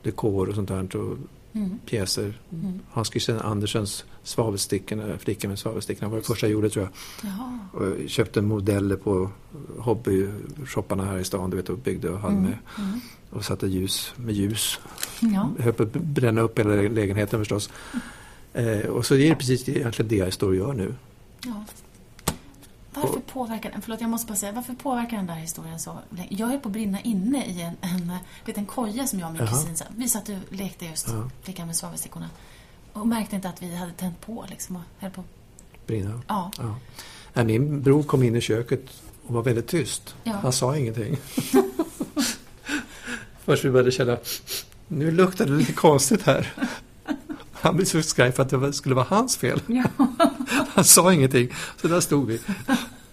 dekor 0.03 0.49
och 0.49 0.55
sånt 0.55 0.69
där. 0.69 0.95
Och 0.95 1.17
Mm. 1.53 1.79
pjäser. 1.85 2.39
Mm. 2.51 2.79
Hans 2.89 3.09
Christian 3.09 3.39
Andersens 3.39 4.05
Svavelstickorna, 4.23 5.17
Flickan 5.17 5.49
med 5.49 5.59
svavelstickorna 5.59 6.09
var 6.09 6.17
det 6.17 6.23
första 6.23 6.45
jag 6.45 6.51
gjorde 6.51 6.69
tror 6.69 6.85
jag. 6.85 6.93
Jaha. 7.29 7.59
Och 7.73 8.09
köpte 8.09 8.41
modeller 8.41 8.95
på 8.95 9.29
hobbyshopparna 9.77 11.05
här 11.05 11.17
i 11.17 11.23
stan 11.23 11.49
du 11.49 11.57
vet, 11.57 11.69
och 11.69 11.77
byggde 11.77 12.09
och 12.09 12.19
hade 12.19 12.35
med. 12.35 12.57
Mm. 12.77 12.99
Och 13.29 13.45
satte 13.45 13.67
ljus 13.67 14.13
med 14.15 14.35
ljus. 14.35 14.79
Ja. 15.19 15.49
Höll 15.59 15.73
på 15.73 15.83
att 15.83 15.93
bränna 15.93 16.41
upp 16.41 16.59
hela 16.59 16.75
lägenheten 16.75 17.39
förstås. 17.39 17.69
Eh, 18.53 18.79
och 18.79 19.05
så 19.05 19.15
är 19.15 19.29
det 19.29 19.35
precis 19.35 19.69
egentligen 19.69 20.09
det 20.09 20.15
jag 20.15 20.33
står 20.33 20.47
och 20.47 20.55
gör 20.55 20.73
nu. 20.73 20.93
Ja. 21.45 21.65
Varför 22.93 23.19
påverkar 23.19 23.71
den, 23.71 23.81
förlåt 23.81 24.01
jag 24.01 24.09
måste 24.09 24.27
bara 24.27 24.35
säga, 24.35 24.51
varför 24.51 24.73
påverkar 24.73 25.17
den 25.17 25.27
där 25.27 25.33
historien 25.35 25.79
så? 25.79 25.97
Jag 26.29 26.47
höll 26.47 26.59
på 26.59 26.69
att 26.69 26.73
brinna 26.73 27.01
inne 27.01 27.45
i 27.45 27.61
en, 27.61 27.75
en 27.81 28.13
liten 28.45 28.65
koja 28.65 29.07
som 29.07 29.19
jag 29.19 29.27
och 29.27 29.33
min 29.33 29.41
Jaha. 29.45 29.63
kusin, 29.63 29.87
vi 29.95 30.09
satt 30.09 30.29
och 30.29 30.35
lekte 30.49 30.85
just 30.85 31.07
Ja. 31.07 31.29
flickan 31.41 31.67
med 31.67 31.75
svavelstickorna. 31.75 32.29
Och 32.93 33.07
märkte 33.07 33.35
inte 33.35 33.49
att 33.49 33.61
vi 33.61 33.75
hade 33.75 33.91
tänt 33.91 34.21
på 34.21 34.45
liksom 34.49 34.75
och 34.75 34.81
höll 34.99 35.11
på. 35.11 35.23
Brinna. 35.87 36.21
Ja. 36.27 36.51
Ja. 36.57 36.75
Nej, 37.33 37.45
min 37.45 37.81
bror 37.81 38.03
kom 38.03 38.23
in 38.23 38.35
i 38.35 38.41
köket 38.41 38.85
och 39.27 39.33
var 39.33 39.43
väldigt 39.43 39.67
tyst. 39.67 40.15
Ja. 40.23 40.31
Han 40.33 40.53
sa 40.53 40.77
ingenting. 40.77 41.17
Först 43.45 43.65
vi 43.65 43.69
började 43.69 43.91
känna, 43.91 44.17
nu 44.87 45.11
luktar 45.11 45.45
det 45.45 45.51
lite 45.51 45.73
konstigt 45.73 46.21
här. 46.23 46.53
Han 47.61 47.75
blev 47.75 47.85
så 47.85 48.01
skraj 48.01 48.31
för 48.31 48.43
att 48.43 48.49
det 48.49 48.73
skulle 48.73 48.95
vara 48.95 49.05
hans 49.09 49.37
fel. 49.37 49.61
Ja. 49.67 49.83
Han 50.73 50.83
sa 50.83 51.13
ingenting. 51.13 51.49
Så 51.81 51.87
där 51.87 51.99
stod 51.99 52.27
vi. 52.27 52.39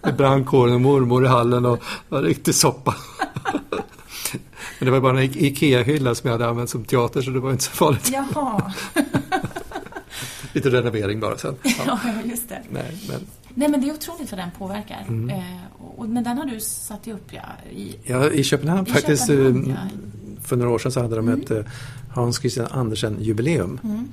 Med 0.02 0.16
brandkåren 0.16 0.74
och 0.74 0.80
mormor 0.80 1.24
i 1.24 1.28
hallen 1.28 1.66
och 1.66 1.82
var 2.08 2.22
riktig 2.22 2.54
soppa. 2.54 2.94
Men 4.78 4.86
det 4.86 4.90
var 4.90 5.00
bara 5.00 5.22
en 5.22 5.30
IKEA-hylla 5.36 6.14
som 6.14 6.28
jag 6.28 6.34
hade 6.34 6.48
använt 6.48 6.70
som 6.70 6.84
teater 6.84 7.22
så 7.22 7.30
det 7.30 7.40
var 7.40 7.50
inte 7.50 7.64
så 7.64 7.70
farligt. 7.70 8.10
Jaha. 8.12 8.72
Lite 10.52 10.70
renovering 10.70 11.20
bara 11.20 11.38
sen. 11.38 11.56
Ja. 11.62 11.72
Ja, 11.86 11.98
just 12.24 12.48
det. 12.48 12.62
Nej, 12.70 12.98
men 13.08 13.20
Nej, 13.58 13.68
men 13.68 13.80
det 13.80 13.88
är 13.88 13.94
otroligt 13.94 14.30
vad 14.30 14.40
den 14.40 14.50
påverkar. 14.58 15.04
Mm. 15.08 15.30
Eh, 15.30 15.44
och, 15.78 16.08
men 16.08 16.24
den 16.24 16.38
har 16.38 16.44
du 16.44 16.60
satt 16.60 17.08
upp, 17.08 17.28
ja, 17.30 17.42
i... 17.72 17.96
Ja, 18.04 18.30
i 18.30 18.44
Köpenhamn 18.44 18.86
I 18.86 18.90
faktiskt. 18.90 19.26
Köpenhamn, 19.26 19.70
eh, 19.70 19.76
ja. 19.76 20.08
För 20.42 20.56
några 20.56 20.70
år 20.70 20.78
sedan 20.78 20.92
så 20.92 21.00
hade 21.00 21.16
de 21.16 21.28
ett 21.28 21.50
eh, 21.50 21.62
Hans 22.10 22.38
Christian 22.40 22.66
Andersen-jubileum. 22.70 23.80
Mm. 23.84 24.08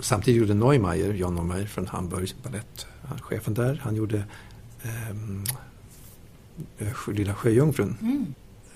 Samtidigt 0.00 0.40
gjorde 0.40 0.54
Neumeier, 0.54 1.12
John 1.14 1.34
Neumeier 1.34 1.66
från 1.66 1.86
Hamburg, 1.86 2.34
balett, 2.42 2.86
han, 3.08 3.18
chefen 3.18 3.54
där, 3.54 3.80
han 3.84 3.94
gjorde 3.96 4.22
ehm, 4.82 5.44
eh, 6.78 6.88
Lilla 7.14 7.34
Sjöjungfrun. 7.34 7.96
Mm. 8.00 8.26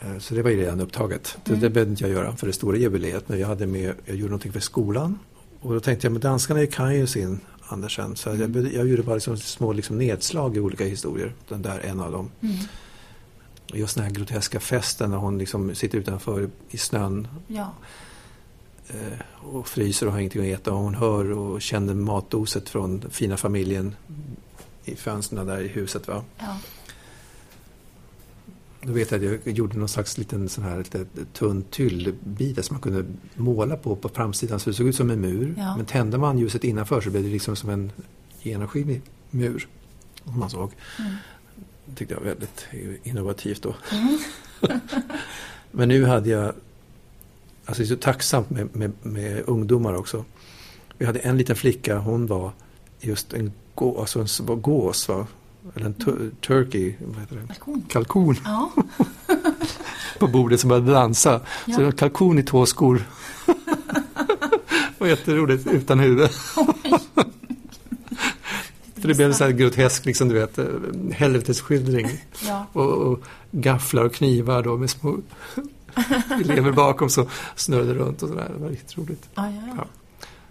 Eh, 0.00 0.18
Så 0.18 0.34
det 0.34 0.42
var 0.42 0.50
ju 0.50 0.56
redan 0.56 0.80
upptaget. 0.80 1.38
Det, 1.44 1.50
Mm. 1.50 1.60
det 1.60 1.70
behövde 1.70 1.90
inte 1.90 2.04
jag 2.04 2.12
göra 2.12 2.36
för 2.36 2.46
det 2.46 2.52
stora 2.52 2.76
jubileet. 2.76 3.28
Men 3.28 3.38
jag, 3.40 3.48
hade 3.48 3.66
med, 3.66 3.94
jag 4.04 4.16
gjorde 4.16 4.30
någonting 4.30 4.52
för 4.52 4.60
skolan. 4.60 5.18
Och 5.60 5.74
då 5.74 5.80
tänkte 5.80 6.06
jag, 6.06 6.12
men 6.12 6.20
danskarna 6.20 6.66
kan 6.66 6.94
ju 6.96 7.06
sin 7.06 7.40
Andersen. 7.70 8.16
Så 8.16 8.28
jag, 8.28 8.50
behövde- 8.50 8.76
jag 8.76 8.88
gjorde 8.88 9.02
bara 9.02 9.14
liksom 9.14 9.36
små 9.36 9.72
liksom 9.72 9.98
nedslag 9.98 10.56
i 10.56 10.60
olika 10.60 10.84
historier. 10.84 11.32
Den 11.48 11.62
där 11.62 11.80
en 11.80 12.00
av 12.00 12.12
dem. 12.12 12.30
Och 13.70 13.78
just 13.78 13.94
den 13.94 14.04
här 14.04 14.10
groteska 14.10 14.60
festen 14.60 15.10
när 15.10 15.16
hon 15.18 15.38
liksom 15.38 15.74
sitter 15.74 15.98
utanför 15.98 16.50
i 16.70 16.78
snön 16.78 17.28
Ja. 17.46 17.72
eh, 18.88 19.18
och 19.34 19.68
fryser 19.68 20.06
och 20.06 20.12
har 20.12 20.18
ingenting 20.18 20.52
att 20.52 20.60
äta. 20.60 20.72
Och 20.72 20.78
hon 20.78 20.94
hör 20.94 21.30
och 21.30 21.62
känner 21.62 21.94
matdoset 21.94 22.68
från 22.68 23.04
fina 23.10 23.36
familjen 23.36 23.94
i 24.84 24.96
fönstren 24.96 25.46
där 25.46 25.60
i 25.60 25.68
huset. 25.68 26.08
Va? 26.08 26.24
ja. 26.38 26.56
Då 28.82 28.92
vet 28.92 29.10
jag 29.10 29.24
att 29.24 29.40
jag 29.46 29.54
gjorde 29.54 29.78
någon 29.78 29.88
slags 29.88 30.18
liten 30.18 30.48
sån 30.48 30.64
här 30.64 30.78
lite 30.78 31.06
tunn 31.32 31.62
tyllbit 31.70 32.64
som 32.64 32.74
man 32.74 32.80
kunde 32.82 33.04
måla 33.34 33.76
på 33.76 33.96
på 33.96 34.08
framsidan 34.08 34.60
så 34.60 34.70
det 34.70 34.76
såg 34.76 34.86
ut 34.86 34.96
som 34.96 35.10
en 35.10 35.20
mur. 35.20 35.54
Ja. 35.58 35.76
Men 35.76 35.86
tände 35.86 36.18
man 36.18 36.38
ljuset 36.38 36.64
innanför 36.64 37.00
så 37.00 37.10
blev 37.10 37.22
det 37.22 37.28
liksom 37.28 37.56
som 37.56 37.70
en 37.70 37.92
genomskinlig 38.42 39.02
mur. 39.30 39.68
Som 40.24 40.38
man 40.38 40.50
såg. 40.50 40.72
Mm. 40.98 41.12
Tyckte 41.94 42.14
jag 42.14 42.20
var 42.20 42.26
väldigt 42.28 42.66
innovativt 43.02 43.62
då. 43.62 43.74
Men 45.70 45.88
nu 45.88 46.04
hade 46.04 46.30
jag, 46.30 46.52
alltså 47.64 47.82
det 47.82 47.86
är 47.86 47.86
så 47.86 47.96
tacksamt 47.96 48.50
med, 48.50 48.76
med, 48.76 48.92
med 49.02 49.42
ungdomar 49.46 49.94
också. 49.94 50.24
Vi 50.98 51.06
hade 51.06 51.18
en 51.18 51.38
liten 51.38 51.56
flicka, 51.56 51.98
hon 51.98 52.26
var 52.26 52.52
just 53.00 53.32
en, 53.32 53.52
gå, 53.74 54.00
alltså 54.00 54.20
en 54.20 54.46
var 54.46 54.56
gås, 54.56 55.08
va? 55.08 55.26
eller 55.74 55.86
en 55.86 55.94
tu- 55.94 56.30
turkey, 56.40 56.94
vad 57.00 57.20
heter 57.20 57.36
det? 57.36 57.42
Balkon. 57.42 57.82
kalkon 57.88 58.36
Ja. 58.44 58.70
på 60.18 60.26
bordet 60.26 60.60
som 60.60 60.68
började 60.68 60.92
dansa. 60.92 61.40
Ja. 61.66 61.74
Så 61.74 61.80
det 61.80 61.84
var 61.84 61.92
kalkon 61.92 62.38
i 62.38 62.42
två 62.42 62.66
skor. 62.66 63.04
det 63.46 64.98
var 64.98 65.06
jätteroligt, 65.06 65.66
utan 65.66 66.00
huvud. 66.00 66.30
För 69.00 69.08
det 69.08 69.14
blev 69.14 69.28
en 69.28 69.34
sån 69.34 69.46
här 69.46 69.52
grotesk, 69.54 70.04
liksom, 70.04 70.28
du 70.28 70.34
vet, 70.34 70.58
eh, 70.58 70.64
helvetesskildring. 71.12 72.08
Ja. 72.46 72.66
Och, 72.72 72.92
och 72.92 73.20
gafflar 73.50 74.04
och 74.04 74.14
knivar 74.14 74.62
då 74.62 74.76
med 74.76 74.90
små 74.90 75.16
elever 76.44 76.72
bakom 76.72 77.10
som 77.10 77.26
snurrade 77.56 77.94
runt 77.94 78.22
och 78.22 78.28
sådär. 78.28 78.50
Det 78.56 78.62
var 78.62 78.68
riktigt 78.70 78.98
roligt. 78.98 79.28
Ja, 79.34 79.46
ja, 79.50 79.62
ja. 79.66 79.74
Ja. 79.76 79.84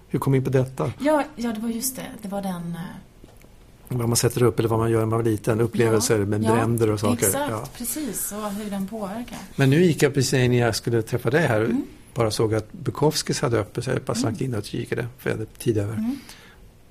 Hur 0.08 0.20
kom 0.20 0.34
vi 0.34 0.38
in 0.38 0.44
på 0.44 0.50
detta? 0.50 0.92
Ja, 1.00 1.24
ja, 1.36 1.52
det 1.54 1.60
var 1.60 1.70
just 1.70 1.96
det. 1.96 2.06
Det 2.22 2.28
var 2.28 2.42
den... 2.42 2.72
eh, 2.76 3.98
Vad 3.98 4.08
man 4.10 4.16
sätter 4.16 4.44
upp 4.44 4.60
eller 4.60 4.70
vad 4.70 4.80
man 4.80 4.92
gör 4.92 5.00
när 5.00 5.06
man 5.06 5.20
var 5.20 5.24
liten. 5.26 5.62
Upplevelser 5.62 6.20
med 6.26 6.44
ja, 6.44 6.54
bränder 6.54 6.90
och 6.90 7.00
saker. 7.00 7.26
Exakt, 7.28 7.50
Ja. 7.52 7.64
precis. 7.78 8.32
Och 8.32 8.52
hur 8.52 8.70
den 8.72 8.88
påverkar. 8.88 9.38
Men 9.56 9.70
nu 9.70 9.84
gick 9.84 10.02
jag 10.04 10.14
precis 10.14 10.34
när 10.34 10.60
jag 10.60 10.76
skulle 10.76 11.02
träffa 11.02 11.30
dig 11.30 11.48
här 11.48 11.62
Mm. 11.62 11.84
bara 12.14 12.32
såg 12.32 12.54
att 12.56 12.72
Bukowskis 12.74 13.42
hade 13.42 13.60
öppet 13.60 13.84
så 13.84 13.90
jag 13.90 14.02
bara 14.02 14.16
slank 14.16 14.42
in 14.42 14.56
och 14.56 14.64
kikade 14.66 15.08
för 15.18 15.30
jag 15.30 15.38
hade 15.38 15.50
tid 15.50 15.78
över. 15.78 15.94
Mm. 15.94 16.16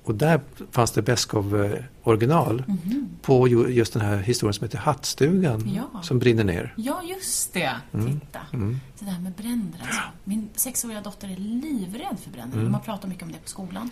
Och 0.07 0.15
där 0.15 0.41
fanns 0.71 0.91
det 0.91 1.01
Beskow 1.01 1.65
eh, 1.65 1.83
original 2.03 2.63
Mhm. 2.67 3.09
på 3.21 3.47
ju- 3.47 3.67
just 3.67 3.93
den 3.93 4.01
här 4.01 4.17
historien 4.17 4.53
som 4.53 4.63
heter 4.65 4.77
Hattstugan 4.77 5.69
Ja. 5.93 6.01
som 6.01 6.19
brinner 6.19 6.43
ner. 6.43 6.73
Ja, 6.77 7.01
just 7.03 7.53
det. 7.53 7.71
Mm. 7.93 8.19
Titta. 8.19 8.39
Mm. 8.53 8.79
Det 8.99 9.05
där 9.05 9.19
med 9.19 9.31
bränder 9.31 9.79
alltså. 9.81 10.01
Min 10.23 10.49
sexåriga 10.55 11.01
dotter 11.01 11.27
är 11.27 11.35
livrädd 11.37 12.17
för 12.23 12.31
bränder. 12.31 12.57
Mm. 12.59 12.71
Man 12.71 12.81
pratar 12.81 13.07
mycket 13.09 13.23
om 13.23 13.31
det 13.31 13.37
på 13.43 13.49
skolan. 13.49 13.89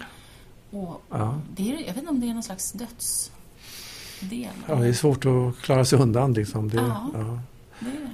Och 0.71 1.01
Ja. 1.09 1.39
det 1.55 1.71
är, 1.71 1.79
jag 1.79 1.85
vet 1.87 1.97
inte 1.97 2.09
om 2.09 2.19
det 2.19 2.29
är 2.29 2.33
någon 2.33 2.43
slags 2.43 2.71
dödsdel. 2.71 4.49
Ja, 4.67 4.75
det 4.75 4.87
är 4.87 4.93
svårt 4.93 5.25
att 5.25 5.57
klara 5.61 5.85
sig 5.85 5.99
undan 5.99 6.33
liksom. 6.33 6.69
Det, 6.69 6.77
Ja. 6.77 7.09
ja. 7.13 7.39
Det 7.79 7.85
är 7.85 7.91
det. 7.91 8.09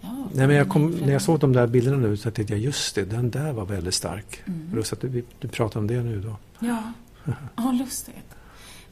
Ja, 0.00 0.26
Nej, 0.34 0.46
men 0.46 0.56
jag 0.56 0.68
kom, 0.68 0.90
när 0.90 1.12
jag 1.12 1.22
såg 1.22 1.40
de 1.40 1.52
där 1.52 1.66
bilderna 1.66 1.96
nu 1.96 2.16
så 2.16 2.30
tänkte 2.30 2.54
jag 2.54 2.60
just 2.60 2.94
det, 2.94 3.04
den 3.04 3.30
där 3.30 3.52
var 3.52 3.64
väldigt 3.64 3.94
stark. 3.94 4.42
Mm. 4.46 4.70
Plus 4.72 4.92
att 4.92 5.00
du, 5.00 5.24
du 5.40 5.48
pratar 5.48 5.80
om 5.80 5.86
det 5.86 6.02
nu 6.02 6.20
då. 6.20 6.36
Ja, 6.58 6.82
ja 7.56 7.72
lustigt. 7.72 8.34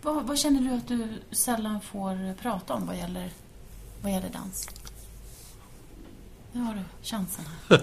Vad, 0.03 0.27
vad 0.27 0.39
känner 0.39 0.61
du 0.61 0.77
att 0.77 0.89
du 0.89 1.09
sällan 1.31 1.81
får 1.81 2.35
prata 2.35 2.75
om 2.75 2.87
vad 2.87 2.97
gäller, 2.97 3.31
vad 4.03 4.13
gäller 4.13 4.29
dans? 4.29 4.69
Nu 6.53 6.61
har 6.61 6.75
du 6.75 6.81
chansen 7.03 7.45
här. 7.69 7.83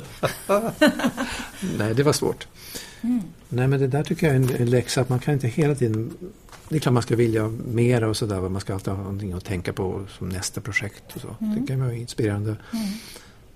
Nej, 1.77 1.93
det 1.93 2.03
var 2.03 2.13
svårt. 2.13 2.47
Mm. 3.01 3.21
Nej, 3.49 3.67
men 3.67 3.79
det 3.79 3.87
där 3.87 4.03
tycker 4.03 4.27
jag 4.27 4.35
är 4.35 4.61
en, 4.61 4.69
läxa 4.69 5.01
att 5.01 5.09
man 5.09 5.19
kan 5.19 5.33
inte 5.33 5.47
hela 5.47 5.75
tiden... 5.75 6.13
Det 6.69 6.75
är 6.75 6.79
klart 6.79 6.93
man 6.93 7.03
ska 7.03 7.15
vilja 7.15 7.47
mera 7.47 8.09
och 8.09 8.17
sådär. 8.17 8.49
Man 8.49 8.61
ska 8.61 8.73
alltid 8.73 8.93
ha 8.93 9.03
någonting 9.03 9.33
att 9.33 9.45
tänka 9.45 9.73
på 9.73 10.05
som 10.17 10.29
nästa 10.29 10.61
projekt 10.61 11.15
och 11.15 11.21
så. 11.21 11.35
Mm. 11.41 11.61
Det 11.61 11.67
kan 11.67 11.79
vara 11.79 11.93
inspirerande. 11.93 12.49
Mm. 12.49 12.87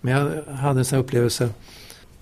Men 0.02 0.14
jag 0.14 0.54
hade 0.54 0.80
en 0.80 0.86
sån 0.86 0.96
här 0.96 1.04
upplevelse 1.04 1.50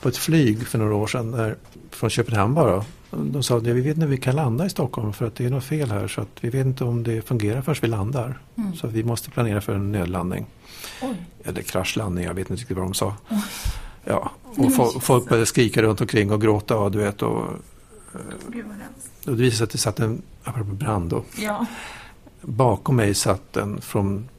på 0.02 0.10
ett 0.10 0.18
flyg 0.18 0.68
för 0.68 0.78
några 0.78 0.96
år 0.96 1.08
sedan 1.08 1.32
där, 1.32 1.56
från 1.90 2.10
Köpenhamn 2.10 2.54
bara. 2.54 2.86
De 3.12 3.44
sa 3.44 3.58
att 3.58 3.64
vi 3.64 3.74
vet 3.82 3.96
inte 3.96 4.06
om 4.06 4.12
vi 4.12 4.18
kan 4.18 4.36
landa 4.36 4.66
i 4.66 4.70
Stockholm 4.70 5.14
för 5.14 5.26
att 5.28 5.36
det 5.36 5.46
är 5.46 5.50
något 5.50 5.64
fel 5.64 5.92
här 5.92 6.08
så 6.08 6.22
att 6.22 6.28
vi 6.42 6.50
vet 6.50 6.66
inte 6.66 6.84
om 6.84 7.04
det 7.04 7.22
fungerar 7.22 7.62
förrän 7.62 7.78
vi 7.82 7.88
landar. 7.88 8.40
Mm. 8.56 8.76
Så 8.76 8.88
vi 8.88 9.04
måste 9.04 9.30
planera 9.30 9.62
för 9.62 9.76
en 9.76 9.92
nödlandning. 9.92 10.46
Oj. 11.02 11.16
Eller 11.44 11.62
kraschlandning, 11.62 12.24
jag 12.26 12.34
vet 12.34 12.50
inte 12.50 12.62
riktigt 12.62 12.78
vad 12.78 12.86
de 12.86 12.94
sa. 12.94 13.16
Oj. 13.30 13.38
Ja, 14.04 14.32
och 14.44 14.56
fo- 14.58 14.86
Jesus. 14.86 15.04
folk 15.04 15.30
började 15.30 15.46
skrika 15.46 15.82
runt 15.82 16.02
omkring 16.02 16.32
och 16.32 16.42
gråta 16.42 16.78
och 16.78 16.92
du 16.92 16.98
vet. 17.00 17.22
Och, 17.22 17.48
hemskt. 18.14 19.28
och 19.28 19.36
det 19.36 19.42
visade 19.44 19.52
sig 19.58 19.64
att 19.64 19.70
det 19.70 19.78
satt 19.78 20.00
en, 20.00 20.22
apropå 20.44 20.74
brand 20.74 21.10
då, 21.10 21.24
Ja. 21.40 21.66
bakom 22.42 22.96
mig 22.96 23.14
satt 23.14 23.58
en 23.58 23.82
från 23.82 24.30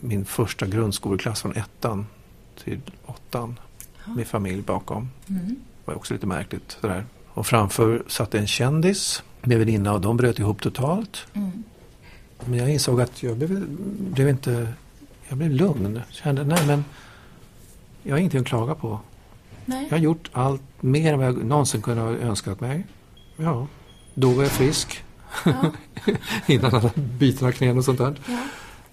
min 0.00 0.24
första 0.24 0.66
grundskoleklass 0.66 1.42
från 1.42 1.56
ettan 1.56 2.06
till 2.64 2.80
åttan. 3.06 3.58
Ja. 4.06 4.12
Med 4.14 4.26
familj 4.26 4.62
bakom. 4.62 5.10
Mm. 5.28 5.46
Det 5.46 5.54
var 5.84 5.94
också 5.94 6.14
lite 6.14 6.26
märkligt. 6.26 6.76
Sådär. 6.80 7.04
Och 7.40 7.46
framför 7.46 8.02
satt 8.08 8.34
en 8.34 8.46
kändis 8.46 9.22
med 9.42 9.58
väninna 9.58 9.92
och 9.92 10.00
de 10.00 10.16
bröt 10.16 10.38
ihop 10.38 10.62
totalt. 10.62 11.26
Mm. 11.32 11.62
Men 12.44 12.58
jag 12.58 12.70
insåg 12.70 13.00
att 13.00 13.22
jag 13.22 13.36
blev, 13.36 13.66
blev 13.98 14.28
inte... 14.28 14.68
Jag 15.28 15.38
blev 15.38 15.50
lugn. 15.50 16.00
Kände, 16.10 16.44
nej 16.44 16.66
men 16.66 16.84
jag 18.02 18.12
har 18.14 18.18
ingenting 18.18 18.40
att 18.40 18.46
klaga 18.46 18.74
på. 18.74 19.00
Nej. 19.64 19.86
Jag 19.90 19.96
har 19.98 20.02
gjort 20.02 20.30
allt 20.32 20.62
mer 20.80 21.12
än 21.12 21.18
vad 21.18 21.28
jag 21.28 21.44
någonsin 21.44 21.82
kunde 21.82 22.02
ha 22.02 22.10
önskat 22.10 22.60
mig. 22.60 22.86
Ja, 23.36 23.66
då 24.14 24.30
var 24.30 24.42
jag 24.42 24.52
frisk. 24.52 25.04
Ja. 25.44 25.72
Innan 26.46 26.74
alla 26.74 26.90
byten 26.94 27.48
av 27.48 27.52
knän 27.52 27.78
och 27.78 27.84
sånt 27.84 27.98
där. 27.98 28.14
Ja. 28.28 28.38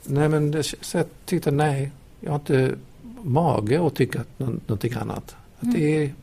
Nej 0.04 0.30
men 0.30 0.52
det, 0.52 0.64
så 0.64 0.98
jag 0.98 1.06
tyckte 1.26 1.52
nej, 1.52 1.91
jag 2.20 2.32
har 2.32 2.36
inte 2.39 2.76
mage 3.24 3.86
att 3.88 3.95
tycka 3.95 4.24
någonting 4.38 4.93
annat. 4.93 5.36
Att 5.60 5.64
Mm. 5.64 5.76
det, 5.76 6.04
är, 6.04 6.14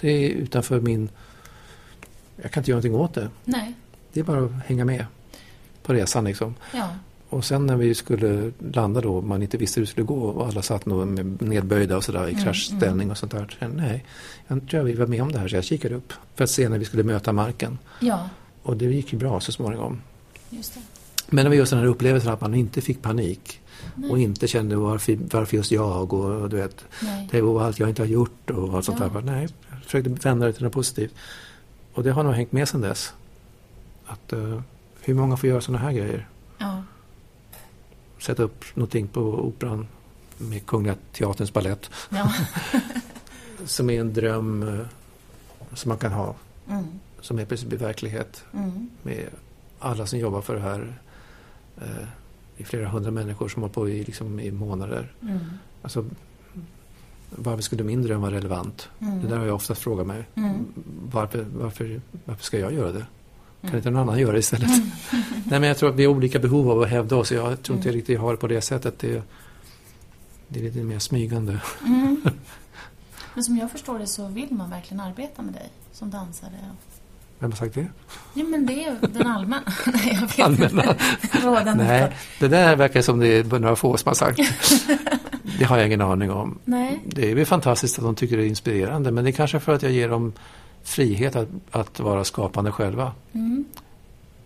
det 0.00 0.10
är 0.10 0.30
utanför 0.30 0.80
min... 0.80 1.08
Jag 2.42 2.52
kan 2.52 2.60
inte 2.60 2.70
göra 2.70 2.76
någonting 2.80 3.00
åt 3.00 3.14
det. 3.14 3.28
Nej. 3.44 3.74
Det 4.12 4.20
är 4.20 4.24
bara 4.24 4.44
att 4.44 4.52
hänga 4.66 4.84
med 4.84 5.06
på 5.82 5.92
resan 5.92 6.24
liksom. 6.24 6.54
Ja. 6.74 6.88
Och 7.28 7.44
sen 7.44 7.66
när 7.66 7.76
vi 7.76 7.94
skulle 7.94 8.52
landa 8.72 9.00
då, 9.00 9.20
man 9.20 9.42
inte 9.42 9.56
visste 9.56 9.80
hur 9.80 9.86
det 9.86 9.90
skulle 9.90 10.06
gå 10.06 10.20
och 10.24 10.46
alla 10.46 10.62
satt 10.62 10.86
nog 10.86 11.06
nedböjda 11.42 11.96
och 11.96 12.04
sådär 12.04 12.28
i 12.28 12.32
Mm, 12.32 12.44
kraschställning 12.44 13.10
och 13.10 13.18
sånt 13.18 13.32
där. 13.32 13.56
Så 13.60 13.68
nej, 13.68 14.04
jag 14.48 14.68
tror 14.68 14.78
jag 14.80 14.84
vi 14.84 14.92
var 14.94 15.06
med 15.06 15.22
om 15.22 15.32
det 15.32 15.38
här 15.38 15.48
så 15.48 15.56
jag 15.56 15.64
kikade 15.64 15.94
upp 15.94 16.12
för 16.34 16.44
att 16.44 16.50
se 16.50 16.68
när 16.68 16.78
vi 16.78 16.84
skulle 16.84 17.02
möta 17.02 17.32
marken. 17.32 17.78
Ja. 18.00 18.28
Och 18.62 18.76
det 18.76 18.84
gick 18.84 19.12
ju 19.12 19.18
bra 19.18 19.40
så 19.40 19.52
småningom. 19.52 20.00
Just 20.50 20.74
det. 20.74 20.80
Men 21.28 21.44
det 21.44 21.48
var 21.48 21.56
just 21.56 21.70
den 21.70 21.78
här 21.80 21.86
upplevelsen 21.86 22.32
att 22.32 22.40
man 22.40 22.54
inte 22.54 22.80
fick 22.80 23.02
panik 23.02 23.60
Nej. 23.94 24.10
och 24.10 24.18
inte 24.18 24.48
kände 24.48 24.76
varför, 24.76 25.18
varför 25.32 25.56
just 25.56 25.70
jag 25.72 26.14
och, 26.14 26.24
och 26.42 26.48
du 26.50 26.56
vet, 26.56 26.84
Nej. 27.02 27.28
det 27.30 27.40
var 27.40 27.62
allt 27.64 27.78
jag 27.78 27.88
inte 27.88 28.02
har 28.02 28.06
gjort 28.06 28.50
och 28.50 28.74
allt 28.74 28.84
sånt 28.84 29.00
Ja. 29.00 29.08
där. 29.08 29.20
Nej, 29.22 29.48
försökte 29.84 30.10
vända 30.10 30.46
det 30.46 30.52
till 30.52 30.64
något 30.64 30.72
positivt. 30.72 31.14
Och 31.94 32.02
det 32.02 32.10
har 32.10 32.22
nog 32.22 32.32
hängt 32.34 32.52
med 32.52 32.68
sedan 32.68 32.80
dess. 32.80 33.12
Att 34.06 34.32
eh, 34.32 34.60
hur 35.00 35.14
många 35.14 35.36
får 35.36 35.48
göra 35.48 35.60
sådana 35.60 35.84
här 35.84 35.92
grejer? 35.92 36.28
Ja. 36.58 36.82
Sätta 38.20 38.42
upp 38.42 38.64
någonting 38.74 39.08
på 39.08 39.20
Operan 39.20 39.86
med 40.38 40.66
Kungliga 40.66 40.96
Teaterns 41.12 41.52
ballett 41.52 41.90
Ja. 42.08 42.32
som 43.66 43.90
är 43.90 44.00
en 44.00 44.14
dröm 44.14 44.62
eh, 44.62 44.86
som 45.74 45.88
man 45.88 45.98
kan 45.98 46.12
ha. 46.12 46.34
Mm. 46.68 46.84
Som 47.20 47.38
är 47.38 47.44
precis 47.44 47.66
blir 47.68 47.78
verklighet 47.78 48.44
Mm. 48.52 48.90
med 49.02 49.28
alla 49.78 50.06
som 50.06 50.18
jobbar 50.18 50.40
för 50.42 50.54
det 50.54 50.60
här. 50.60 50.94
Eh, 51.76 52.06
det 52.56 52.62
är 52.62 52.66
flera 52.66 52.88
hundra 52.88 53.10
människor 53.10 53.48
som 53.48 53.62
har 53.62 53.68
på 53.70 53.88
i, 53.88 54.04
liksom, 54.04 54.40
i 54.40 54.50
månader. 54.50 55.12
Mm. 55.22 55.38
Alltså, 55.82 56.04
varför 57.36 57.62
skulle 57.62 57.84
min 57.84 58.02
dröm 58.02 58.20
vara 58.20 58.34
relevant? 58.34 58.88
Mm. 59.00 59.20
Det 59.22 59.28
där 59.28 59.36
har 59.38 59.46
jag 59.46 59.54
ofta 59.54 59.74
frågat 59.74 60.06
mig. 60.06 60.24
Mm. 60.34 60.66
Varför, 61.12 61.46
varför, 61.54 62.00
varför 62.24 62.44
ska 62.44 62.58
jag 62.58 62.72
göra 62.72 62.92
det? 62.92 63.06
Kan 63.60 63.68
Mm. 63.70 63.76
inte 63.76 63.90
någon 63.90 64.02
annan 64.08 64.18
göra 64.20 64.32
det 64.32 64.38
istället? 64.38 64.70
Nej, 65.44 65.60
men 65.60 65.62
jag 65.62 65.78
tror 65.78 65.88
att 65.90 65.94
vi 65.96 66.04
har 66.04 66.12
olika 66.14 66.38
behov 66.38 66.70
av 66.70 66.82
att 66.82 66.88
hävda 66.88 67.16
oss. 67.16 67.32
Jag 67.32 67.62
tror 67.62 67.76
inte 67.76 67.88
Mm. 67.88 67.96
riktigt 67.96 68.14
jag 68.14 68.20
har 68.20 68.30
det 68.32 68.36
på 68.36 68.46
det 68.46 68.60
sättet. 68.60 68.98
Det, 68.98 69.22
det 70.48 70.58
är 70.60 70.62
lite 70.64 70.78
mer 70.78 70.98
smygande. 70.98 71.60
Mm. 71.86 72.22
Men 73.34 73.44
som 73.44 73.56
jag 73.56 73.70
förstår 73.70 73.98
det 73.98 74.06
så 74.06 74.28
vill 74.28 74.48
man 74.54 74.70
verkligen 74.70 75.00
arbeta 75.00 75.42
med 75.42 75.54
dig 75.54 75.68
som 75.92 76.10
dansare. 76.10 76.50
Vem 77.44 77.50
har 77.52 77.56
sagt 77.56 77.74
det? 77.74 77.86
Ja, 78.34 78.44
men 78.44 78.66
det 78.66 78.84
är 78.84 78.96
den 79.00 79.26
allmänna... 79.26 79.62
Nej, 79.86 80.18
jag 80.20 80.20
vet 80.20 80.40
Allmänna. 80.40 80.96
inte. 81.60 81.74
Nej, 81.74 82.16
det 82.40 82.48
där 82.48 82.76
verkar 82.76 83.02
som 83.02 83.18
det 83.18 83.28
är 83.28 83.44
några 83.44 83.76
få 83.76 83.96
som 83.96 84.08
har 84.08 84.14
sagt. 84.14 84.38
Det 85.58 85.64
har 85.64 85.76
jag 85.76 85.86
ingen 85.86 86.00
aning 86.00 86.30
om. 86.30 86.58
Nej. 86.64 87.00
Det 87.06 87.30
är 87.30 87.34
väl 87.34 87.46
fantastiskt 87.46 87.98
att 87.98 88.04
de 88.04 88.14
tycker 88.14 88.36
det 88.36 88.44
är 88.44 88.46
inspirerande 88.46 89.10
men 89.10 89.24
det 89.24 89.30
är 89.30 89.32
kanske 89.32 89.60
för 89.60 89.74
att 89.74 89.82
jag 89.82 89.92
ger 89.92 90.08
dem 90.08 90.32
frihet 90.82 91.36
att, 91.36 91.48
att 91.70 92.00
vara 92.00 92.24
skapande 92.24 92.72
själva. 92.72 93.12
Mm. 93.32 93.64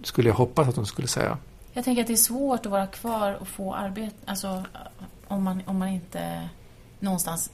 Skulle 0.02 0.28
jag 0.28 0.36
hoppas 0.36 0.68
att 0.68 0.74
de 0.74 0.86
skulle 0.86 1.08
säga. 1.08 1.38
Jag 1.72 1.84
tänker 1.84 2.02
att 2.02 2.08
det 2.08 2.14
är 2.14 2.16
svårt 2.16 2.66
att 2.66 2.72
vara 2.72 2.86
kvar 2.86 3.38
och 3.40 3.48
få 3.48 3.74
arbete, 3.74 4.16
alltså 4.24 4.64
om 5.28 5.42
man, 5.42 5.62
om 5.66 5.78
man 5.78 5.88
inte 5.88 6.48
någonstans, 7.00 7.50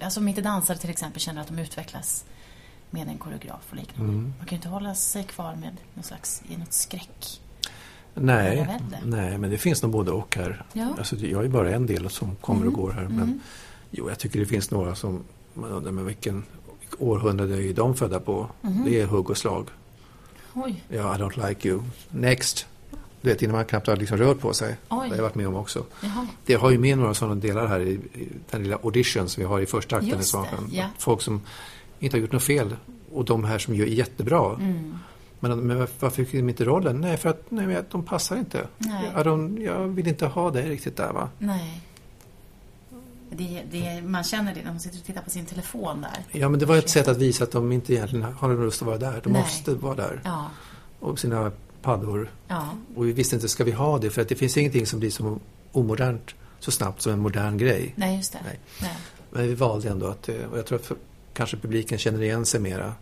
alltså 0.00 0.20
om 0.20 0.28
inte 0.28 0.40
dansare 0.40 0.76
till 0.78 0.90
exempel 0.90 1.20
känner 1.20 1.40
att 1.40 1.48
de 1.48 1.58
utvecklas 1.58 2.24
med 2.98 3.08
en 3.08 3.18
koreograf 3.18 3.60
och 3.70 3.76
liknande. 3.76 4.12
Mm. 4.12 4.24
Man 4.38 4.46
kan 4.46 4.48
ju 4.50 4.56
inte 4.56 4.68
hålla 4.68 4.94
sig 4.94 5.24
kvar 5.24 5.54
med 5.56 5.76
någon 5.94 6.04
slags, 6.04 6.42
i 6.48 6.56
något 6.56 6.72
skräck. 6.72 7.40
Nej, 8.14 8.78
nej, 9.04 9.38
men 9.38 9.50
det 9.50 9.58
finns 9.58 9.82
nog 9.82 9.92
både 9.92 10.10
och 10.10 10.36
här. 10.36 10.64
Ja. 10.72 10.88
Alltså, 10.98 11.16
jag 11.16 11.44
är 11.44 11.48
bara 11.48 11.70
en 11.74 11.86
del 11.86 12.10
som 12.10 12.36
kommer 12.36 12.60
Mm. 12.60 12.74
och 12.74 12.80
går 12.80 12.90
här. 12.92 13.08
Men 13.08 13.40
jo, 13.90 14.08
jag 14.08 14.18
tycker 14.18 14.40
det 14.40 14.46
finns 14.46 14.70
några 14.70 14.94
som 14.94 15.24
man 15.54 15.70
undrar 15.70 15.92
med 15.92 16.04
vilken 16.04 16.44
århundrade 16.98 17.62
är 17.64 17.74
de 17.74 17.94
födda 17.94 18.20
på? 18.20 18.46
Mm. 18.62 18.84
Det 18.84 19.00
är 19.00 19.06
hugg 19.06 19.30
och 19.30 19.36
slag. 19.38 19.68
Oj, 20.54 20.84
Ja, 20.88 21.16
I 21.16 21.18
don't 21.18 21.48
like 21.48 21.68
you. 21.68 21.82
Next. 22.10 22.66
Du 23.20 23.28
vet, 23.28 23.42
innan 23.42 23.56
man 23.56 23.64
knappt 23.64 23.86
har 23.86 23.96
liksom 23.96 24.18
rört 24.18 24.40
på 24.40 24.52
sig. 24.54 24.76
Oj. 24.88 24.98
Det 25.02 25.08
har 25.08 25.16
jag 25.16 25.22
varit 25.22 25.34
med 25.34 25.48
om 25.48 25.54
också. 25.54 25.84
jaha. 26.02 26.26
Det 26.46 26.54
har 26.54 26.70
ju 26.70 26.78
med 26.78 26.98
några 26.98 27.14
sådana 27.14 27.34
delar 27.34 27.66
här 27.66 27.80
i, 27.80 27.90
i 27.92 28.28
den 28.50 28.62
lilla 28.62 28.76
audition 28.76 29.28
som 29.28 29.40
vi 29.40 29.46
har 29.46 29.60
i 29.60 29.66
första 29.66 29.96
akten 29.96 30.08
i 30.08 30.12
Just 30.12 30.20
det, 30.22 30.30
Svansjön. 30.30 30.68
ja. 30.72 30.84
Folk 30.98 31.22
som 31.22 31.40
inte 32.00 32.16
har 32.16 32.20
gjort 32.20 32.32
något 32.32 32.42
fel 32.42 32.76
och 33.12 33.24
de 33.24 33.44
här 33.44 33.58
som 33.58 33.74
gör 33.74 33.86
jättebra. 33.86 34.54
Mm. 34.54 34.98
Men, 35.40 35.60
men 35.60 35.78
varför- 35.78 36.10
fick 36.10 36.32
de 36.32 36.48
inte 36.48 36.64
rollen? 36.64 37.00
Nej, 37.00 37.16
för 37.16 37.28
att 37.28 37.50
nej, 37.50 37.82
de 37.90 38.02
passar 38.04 38.36
inte. 38.36 38.66
Nej. 38.78 39.10
Ja, 39.14 39.22
de, 39.24 39.58
jag 39.62 39.86
vill 39.88 40.08
inte 40.08 40.26
ha 40.26 40.50
det 40.50 40.62
riktigt 40.62 40.96
där 40.96 41.12
va. 41.12 41.28
Nej. 41.38 41.82
Det, 43.30 43.62
det, 43.70 44.02
man 44.02 44.24
känner 44.24 44.54
det 44.54 44.62
när 44.62 44.70
man 44.70 44.80
sitter 44.80 44.98
och 44.98 45.04
tittar 45.04 45.22
på 45.22 45.30
sin 45.30 45.46
telefon 45.46 46.00
där. 46.00 46.40
Ja, 46.40 46.48
men 46.48 46.60
det 46.60 46.66
var 46.66 46.76
ett 46.76 46.90
sätt 46.90 47.08
att 47.08 47.16
visa 47.16 47.44
att 47.44 47.50
de 47.50 47.72
inte 47.72 47.94
egentligen 47.94 48.22
har 48.32 48.50
en 48.50 48.56
lust 48.60 48.82
att 48.82 48.86
vara 48.88 48.98
där. 48.98 49.20
De 49.24 49.32
Nej. 49.32 49.42
måste 49.42 49.74
vara 49.74 49.94
där. 49.94 50.20
Ja, 50.24 50.50
Och 51.00 51.18
sina 51.18 51.52
paddor. 51.82 52.30
ja, 52.48 52.68
Och 52.96 53.06
vi 53.06 53.12
visste 53.12 53.36
inte, 53.36 53.48
ska 53.48 53.64
vi 53.64 53.70
ha 53.72 53.98
det? 53.98 54.10
För 54.10 54.22
att 54.22 54.28
det 54.28 54.34
finns 54.34 54.56
ingenting 54.56 54.86
som 54.86 55.00
blir 55.00 55.10
så 55.10 55.38
omodernt 55.72 56.34
så 56.60 56.70
snabbt 56.70 57.02
som 57.02 57.12
en 57.12 57.18
modern 57.18 57.58
grej. 57.58 57.92
nej 57.96 58.16
just 58.16 58.32
det. 58.32 58.38
Nej. 58.82 58.96
Men 59.30 59.42
vi 59.48 59.54
valde 59.54 59.88
ändå 59.88 60.06
att, 60.06 60.28
eh, 60.28 60.36
och 60.52 60.58
jag 60.58 60.66
tror 60.66 60.78
att 60.78 60.86
för, 60.86 60.96
kanske 61.36 61.56
publiken 61.56 61.98
känner 61.98 62.22
igen 62.22 62.46
sig 62.46 62.60
mera. 62.60 62.92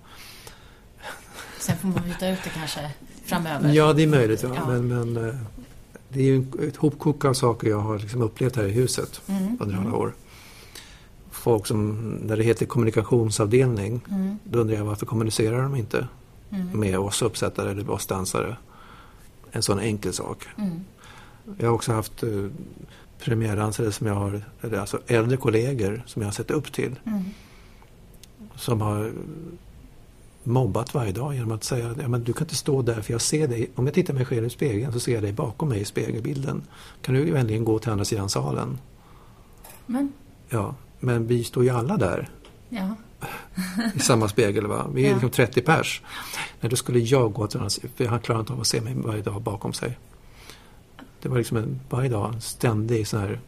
Sen 1.59 1.77
får 1.79 1.89
man 1.89 2.03
byta 2.05 2.29
ut 2.29 2.39
det 2.45 2.51
kanske 2.51 2.91
framöver. 3.25 3.73
Ja, 3.73 3.93
det 3.93 4.03
är 4.03 4.07
möjligt. 4.07 4.43
Ja. 4.43 4.51
Ja. 4.55 4.67
Men, 4.69 4.89
men 4.89 5.29
eh, 5.29 5.35
det 6.09 6.21
är 6.21 6.25
ju 6.25 6.45
ett 6.69 6.77
hopkok 6.77 7.25
av 7.25 7.35
saker 7.35 7.69
jag 7.69 7.79
har 7.81 7.99
liksom 7.99 8.23
upplevt 8.23 8.57
här 8.57 8.65
i 8.65 8.71
huset 8.71 9.21
Mm. 9.29 9.57
under 9.61 9.77
alla 9.77 9.93
år. 9.95 10.15
Folk 11.31 11.67
som, 11.67 12.11
när 12.23 12.37
det 12.37 12.43
heter 12.43 12.67
kommunikationsavdelning, 12.67 14.01
Mm. 14.11 14.39
då 14.45 14.59
undrar 14.59 14.77
jag 14.77 14.85
varför 14.85 15.07
kommunicerar 15.07 15.63
de 15.63 15.77
inte 15.77 16.09
Mm. 16.51 16.81
med 16.81 16.99
oss 16.99 17.23
uppsättare 17.23 17.71
eller 17.71 17.91
oss 17.91 18.07
dansare? 18.07 18.57
En 19.53 19.63
sån 19.63 19.79
enkel 19.81 20.13
sak. 20.13 20.47
Mm. 20.59 20.85
Jag 21.59 21.67
har 21.69 21.75
också 21.75 21.93
haft 21.93 22.23
eh, 22.23 22.29
premiärdansare 23.19 23.93
som 23.93 24.07
jag 24.07 24.15
har, 24.15 24.43
eller 24.63 24.79
alltså 24.79 25.01
äldre 25.07 25.37
kollegor 25.37 26.03
som 26.07 26.23
jag 26.23 26.27
har 26.27 26.33
sett 26.33 26.51
upp 26.51 26.73
till. 26.73 26.99
Mm. 27.07 27.25
Som 28.57 28.81
har 28.81 29.13
mobbat 30.43 30.95
varje 30.95 31.13
dag 31.13 31.35
genom 31.35 31.53
att 31.53 31.65
säga 31.65 31.95
ja, 32.03 32.09
men 32.09 32.25
du 32.25 32.33
kan 32.33 32.45
inte 32.45 32.55
stå 32.55 32.83
där 32.83 33.01
för 33.01 33.13
jag 33.13 33.21
ser 33.21 33.49
dig. 33.49 33.71
Om 33.75 33.87
jag 33.87 33.95
tittar 33.95 34.15
mig 34.15 34.25
själv 34.25 34.47
i 34.47 34.51
spegeln 34.51 34.93
så 34.93 35.01
ser 35.01 35.15
jag 35.15 35.23
dig 35.23 35.33
bakom 35.33 35.69
mig 35.69 35.81
i 35.81 35.85
spegelbilden. 35.85 36.63
Kan 37.03 37.15
du 37.15 37.31
vänligen 37.31 37.65
gå 37.65 37.79
till 37.79 37.91
andra 37.91 38.05
sidan 38.05 38.29
salen? 38.29 38.79
Men, 39.87 40.13
Ja, 40.49 40.75
men 41.01 41.27
vi 41.27 41.45
står 41.45 41.65
ju 41.65 41.71
alla 41.71 41.97
där 41.97 42.29
ja. 42.69 42.97
i 43.95 43.99
samma 43.99 44.29
spegel. 44.29 44.67
Va? 44.67 44.87
Vi 44.95 45.05
är 45.05 45.09
Ja. 45.09 45.13
liksom 45.15 45.31
30 45.31 45.61
pers. 45.63 46.03
Nej, 46.61 46.71
då 46.71 46.77
skulle 46.77 46.99
jag 46.99 47.33
gå 47.33 47.47
till 47.47 47.59
andra 47.59 47.71
sidan 47.71 47.91
för 47.97 48.07
han 48.07 48.21
klarar 48.21 48.41
inte 48.41 48.53
av 48.53 48.61
att 48.61 48.67
se 48.67 48.81
mig 48.81 48.95
varje 48.97 49.23
dag 49.23 49.43
bakom 49.43 49.73
sig. 49.73 49.99
Det 51.23 51.29
var 51.29 51.39
liksom 51.39 51.57
en, 51.57 51.81
varje 51.91 52.09
dag 52.09 52.35
en 52.35 52.41
ständig 52.41 53.07
sån 53.07 53.21
här 53.21 53.41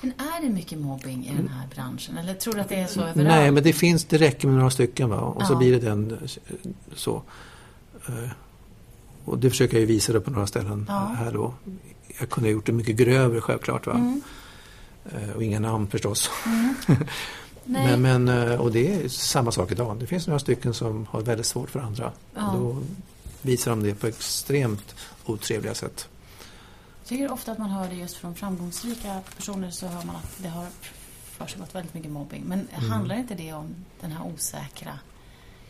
Men 0.00 0.12
är 0.18 0.42
det 0.42 0.48
mycket 0.50 0.78
mobbing 0.78 1.26
i 1.26 1.36
den 1.36 1.48
här 1.48 1.66
branschen? 1.74 2.18
Eller 2.18 2.34
tror 2.34 2.54
du 2.54 2.60
att 2.60 2.68
det 2.68 2.74
är 2.74 2.86
så 2.86 3.00
överallt? 3.00 3.16
Nej, 3.16 3.50
men 3.50 3.62
det 3.62 3.72
finns, 3.72 4.04
det 4.04 4.18
räcker 4.18 4.48
med 4.48 4.56
några 4.56 4.70
stycken 4.70 5.08
va? 5.08 5.20
och 5.20 5.46
så 5.46 5.52
Ja. 5.52 5.56
blir 5.58 5.72
det 5.72 5.78
den 5.78 6.10
eh, 6.10 6.18
så. 6.94 7.22
Eh, 8.08 8.30
Och 9.24 9.38
det 9.38 9.50
försöker 9.50 9.74
jag 9.74 9.80
ju 9.80 9.86
visa 9.86 10.12
det 10.12 10.20
på 10.20 10.30
några 10.30 10.46
ställen 10.46 10.84
Ja. 10.88 10.98
här 11.18 11.32
då. 11.32 11.54
Jag 12.20 12.30
kunde 12.30 12.48
ha 12.48 12.52
gjort 12.52 12.66
det 12.66 12.72
mycket 12.72 12.96
grövre 12.96 13.40
självklart 13.40 13.86
va. 13.86 13.92
Mm. 13.94 14.22
Eh, 15.12 15.30
Och 15.30 15.42
inga 15.42 15.60
namn 15.60 15.86
förstås. 15.86 16.30
Nej. 17.64 17.96
Men, 17.98 18.24
men, 18.24 18.58
och 18.58 18.72
det 18.72 18.94
är 18.94 19.08
samma 19.08 19.52
sak 19.52 19.72
idag. 19.72 19.96
Det 20.00 20.06
finns 20.06 20.26
några 20.26 20.38
stycken 20.38 20.74
som 20.74 21.06
har 21.10 21.20
väldigt 21.20 21.46
svårt 21.46 21.70
för 21.70 21.80
andra. 21.80 22.12
Ja. 22.34 22.50
Och 22.52 22.58
då 22.60 22.76
visar 23.42 23.70
de 23.70 23.82
det 23.82 23.94
på 23.94 24.06
extremt 24.06 24.94
otrevliga 25.26 25.74
sätt. 25.74 26.08
Jag 27.02 27.08
tycker 27.08 27.32
ofta 27.32 27.52
att 27.52 27.58
man 27.58 27.70
hör 27.70 27.88
det 27.88 27.94
just 27.94 28.16
från 28.16 28.34
framgångsrika 28.34 29.20
personer 29.36 29.70
så 29.70 29.86
hör 29.86 30.04
man 30.06 30.16
att 30.16 30.38
det 30.42 30.48
har 30.48 30.66
försiggått 31.24 31.74
väldigt 31.74 31.94
mycket 31.94 32.10
mobbing. 32.10 32.44
Men 32.46 32.68
Mm. 32.78 32.90
handlar 32.90 33.16
inte 33.16 33.34
det 33.34 33.52
om 33.52 33.74
den 34.00 34.10
här 34.12 34.26
osäkra, 34.26 34.98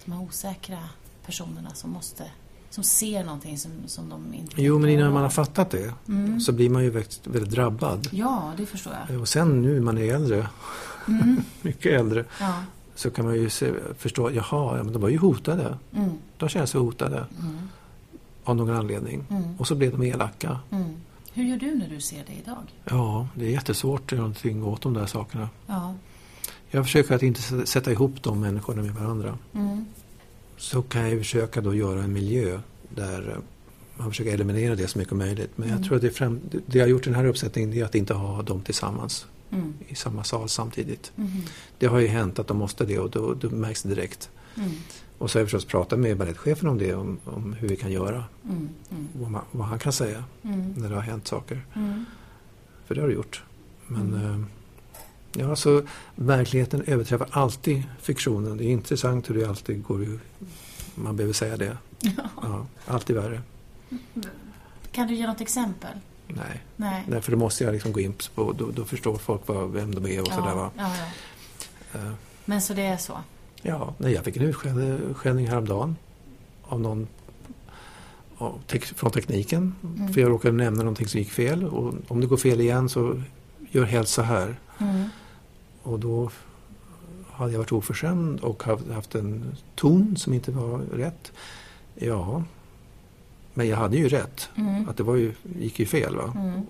de 0.04 0.12
här 0.12 0.20
osäkra 0.22 0.78
personerna 1.26 1.74
som 1.74 1.90
måste, 1.90 2.24
som 2.70 2.84
ser 2.84 3.24
någonting 3.24 3.58
som, 3.58 3.70
som 3.86 4.08
de 4.08 4.34
inte 4.34 4.62
Jo, 4.62 4.78
men 4.78 4.90
innan 4.90 5.12
man 5.12 5.22
har 5.22 5.30
fattat 5.30 5.70
det 5.70 5.94
Mm. 6.08 6.40
så 6.40 6.52
blir 6.52 6.70
man 6.70 6.82
ju 6.84 6.90
väldigt, 6.90 7.26
väldigt 7.26 7.50
drabbad. 7.52 8.08
Ja, 8.12 8.52
det 8.56 8.66
förstår 8.66 8.92
jag. 9.08 9.20
Och 9.20 9.28
sen 9.28 9.62
nu 9.62 9.74
när 9.74 9.80
man 9.80 9.98
är 9.98 10.14
äldre, 10.14 10.48
Mm. 11.08 11.36
mycket 11.62 12.00
äldre, 12.00 12.24
Ja. 12.40 12.62
så 12.94 13.10
kan 13.10 13.24
man 13.24 13.34
ju 13.34 13.50
se, 13.50 13.72
förstå, 13.98 14.30
jaha, 14.30 14.76
ja, 14.76 14.82
men 14.82 14.92
de 14.92 15.02
var 15.02 15.08
ju 15.08 15.18
hotade. 15.18 15.78
Mm. 15.96 16.10
De 16.38 16.48
känner 16.48 16.66
sig 16.66 16.80
hotade 16.80 17.16
Mm. 17.40 17.58
av 18.44 18.56
någon 18.56 18.76
anledning. 18.76 19.24
Mm. 19.30 19.56
Och 19.58 19.66
så 19.66 19.74
blev 19.74 19.92
de 19.98 20.02
elaka. 20.02 20.58
Mm. 21.34 21.46
Hur 21.46 21.52
gör 21.52 21.58
du 21.72 21.74
när 21.78 21.88
du 21.88 22.00
ser 22.00 22.24
det 22.26 22.32
idag? 22.32 22.62
Ja, 22.84 23.28
det 23.34 23.44
är 23.46 23.50
jättesvårt 23.50 24.02
att 24.02 24.12
göra 24.12 24.20
någonting 24.20 24.64
åt 24.64 24.82
de 24.82 24.94
där 24.94 25.06
sakerna. 25.06 25.48
Ja. 25.66 25.94
Jag 26.70 26.84
försöker 26.84 27.14
att 27.14 27.22
inte 27.22 27.66
sätta 27.66 27.92
ihop 27.92 28.22
de 28.22 28.40
människorna 28.40 28.82
med 28.82 28.94
varandra. 28.94 29.38
Mm. 29.54 29.84
Så 30.56 30.82
kan 30.82 31.10
jag 31.10 31.18
försöka 31.18 31.60
då 31.60 31.74
göra 31.74 32.02
en 32.04 32.12
miljö 32.12 32.60
där 32.94 33.28
eh, 33.30 33.36
man 33.96 34.10
försöker 34.10 34.34
eliminera 34.34 34.74
det 34.74 34.88
så 34.88 34.98
mycket 34.98 35.16
möjligt. 35.16 35.50
Men 35.56 35.68
jag 35.68 35.76
Mm. 35.76 35.88
tror 35.88 35.96
att 35.96 36.02
det, 36.02 36.10
främ, 36.10 36.40
det- 36.66 36.78
jag 36.78 36.84
har 36.84 36.88
gjort 36.88 37.02
i 37.06 37.10
den 37.10 37.14
här 37.14 37.24
uppsättningen 37.24 37.72
är 37.72 37.84
att 37.84 37.94
inte 37.94 38.14
ha 38.14 38.42
dem 38.42 38.60
tillsammans 38.62 39.26
Mm. 39.52 39.74
i 39.88 39.94
samma 39.94 40.24
sal 40.24 40.48
samtidigt. 40.48 41.12
Mm. 41.16 41.30
Det 41.78 41.86
har 41.86 41.98
ju 41.98 42.06
hänt 42.06 42.38
att 42.38 42.46
de 42.46 42.56
måste 42.56 42.84
det 42.86 42.98
och 42.98 43.10
då, 43.10 43.34
då 43.34 43.50
märks 43.50 43.82
det 43.82 43.88
direkt. 43.88 44.30
Och 45.20 45.30
så 45.30 45.38
har 45.38 45.40
jag 45.40 45.50
förstås 45.50 45.64
pratat 45.64 45.98
med 45.98 46.16
balettchefen 46.16 46.68
om 46.68 46.78
det, 46.78 46.94
om, 46.94 47.18
om 47.24 47.52
hur 47.52 47.68
vi 47.68 47.76
kan 47.76 47.92
göra. 47.92 48.24
Mm. 48.44 48.68
Mm. 48.90 49.08
Vad, 49.12 49.30
man, 49.30 49.42
vad 49.50 49.66
han 49.66 49.78
kan 49.78 49.92
säga 49.92 50.24
Mm. 50.42 50.74
när 50.76 50.88
det 50.88 50.94
har 50.94 51.02
hänt 51.02 51.28
saker. 51.28 51.62
Mm. 51.74 52.04
För 52.86 52.94
det 52.94 53.00
har 53.00 53.08
det 53.08 53.14
gjort. 53.14 53.42
Men 53.86 54.14
Mm. 54.14 54.24
eh, 55.34 55.40
ja, 55.42 55.56
så 55.56 55.82
verkligheten 56.14 56.82
överträffar 56.86 57.28
alltid 57.30 57.82
fiktionen. 58.00 58.56
Det 58.56 58.64
är 58.64 58.68
intressant 58.68 59.30
hur 59.30 59.34
det 59.34 59.48
alltid 59.48 59.82
går. 59.84 60.18
Man 60.94 61.16
behöver 61.16 61.34
säga 61.34 61.56
det. 61.56 61.76
Ja, 62.42 62.66
alltid 62.86 63.16
värre. 63.16 63.42
Kan 64.92 65.06
du 65.06 65.14
ge 65.14 65.26
något 65.26 65.40
exempel? 65.40 65.90
Nej, 66.28 66.62
Nej. 66.76 67.04
därför 67.08 67.36
måste 67.36 67.64
jag 67.64 67.72
liksom 67.72 67.92
gå 67.92 68.00
in 68.00 68.14
på, 68.34 68.52
då, 68.52 68.70
då 68.70 68.84
förstår 68.84 69.18
folk 69.18 69.42
vad, 69.46 69.70
vem 69.72 69.94
de 69.94 70.06
är 70.06 70.20
och 70.20 70.26
sådär 70.32 70.54
va. 70.54 70.70
ja, 70.76 70.90
ja. 71.92 71.98
Eh, 72.00 72.12
Men 72.44 72.62
så 72.62 72.74
det 72.74 72.82
är 72.82 72.96
så? 72.96 73.18
Ja, 73.62 73.94
nej, 73.98 74.12
jag 74.12 74.24
fick 74.24 74.36
en 74.36 74.42
utskällning 74.42 75.46
häromdagen 75.48 75.96
av 76.62 76.80
någon 76.80 77.06
från 78.94 79.10
tekniken. 79.10 79.74
Mm. 79.82 80.12
För 80.12 80.20
jag 80.20 80.30
råkade 80.30 80.56
nämna 80.56 80.78
någonting 80.82 81.08
som 81.08 81.18
gick 81.20 81.30
fel. 81.30 81.64
Och 81.64 81.94
om 82.08 82.20
det 82.20 82.26
går 82.26 82.36
fel 82.36 82.60
igen 82.60 82.88
så 82.88 83.22
gör 83.70 83.84
helst 83.84 84.12
så 84.14 84.22
här. 84.22 84.56
Mm. 84.78 85.08
Och 85.82 85.98
då 86.00 86.30
hade 87.32 87.52
jag 87.52 87.58
varit 87.58 87.72
oförskämd 87.72 88.40
och 88.40 88.62
haft- 88.94 89.14
en 89.14 89.56
ton 89.74 90.16
som 90.16 90.34
inte 90.34 90.50
var 90.50 90.78
rätt. 90.78 91.32
Ja, 91.94 92.42
men 93.54 93.68
jag 93.68 93.76
hade 93.76 93.96
ju 93.96 94.08
rätt. 94.08 94.48
Mm. 94.56 94.88
Att 94.88 94.96
det 94.96 95.02
var 95.02 95.16
ju, 95.16 95.32
gick 95.58 95.78
ju 95.78 95.86
fel. 95.86 96.16
Va? 96.16 96.32
Mm. 96.36 96.60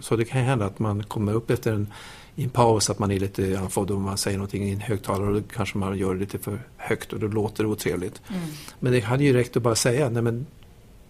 Så 0.00 0.16
det 0.16 0.24
kan 0.24 0.40
hända 0.42 0.64
att 0.66 0.78
man 0.78 1.02
kommer 1.02 1.32
upp 1.32 1.50
efter 1.50 1.72
en, 1.72 1.92
i 2.34 2.44
en 2.44 2.50
paus 2.50 2.90
att 2.90 2.98
man 2.98 3.10
är 3.10 3.20
lite 3.20 3.58
andfådd 3.58 3.90
och 3.90 4.00
man 4.00 4.18
säger 4.18 4.38
någonting 4.38 4.64
i 4.68 4.72
en 4.72 4.80
högtalare 4.80 5.28
och 5.28 5.34
då 5.34 5.42
kanske 5.54 5.78
man 5.78 5.98
gör 5.98 6.14
det 6.14 6.20
lite 6.20 6.38
för 6.38 6.58
högt 6.76 7.12
och 7.12 7.20
då 7.20 7.26
låter 7.26 7.64
det 7.64 7.70
otrevligt. 7.70 8.22
Mm. 8.28 8.42
Men 8.78 8.92
det 8.92 9.00
hade 9.00 9.24
ju 9.24 9.32
räckt 9.32 9.56
att 9.56 9.62
bara 9.62 9.74
säga 9.74 10.08
nej 10.08 10.22
men 10.22 10.46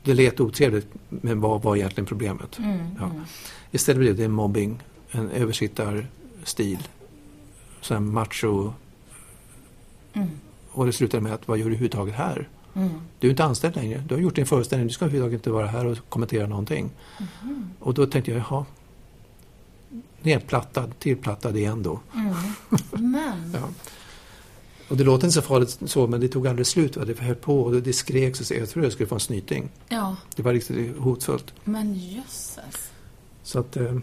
det 0.02 0.14
lät 0.14 0.40
otrevligt 0.40 0.86
men 1.08 1.40
vad 1.40 1.62
var 1.62 1.76
egentligen 1.76 2.06
problemet? 2.06 2.58
Mm. 2.58 2.78
Ja. 2.98 3.04
Mm. 3.04 3.22
Istället 3.70 3.98
blev 4.00 4.16
det 4.16 4.24
en 4.24 4.32
mobbing, 4.32 4.82
en 5.10 5.30
översittarstil, 5.30 6.78
här 7.88 8.00
macho 8.00 8.72
Mm. 10.12 10.28
och 10.70 10.86
det 10.86 10.92
slutade 10.92 11.22
med 11.22 11.32
att 11.34 11.48
vad 11.48 11.58
gör 11.58 11.64
du 11.64 11.70
överhuvudtaget 11.70 12.14
här? 12.14 12.48
Mm. 12.74 12.90
Du 13.18 13.26
är 13.26 13.30
inte 13.30 13.44
anställd 13.44 13.76
längre, 13.76 14.04
du 14.08 14.14
har 14.14 14.22
gjort 14.22 14.36
din 14.36 14.46
föreställning, 14.46 14.88
du 14.88 14.94
ska 14.94 15.04
överhuvudtaget 15.04 15.38
inte 15.38 15.50
vara 15.50 15.66
här 15.66 15.86
och 15.86 15.98
kommentera 16.08 16.46
någonting. 16.46 16.90
Mhm. 17.42 17.70
Och 17.78 17.94
då 17.94 18.06
tänkte 18.06 18.30
jag, 18.30 18.40
jaha, 18.40 18.64
nedplattad, 20.22 20.92
tillplattad 20.98 21.56
igen 21.56 21.82
då. 21.82 22.00
Mm. 22.14 22.34
Men, 22.92 23.52
Ja. 23.54 23.68
Och 24.88 24.96
det 24.96 25.04
låter 25.04 25.26
inte 25.26 25.34
så 25.34 25.42
farligt 25.42 25.78
så, 25.86 26.06
men 26.06 26.20
det 26.20 26.28
tog 26.28 26.46
aldrig 26.46 26.66
slut. 26.66 26.96
Va? 26.96 27.04
Det 27.04 27.18
höll 27.20 27.34
på 27.34 27.60
och 27.62 27.82
det 27.82 27.92
skreks 27.92 28.40
och 28.40 28.46
så. 28.46 28.54
Jag 28.54 28.68
trodde 28.68 28.86
jag 28.86 28.92
skulle 28.92 29.06
få 29.08 29.14
en 29.14 29.20
snyting. 29.20 29.68
ja, 29.88 30.16
Det 30.36 30.42
var 30.42 30.52
riktigt 30.52 30.96
hotfullt. 30.98 31.54
men 31.64 31.94
jösses. 31.94 32.90
Så 33.42 33.58
att, 33.58 33.76
eh, 33.76 33.98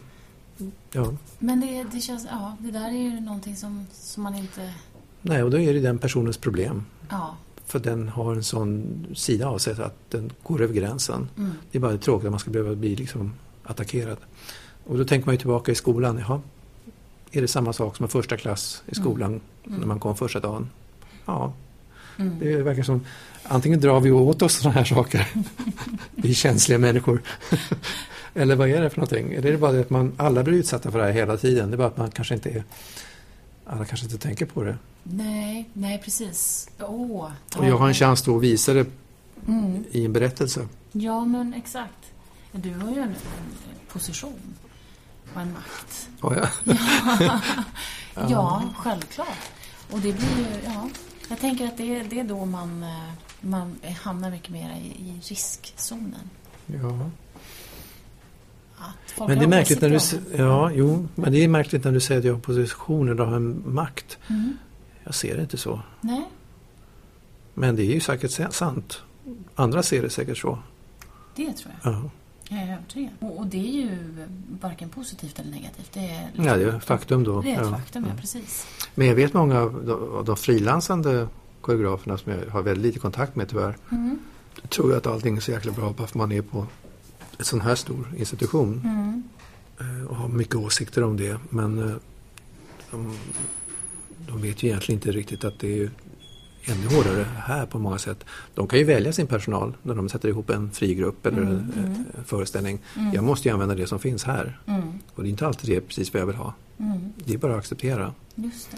ja. 0.92 1.14
Men 1.40 1.60
det, 1.62 1.84
det 1.92 2.02
känns, 2.02 2.26
ja, 2.32 2.56
det 2.60 2.72
där 2.72 2.88
är 2.88 2.92
ju 3.12 3.20
någonting 3.20 3.56
som, 3.56 3.88
som 3.94 4.24
man 4.24 4.36
inte, 4.36 4.74
Nej, 5.22 5.44
och 5.44 5.52
då 5.52 5.60
är 5.60 5.74
det 5.74 5.80
den 5.80 5.98
personens 5.98 6.38
problem. 6.38 6.86
ja. 7.10 7.38
För 7.66 7.80
den 7.80 8.10
har 8.10 8.36
en 8.36 8.44
sån 8.44 9.06
sida 9.16 9.48
av 9.48 9.58
sig 9.58 9.82
att 9.84 9.96
den 10.12 10.32
går 10.44 10.62
över 10.62 10.74
gränsen. 10.74 11.30
Mm. 11.38 11.52
Det 11.72 11.78
är 11.78 11.82
bara 11.82 11.98
tråkigt 11.98 12.26
att 12.26 12.32
man 12.32 12.40
ska 12.40 12.52
behöva 12.52 12.76
bli 12.76 12.96
liksom 12.96 13.34
attackerad. 13.64 14.18
Och 14.88 14.98
då 14.98 15.06
tänker 15.06 15.26
man 15.26 15.34
ju 15.36 15.40
tillbaka 15.40 15.72
i 15.72 15.76
skolan. 15.76 16.18
Jaha, 16.28 16.42
är 17.32 17.42
det 17.42 17.48
samma 17.48 17.74
sak 17.74 17.96
som 17.96 18.04
en 18.04 18.10
första 18.10 18.38
klass 18.38 18.84
i 18.88 18.96
skolan 18.96 19.42
Mm. 19.68 19.80
när 19.80 19.88
man 19.88 20.00
kom 20.00 20.18
första 20.18 20.40
dagen? 20.40 20.70
Ja, 21.26 21.54
Mm. 22.20 22.40
det 22.40 22.56
verkar 22.64 22.84
som 22.84 23.06
antingen 23.44 23.80
drar 23.80 24.00
vi 24.00 24.12
åt 24.12 24.42
oss 24.42 24.54
sådana 24.54 24.76
här 24.80 24.84
saker. 24.86 25.28
vi 26.16 26.34
känsliga 26.34 26.78
människor. 26.80 27.22
Eller 28.34 28.56
vad 28.56 28.70
är 28.70 28.82
det 28.82 28.90
för 28.90 28.98
någonting? 28.98 29.34
Är 29.34 29.42
det 29.42 29.58
bara 29.58 29.72
det 29.72 29.80
att 29.80 29.90
man 29.90 30.12
alla 30.18 30.44
blir 30.44 30.54
utsatta 30.58 30.92
för 30.92 31.00
det 31.00 31.06
här 31.06 31.12
hela 31.12 31.38
tiden? 31.38 31.72
Det 31.72 31.76
är 31.76 31.78
bara 31.78 31.88
att 31.88 31.98
man 31.98 32.12
kanske 32.12 32.34
inte 32.34 32.50
är 32.50 32.64
alla 33.66 33.86
kanske 33.86 34.06
inte 34.06 34.18
tänker 34.18 34.46
på 34.46 34.64
det. 34.64 34.78
Nej, 35.04 35.70
nej 35.74 36.02
precis. 36.06 36.70
Åh, 36.80 37.32
Och 37.58 37.66
jag 37.68 37.78
har 37.78 37.88
en 37.88 37.94
chans 37.94 38.22
då 38.22 38.36
att 38.38 38.44
visa 38.44 38.74
det 38.74 38.86
Mm. 39.48 39.84
i 39.92 40.06
en 40.06 40.14
berättelse. 40.14 40.68
Ja, 40.92 41.26
men 41.26 41.54
exakt. 41.54 42.12
Du 42.52 42.74
har 42.74 42.92
ju 42.92 42.98
en, 43.00 43.04
en 43.10 43.16
position 43.94 44.40
och 45.34 45.42
en 45.42 45.54
makt. 45.54 46.10
Ja, 46.22 46.36
ja. 48.16 48.30
Ja, 48.30 48.64
självklart. 48.78 49.38
Och 49.92 50.00
det 50.00 50.14
blir 50.14 50.38
ju, 50.38 50.46
ja. 50.66 50.90
Jag 51.30 51.40
tänker 51.40 51.68
att 51.68 51.78
det, 51.78 51.96
är- 52.00 52.04
det 52.04 52.20
är 52.20 52.24
då 52.24 52.46
man, 52.46 52.84
eh, 52.84 53.12
man 53.42 53.76
hamnar 54.02 54.32
mycket 54.32 54.50
mer 54.50 54.72
i, 54.72 54.88
i 54.88 55.20
riskzonen. 55.24 56.30
ja. 56.66 57.10
Men 59.28 59.40
det 59.40 59.46
är 59.46 59.48
märkligt 59.48 59.82
när 59.82 59.90
du, 59.90 60.00
ja, 60.38 60.72
jo, 60.72 61.08
men 61.16 61.32
det 61.32 61.44
är 61.44 61.48
märkligt 61.48 61.84
när 61.84 61.92
du 61.92 62.00
säger 62.00 62.20
att 62.20 62.26
jag 62.26 62.34
har 62.34 62.40
position 62.40 63.10
eller 63.10 63.24
har 63.26 63.36
en 63.36 63.64
makt. 63.74 64.18
Mm. 64.28 64.58
Jag 65.04 65.16
ser 65.16 65.36
det 65.36 65.42
inte 65.42 65.58
så. 65.58 65.82
Nej, 66.02 66.26
Men 67.54 67.76
det 67.76 67.82
är 67.84 67.94
ju 67.94 68.00
säkert 68.00 68.32
sa- 68.32 68.52
sant. 68.52 69.02
Andra 69.56 69.84
ser 69.84 70.02
det 70.02 70.10
säkert 70.10 70.38
så. 70.38 70.60
det 71.36 71.54
tror 71.54 71.74
jag. 71.84 71.94
Ja, 71.94 72.10
Jag 72.50 72.60
är 72.60 72.74
övertygad. 72.74 73.12
Och, 73.20 73.38
och 73.40 73.48
det 73.48 73.58
är 73.58 73.72
ju 73.82 73.90
varken 74.62 74.90
positivt 74.90 75.40
eller 75.40 75.52
negativt. 75.52 75.90
Det 75.94 76.00
är, 76.00 76.30
ja 76.36 76.58
det 76.58 76.64
är 76.64 76.78
ett 76.78 76.84
faktum 76.84 77.24
då. 77.24 77.42
Det 77.42 77.52
är 77.54 77.62
ett 77.64 77.70
faktum, 77.70 78.04
ja 78.04 78.10
Mm. 78.10 78.22
precis. 78.22 78.68
Men 78.96 79.08
jag 79.08 79.16
vet 79.16 79.34
många 79.34 79.60
av 79.62 79.86
de, 79.86 80.18
av 80.18 80.26
de 80.26 80.38
frilansande 80.38 81.28
koreograferna 81.62 82.18
som 82.18 82.32
jag 82.32 82.50
har 82.52 82.62
väldigt 82.62 82.86
lite 82.86 83.00
kontakt 83.00 83.36
med 83.36 83.50
tyvärr. 83.50 83.78
Mm. 83.92 84.20
tror 84.70 84.90
jag 84.90 84.98
att 84.98 85.08
allting 85.08 85.38
är 85.38 85.42
så 85.42 85.52
jäkla 85.52 85.72
bra 85.72 85.94
bara 85.98 86.08
för 86.08 86.18
man 86.18 86.32
är 86.32 86.42
på 86.42 86.66
en 87.38 87.46
sån 87.46 87.62
här 87.62 87.76
stor 87.76 88.14
institution. 88.18 88.82
Mm. 88.86 89.24
eh, 90.02 90.08
och 90.08 90.16
har 90.16 90.28
mycket 90.28 90.56
åsikter 90.56 91.04
om 91.04 91.18
det. 91.18 91.40
Men 91.50 91.90
eh, 91.90 91.96
de, 92.92 93.18
de 94.28 94.42
vet 94.42 94.64
ju 94.64 94.68
egentligen 94.68 94.98
inte 94.98 95.12
riktigt 95.12 95.44
att 95.44 95.60
det 95.60 95.80
är 95.82 95.92
ännu 96.68 96.88
hårdare 96.96 97.24
här 97.38 97.66
på 97.66 97.80
många 97.80 97.98
sätt. 97.98 98.24
De 98.56 98.68
kan 98.68 98.80
ju 98.80 98.86
välja 98.86 99.14
sin 99.14 99.28
personal 99.28 99.78
när 99.84 99.96
de 99.96 100.10
sätter 100.10 100.30
ihop 100.30 100.50
en 100.50 100.72
frigrupp 100.72 101.26
eller 101.26 101.42
Mm, 101.42 101.54
en, 101.58 101.84
mm. 101.86 102.06
en 102.18 102.24
föreställning. 102.24 102.80
Mm. 102.96 103.14
Jag 103.14 103.24
måste 103.24 103.48
ju 103.48 103.54
använda 103.54 103.76
det 103.76 103.88
som 103.88 104.00
finns 104.00 104.24
här. 104.24 104.60
Mm. 104.66 104.82
Och 105.16 105.24
det 105.24 105.28
är 105.28 105.32
inte 105.32 105.48
alltid 105.48 105.70
det 105.76 105.82
precis 105.82 106.14
vad 106.14 106.22
jag 106.22 106.28
vill 106.28 106.36
ha. 106.36 106.54
Mm. 106.80 107.14
Det 107.26 107.34
är 107.34 107.38
bara 107.38 107.52
att 107.54 107.60
acceptera. 107.60 108.14
Just 108.36 108.72
det. 108.72 108.78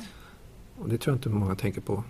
Och 0.81 0.89
det 0.89 0.97
tror 0.97 1.13
jag 1.13 1.17
inte 1.17 1.29
många 1.29 1.55
tänker 1.55 1.81
på. 1.81 2.03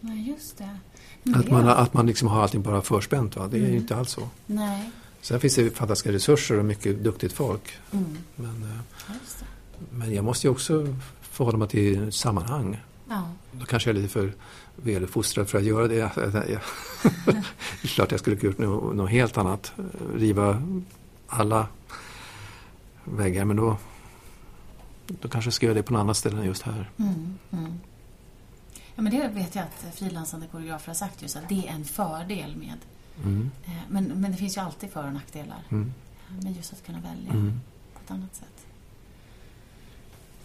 Nej, 0.00 0.28
just 0.28 0.58
det. 0.58 0.76
Men 1.22 1.34
Att 1.40 1.50
man, 1.50 1.68
att 1.68 1.94
man 1.94 2.06
liksom 2.06 2.28
har 2.28 2.42
allting 2.42 2.62
bara 2.62 2.82
förspänt. 2.82 3.36
Va? 3.36 3.48
Det 3.48 3.56
är 3.56 3.60
ju 3.60 3.64
Mm. 3.66 3.76
inte 3.76 3.96
alls 3.96 4.10
så. 4.10 4.28
Nej. 4.46 4.90
Sen 5.20 5.40
finns 5.40 5.54
det 5.54 5.70
fantastiska 5.70 6.12
resurser 6.12 6.58
och 6.58 6.64
mycket 6.64 7.04
duktigt 7.04 7.32
folk. 7.32 7.72
Men, 7.90 8.62
eh, 8.62 8.68
Ja, 9.08 9.14
Just 9.22 9.38
det. 9.40 9.46
men 9.96 10.14
jag 10.14 10.24
måste 10.24 10.46
ju 10.46 10.50
också 10.50 10.94
förhålla 11.20 11.58
mig 11.58 11.68
till 11.68 12.12
sammanhang. 12.12 12.80
Ja. 13.10 13.22
Då 13.52 13.66
kanske 13.66 13.90
jag 13.90 13.96
är 13.96 14.00
lite 14.02 14.12
för 14.12 14.32
väluppfostrad 14.76 15.48
för 15.48 15.58
att 15.58 15.64
göra 15.64 15.88
det. 15.88 16.10
Det 17.24 17.82
är 17.82 17.88
klart 17.88 18.10
jag 18.10 18.20
skulle 18.20 18.36
kunna 18.36 18.50
gjort 18.52 18.58
något, 18.58 18.96
något 18.96 19.10
helt 19.10 19.38
annat. 19.38 19.72
Riva 20.14 20.62
alla 21.26 21.66
väggar. 23.04 23.44
Men 23.44 23.56
då, 23.56 23.76
då 25.06 25.28
kanske 25.28 25.46
jag 25.46 25.54
ska 25.54 25.66
göra 25.66 25.74
det 25.74 25.82
på 25.82 25.92
något 25.92 26.00
annat 26.00 26.16
ställe 26.16 26.38
än 26.38 26.44
just 26.46 26.62
här. 26.62 26.90
Mm. 26.96 27.38
Mm. 27.50 27.80
Ja, 28.94 29.02
men 29.02 29.12
det 29.12 29.28
vet 29.28 29.54
jag 29.54 29.64
att 29.64 29.94
frilansande 29.94 30.46
koreografer 30.46 30.86
har 30.88 30.94
sagt 30.94 31.22
just 31.22 31.36
att 31.36 31.48
det 31.48 31.68
är 31.68 31.72
en 31.72 31.84
fördel 31.84 32.56
med. 32.56 32.76
Mm. 33.24 33.50
eh, 33.64 33.70
Men, 33.88 34.04
men 34.04 34.30
det 34.32 34.36
finns 34.36 34.56
ju 34.56 34.60
alltid 34.60 34.90
för 34.90 35.06
och 35.06 35.12
nackdelar. 35.12 35.62
Mm. 35.70 35.92
Men 36.42 36.52
just 36.54 36.72
att 36.72 36.86
kunna 36.86 37.00
välja 37.00 37.30
Mm. 37.30 37.60
på 37.94 38.00
ett 38.04 38.10
annat 38.10 38.34
sätt. 38.36 38.59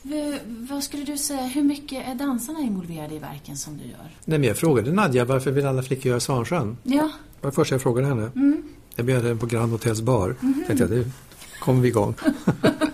V- 0.07 0.39
vad 0.45 0.83
skulle 0.83 1.03
du 1.03 1.17
säga, 1.17 1.41
hur 1.45 1.63
mycket 1.63 2.07
är 2.07 2.15
dansarna 2.15 2.59
involverade 2.59 3.15
i 3.15 3.19
verken 3.19 3.57
som 3.57 3.77
du 3.77 3.83
gör? 3.83 4.09
Nej, 4.25 4.39
men 4.39 4.43
jag 4.43 4.57
frågade 4.57 4.91
Nadja 4.91 5.25
varför 5.25 5.51
vill 5.51 5.65
alla 5.65 5.83
flickor 5.83 6.09
göra 6.09 6.19
Svansjön? 6.19 6.77
Ja. 6.83 7.11
Det 7.41 7.47
var 7.47 7.51
första 7.51 7.75
jag 7.75 7.81
frågade 7.81 8.07
henne. 8.07 8.31
Mm. 8.35 8.63
Jag 8.95 9.05
bjöd 9.05 9.23
henne 9.23 9.35
på 9.35 9.45
Grand 9.45 9.71
Hotels 9.71 10.01
bar. 10.01 10.35
Mhm. 10.39 10.63
tänkte 10.67 10.83
jag, 10.83 10.89
nu 10.91 11.11
kommer 11.59 11.81
vi 11.81 11.87
igång. 11.87 12.15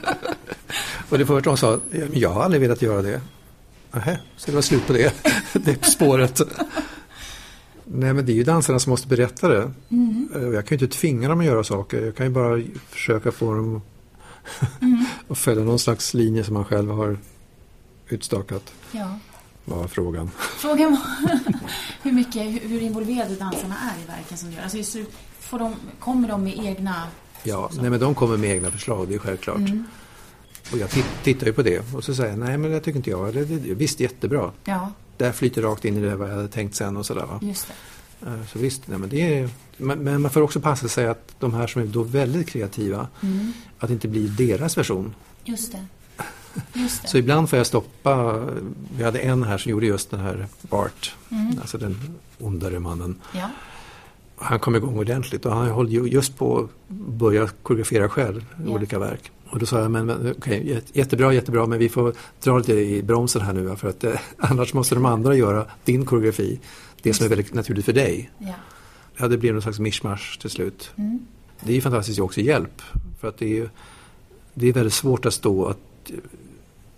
och 1.09 1.17
det 1.17 1.25
första 1.25 1.49
hon 1.49 1.57
sa, 1.57 1.71
"Ja, 1.91 2.05
men 2.09 2.19
jag 2.19 2.29
har 2.29 2.43
aldrig 2.43 2.61
velat 2.61 2.81
göra 2.81 3.01
det. 3.01 3.21
Nähä, 3.91 4.19
så 4.37 4.51
det 4.51 4.55
var 4.55 4.61
slut 4.61 4.87
på 4.87 4.93
det, 4.93 5.13
det 5.53 5.85
spåret. 5.85 6.41
Nej 7.85 8.13
men 8.13 8.25
det 8.25 8.31
är 8.31 8.35
ju 8.35 8.43
dansarna 8.43 8.79
som 8.79 8.89
måste 8.89 9.07
berätta 9.07 9.47
det. 9.47 9.71
Mm. 9.89 10.29
Jag 10.53 10.65
kan 10.65 10.77
ju 10.77 10.85
inte 10.85 10.97
tvinga 10.97 11.29
dem 11.29 11.39
att 11.39 11.45
göra 11.45 11.63
saker. 11.63 12.01
Jag 12.05 12.15
kan 12.15 12.25
ju 12.25 12.31
bara 12.31 12.61
försöka 12.89 13.31
få 13.31 13.53
dem 13.53 13.81
Mm. 14.81 15.05
att 15.27 15.37
följa 15.37 15.63
någon 15.63 15.79
slags 15.79 16.13
linje 16.13 16.43
som 16.43 16.53
man 16.53 16.65
själv 16.65 16.91
har 16.91 17.17
utstakat. 18.07 18.73
Ja. 18.91 19.19
Var 19.65 19.87
frågan. 19.87 20.31
Frågan 20.57 20.91
var 20.91 21.39
hur, 22.01 22.11
mycket, 22.11 22.41
hur, 22.43 22.81
involverade 22.81 23.35
dansarna 23.35 23.75
är 23.77 24.03
i 24.03 24.05
verken 24.07 24.37
som 24.37 24.49
du 24.49 24.55
gör. 24.55 24.63
Alltså, 24.63 24.99
får 25.39 25.59
de, 25.59 25.75
kommer 25.99 26.27
de 26.27 26.43
med 26.43 26.65
egna... 26.65 27.03
Ja, 27.43 27.69
nej 27.81 27.89
men 27.89 27.99
de 27.99 28.15
kommer 28.15 28.37
med 28.37 28.49
egna 28.49 28.71
förslag, 28.71 29.07
det 29.07 29.15
är 29.15 29.19
självklart. 29.19 29.57
Mm. 29.57 29.83
Och 30.71 30.77
jag 30.77 30.89
tit- 30.89 31.23
tittar 31.23 31.47
ju 31.47 31.53
på 31.53 31.61
det 31.61 31.93
och 31.95 32.03
så 32.03 32.15
säger 32.15 32.29
jag, 32.29 32.39
nej 32.39 32.57
men 32.57 32.71
det 32.71 32.79
tycker 32.79 32.97
inte 32.97 33.09
jag. 33.09 33.33
Det, 33.33 33.45
det, 33.45 33.73
visst, 33.73 33.99
jättebra. 33.99 34.51
Ja, 34.63 34.91
där 35.17 35.31
flyter 35.31 35.61
rakt 35.61 35.85
in 35.85 35.97
i 35.97 36.01
det 36.01 36.15
vad 36.15 36.29
jag 36.29 36.35
hade 36.35 36.47
tänkt 36.47 36.75
sen 36.75 36.97
och 36.97 37.05
sådär. 37.05 37.27
Just 37.41 37.67
det. 37.67 37.73
Eh, 38.25 38.45
Så 38.51 38.59
visst, 38.59 38.87
nej, 38.87 38.97
men 38.99 39.09
det 39.09 39.39
är, 39.39 39.49
men, 39.77 40.21
man 40.21 40.31
får 40.31 40.41
också 40.41 40.59
passa 40.59 40.87
sig 40.87 41.07
att 41.07 41.35
de 41.39 41.53
här 41.53 41.67
som 41.67 41.81
är 41.81 41.85
då 41.85 42.03
väldigt 42.03 42.49
kreativa, 42.49 43.07
Mm. 43.23 43.53
att 43.79 43.87
det 43.87 43.93
inte 43.93 44.07
blir 44.07 44.27
deras 44.29 44.77
version. 44.77 45.15
Just 45.43 45.71
det. 45.71 45.85
Just 46.73 47.01
det. 47.01 47.07
Så 47.07 47.17
ibland 47.17 47.49
får 47.49 47.57
jag 47.57 47.67
stoppa, 47.67 48.43
vi 48.97 49.03
hade 49.03 49.19
en 49.19 49.43
här 49.43 49.57
som 49.57 49.71
gjorde 49.71 49.85
just 49.85 50.11
den 50.11 50.19
här 50.19 50.47
Bart, 50.61 51.15
Mm. 51.31 51.59
alltså 51.61 51.77
den 51.77 51.97
ondare 52.39 52.79
mannen. 52.79 53.15
Ja. 53.33 53.49
Han 54.35 54.59
kom 54.59 54.75
igång 54.75 54.97
ordentligt 54.97 55.45
och 55.45 55.55
han 55.55 55.67
höll 55.67 55.89
ju 55.89 56.07
just 56.07 56.37
på 56.37 56.59
att 56.59 56.69
börja 56.95 57.47
koreografera 57.63 58.09
själv 58.09 58.45
Ja. 58.65 58.71
olika 58.71 58.99
verk. 58.99 59.31
Och 59.51 59.59
då 59.59 59.65
sa 59.65 59.79
jag, 59.81 59.91
men, 59.91 60.09
okej, 60.37 60.63
jät- 60.65 60.91
jättebra, 60.93 61.33
jättebra, 61.33 61.65
men 61.67 61.79
vi 61.79 61.89
får 61.89 62.13
dra 62.43 62.57
lite 62.57 62.73
i 62.73 63.03
bromsen 63.03 63.41
här 63.41 63.53
nu 63.53 63.75
för 63.75 63.89
att 63.89 64.03
eh, 64.03 64.13
annars 64.37 64.73
måste 64.73 64.95
de 64.95 65.05
andra 65.05 65.35
göra 65.35 65.65
din 65.83 66.05
koreografi, 66.05 66.59
det 67.01 67.13
som 67.13 67.25
är 67.25 67.29
väldigt 67.29 67.53
naturligt 67.53 67.85
för 67.85 67.93
dig. 67.93 68.29
ja. 68.37 68.53
Ja, 69.17 69.27
det 69.27 69.37
blir 69.37 69.53
någon 69.53 69.61
slags 69.61 69.79
mischmasch 69.79 70.37
till 70.41 70.49
slut. 70.49 70.91
Mm. 70.95 71.25
Det 71.63 71.71
är 71.71 71.75
ju 71.75 71.81
fantastiskt 71.81 72.19
också 72.19 72.41
hjälp. 72.41 72.81
För 73.19 73.27
att 73.27 73.37
det 73.37 73.45
är, 73.45 73.49
ju- 73.55 73.69
det 74.53 74.67
är 74.67 74.73
väldigt 74.73 74.93
svårt 74.93 75.25
att 75.25 75.33
stå 75.33 75.65
att 75.65 76.11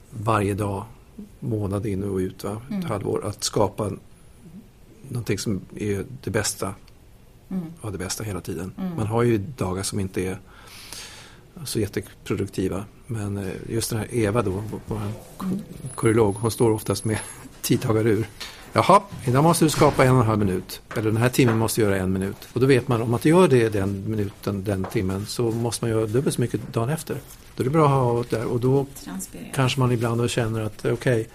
varje 0.09 0.53
dag, 0.53 0.83
månad 1.39 1.85
in 1.85 2.03
och 2.03 2.17
ut, 2.17 2.43
va, 2.43 2.61
ett 2.67 2.71
Mm. 2.73 2.85
halvår, 2.85 3.25
att 3.25 3.43
skapa 3.43 3.91
någonting 5.09 5.37
som 5.37 5.61
är 5.75 6.05
det 6.23 6.29
bästa 6.31 6.73
Mm. 7.49 7.63
av 7.81 7.91
det 7.91 7.97
bästa 7.97 8.23
hela 8.23 8.41
tiden. 8.41 8.71
Mm. 8.77 8.95
Man 8.97 9.07
har 9.07 9.23
ju 9.23 9.37
dagar 9.37 9.83
som 9.83 9.99
inte 9.99 10.21
är 10.21 10.37
så 11.65 11.79
jätteproduktiva. 11.79 12.85
Men 13.07 13.37
eh, 13.37 13.53
just 13.69 13.89
den 13.89 13.99
här 13.99 14.15
Eva 14.15 14.41
då, 14.41 14.63
vår 14.87 15.01
koreolog, 15.95 16.35
hon 16.35 16.51
står 16.51 16.71
oftast 16.71 17.05
med 17.05 17.19
tidtagar 17.61 18.07
ur. 18.07 18.27
Jaha, 18.75 19.01
idag 19.25 19.43
måste 19.43 19.65
du 19.65 19.69
skapa 19.69 20.05
en 20.05 20.15
och 20.15 20.21
en 20.21 20.27
halv 20.27 20.39
minut. 20.39 20.81
Eller 20.97 21.11
den 21.11 21.17
här 21.17 21.29
timmen 21.29 21.57
måste 21.57 21.81
göra 21.81 21.97
en 21.97 22.13
minut. 22.13 22.37
Och 22.53 22.59
då 22.59 22.65
vet 22.65 22.87
man, 22.87 23.01
om 23.01 23.11
man 23.11 23.17
inte 23.17 23.29
gör 23.29 23.47
det 23.47 23.69
den 23.69 24.03
minuten, 24.09 24.63
den 24.63 24.83
timmen, 24.83 25.25
så 25.25 25.51
måste 25.51 25.85
man 25.85 25.91
göra 25.91 26.05
dubbelt 26.05 26.35
så 26.35 26.41
mycket 26.41 26.73
dagen 26.73 26.89
efter. 26.89 27.17
Då 27.55 27.63
är 27.63 27.65
det 27.65 27.69
bra 27.69 27.85
att 27.85 27.91
ha 28.29 28.37
där 28.37 28.45
och 28.45 28.59
då 28.59 28.85
kanske 29.53 29.79
man 29.79 29.91
ibland 29.91 30.29
känner 30.29 30.61
att 30.61 30.85
eh, 30.85 30.93
okej, 30.93 31.27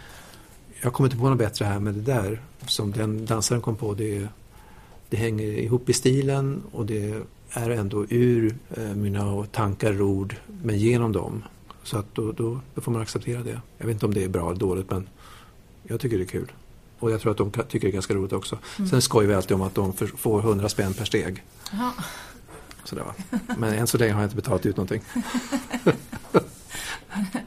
jag 0.82 0.92
kommer 0.92 1.08
inte 1.08 1.18
på 1.18 1.28
något 1.28 1.38
bättre 1.38 1.64
här, 1.64 1.78
men 1.78 1.94
det 1.94 2.12
där 2.12 2.40
som 2.66 2.92
den 2.92 3.26
dansaren 3.26 3.62
kom 3.62 3.76
på, 3.76 3.94
det, 3.94 4.28
det 5.08 5.16
hänger 5.16 5.46
ihop 5.46 5.88
i 5.88 5.92
stilen 5.92 6.62
och 6.72 6.86
det 6.86 7.22
är 7.52 7.70
ändå 7.70 8.06
ur 8.08 8.56
eh, 8.76 8.82
mina 8.82 9.44
tankar 9.44 10.02
och 10.02 10.08
ord, 10.08 10.36
men 10.62 10.78
genom 10.78 11.12
dem. 11.12 11.44
Så 11.82 11.98
att 11.98 12.14
då, 12.14 12.32
då, 12.32 12.60
får 12.76 12.92
man 12.92 13.02
acceptera 13.02 13.42
det. 13.42 13.60
Jag 13.78 13.86
vet 13.86 13.94
inte 13.94 14.06
om 14.06 14.14
det 14.14 14.24
är 14.24 14.28
bra 14.28 14.50
eller 14.50 14.60
dåligt, 14.60 14.90
men 14.90 15.08
jag 15.82 16.00
tycker 16.00 16.18
det 16.18 16.24
är 16.24 16.26
kul. 16.26 16.52
Och 16.98 17.10
jag 17.10 17.20
tror 17.20 17.32
att 17.32 17.38
de 17.38 17.50
tycker 17.50 17.80
det 17.80 17.88
är 17.88 17.92
ganska 17.92 18.14
roligt 18.14 18.32
också. 18.32 18.58
Mm. 18.78 18.90
Sen 18.90 19.02
skojar 19.02 19.28
vi 19.28 19.34
alltid 19.34 19.54
om 19.54 19.62
att 19.62 19.74
de 19.74 19.92
får 19.92 20.40
100 20.40 20.68
spänn 20.68 20.94
per 20.94 21.04
steg. 21.04 21.44
Jaha. 21.72 21.92
Sådär, 22.84 23.04
va? 23.04 23.14
Men 23.58 23.74
än 23.74 23.86
så 23.86 23.98
länge 23.98 24.12
har 24.12 24.20
jag 24.20 24.26
inte 24.26 24.36
betalat 24.36 24.66
ut 24.66 24.76
någonting. 24.76 25.02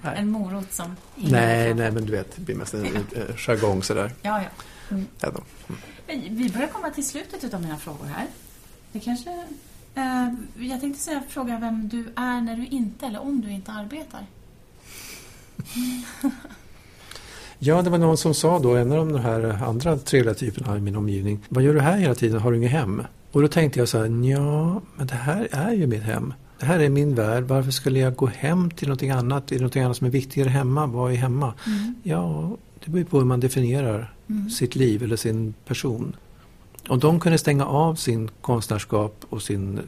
En 0.04 0.30
morot 0.30 0.74
som 0.74 0.95
Nej, 1.16 1.74
nej, 1.74 1.91
men 1.91 2.06
du 2.06 2.12
vet, 2.12 2.36
det 2.36 2.41
blir 2.41 2.56
mest 2.56 2.74
en, 2.74 2.86
jargong 3.38 3.84
sådär. 3.84 4.12
Ja, 4.22 4.41
ja. 4.41 4.49
Mm. 4.89 5.08
Ja, 5.20 5.32
Vi 6.30 6.49
börjar 6.49 6.68
komma 6.68 6.89
till 6.89 7.08
slutet 7.08 7.54
av 7.54 7.62
mina 7.62 7.78
frågor 7.78 8.06
här. 8.06 8.28
Det 8.91 8.99
kanske... 8.99 9.47
Eh, 9.95 10.27
jag 10.69 10.81
tänkte 10.81 11.03
säga, 11.03 11.23
fråga 11.29 11.59
vem 11.59 11.87
du 11.87 12.05
är 12.15 12.41
när 12.41 12.55
du 12.55 12.65
inte, 12.65 13.05
eller 13.05 13.21
om 13.21 13.41
du 13.41 13.51
inte 13.51 13.71
arbetar. 13.71 14.25
Ja, 17.63 17.81
det 17.81 17.89
var 17.89 17.97
någon 17.97 18.17
som 18.17 18.33
sa 18.33 18.59
då, 18.59 18.75
en 18.75 18.91
av 18.91 19.07
de 19.07 19.19
här 19.19 19.63
andra 19.63 19.97
trevliga 19.97 20.33
typerna 20.33 20.77
i 20.77 20.81
min 20.81 20.95
omgivning. 20.95 21.39
Vad 21.49 21.63
gör 21.63 21.73
du 21.73 21.79
här 21.79 21.97
hela 21.97 22.15
tiden? 22.15 22.41
Har 22.41 22.51
du 22.51 22.57
inget 22.57 22.71
hem? 22.71 23.01
Och 23.31 23.41
då 23.41 23.47
tänkte 23.47 23.79
jag 23.79 23.87
så 23.87 23.97
här, 23.97 24.29
ja, 24.29 24.81
men 24.95 25.07
det 25.07 25.15
här 25.15 25.47
är 25.51 25.71
ju 25.71 25.87
mitt 25.87 26.03
hem. 26.03 26.33
Det 26.59 26.65
här 26.65 26.79
är 26.79 26.89
min 26.89 27.15
värld. 27.15 27.43
Varför 27.43 27.71
skulle 27.71 27.99
jag 27.99 28.15
gå 28.15 28.25
hem 28.25 28.71
till 28.71 28.87
någonting 28.87 29.11
annat? 29.11 29.51
Är 29.51 29.55
det 29.55 29.61
någonting 29.61 29.83
annat 29.83 29.97
som 29.97 30.07
är 30.07 30.11
viktigare 30.11 30.49
hemma? 30.49 30.85
Vad 30.85 31.11
är 31.11 31.15
hemma? 31.15 31.53
Mm. 31.67 31.95
Ja, 32.03 32.57
det 32.85 32.91
beror 32.91 33.03
på 33.03 33.17
hur 33.17 33.25
man 33.25 33.39
definierar 33.39 34.13
mm. 34.29 34.49
sitt 34.49 34.75
liv 34.75 35.03
eller 35.03 35.15
sin 35.15 35.53
person. 35.65 36.15
Om 36.88 36.99
de 36.99 37.19
kunde 37.19 37.38
stänga 37.38 37.65
av 37.65 37.95
sin 37.95 38.29
konstnärskap 38.41 39.25
och 39.29 39.41
sin 39.41 39.79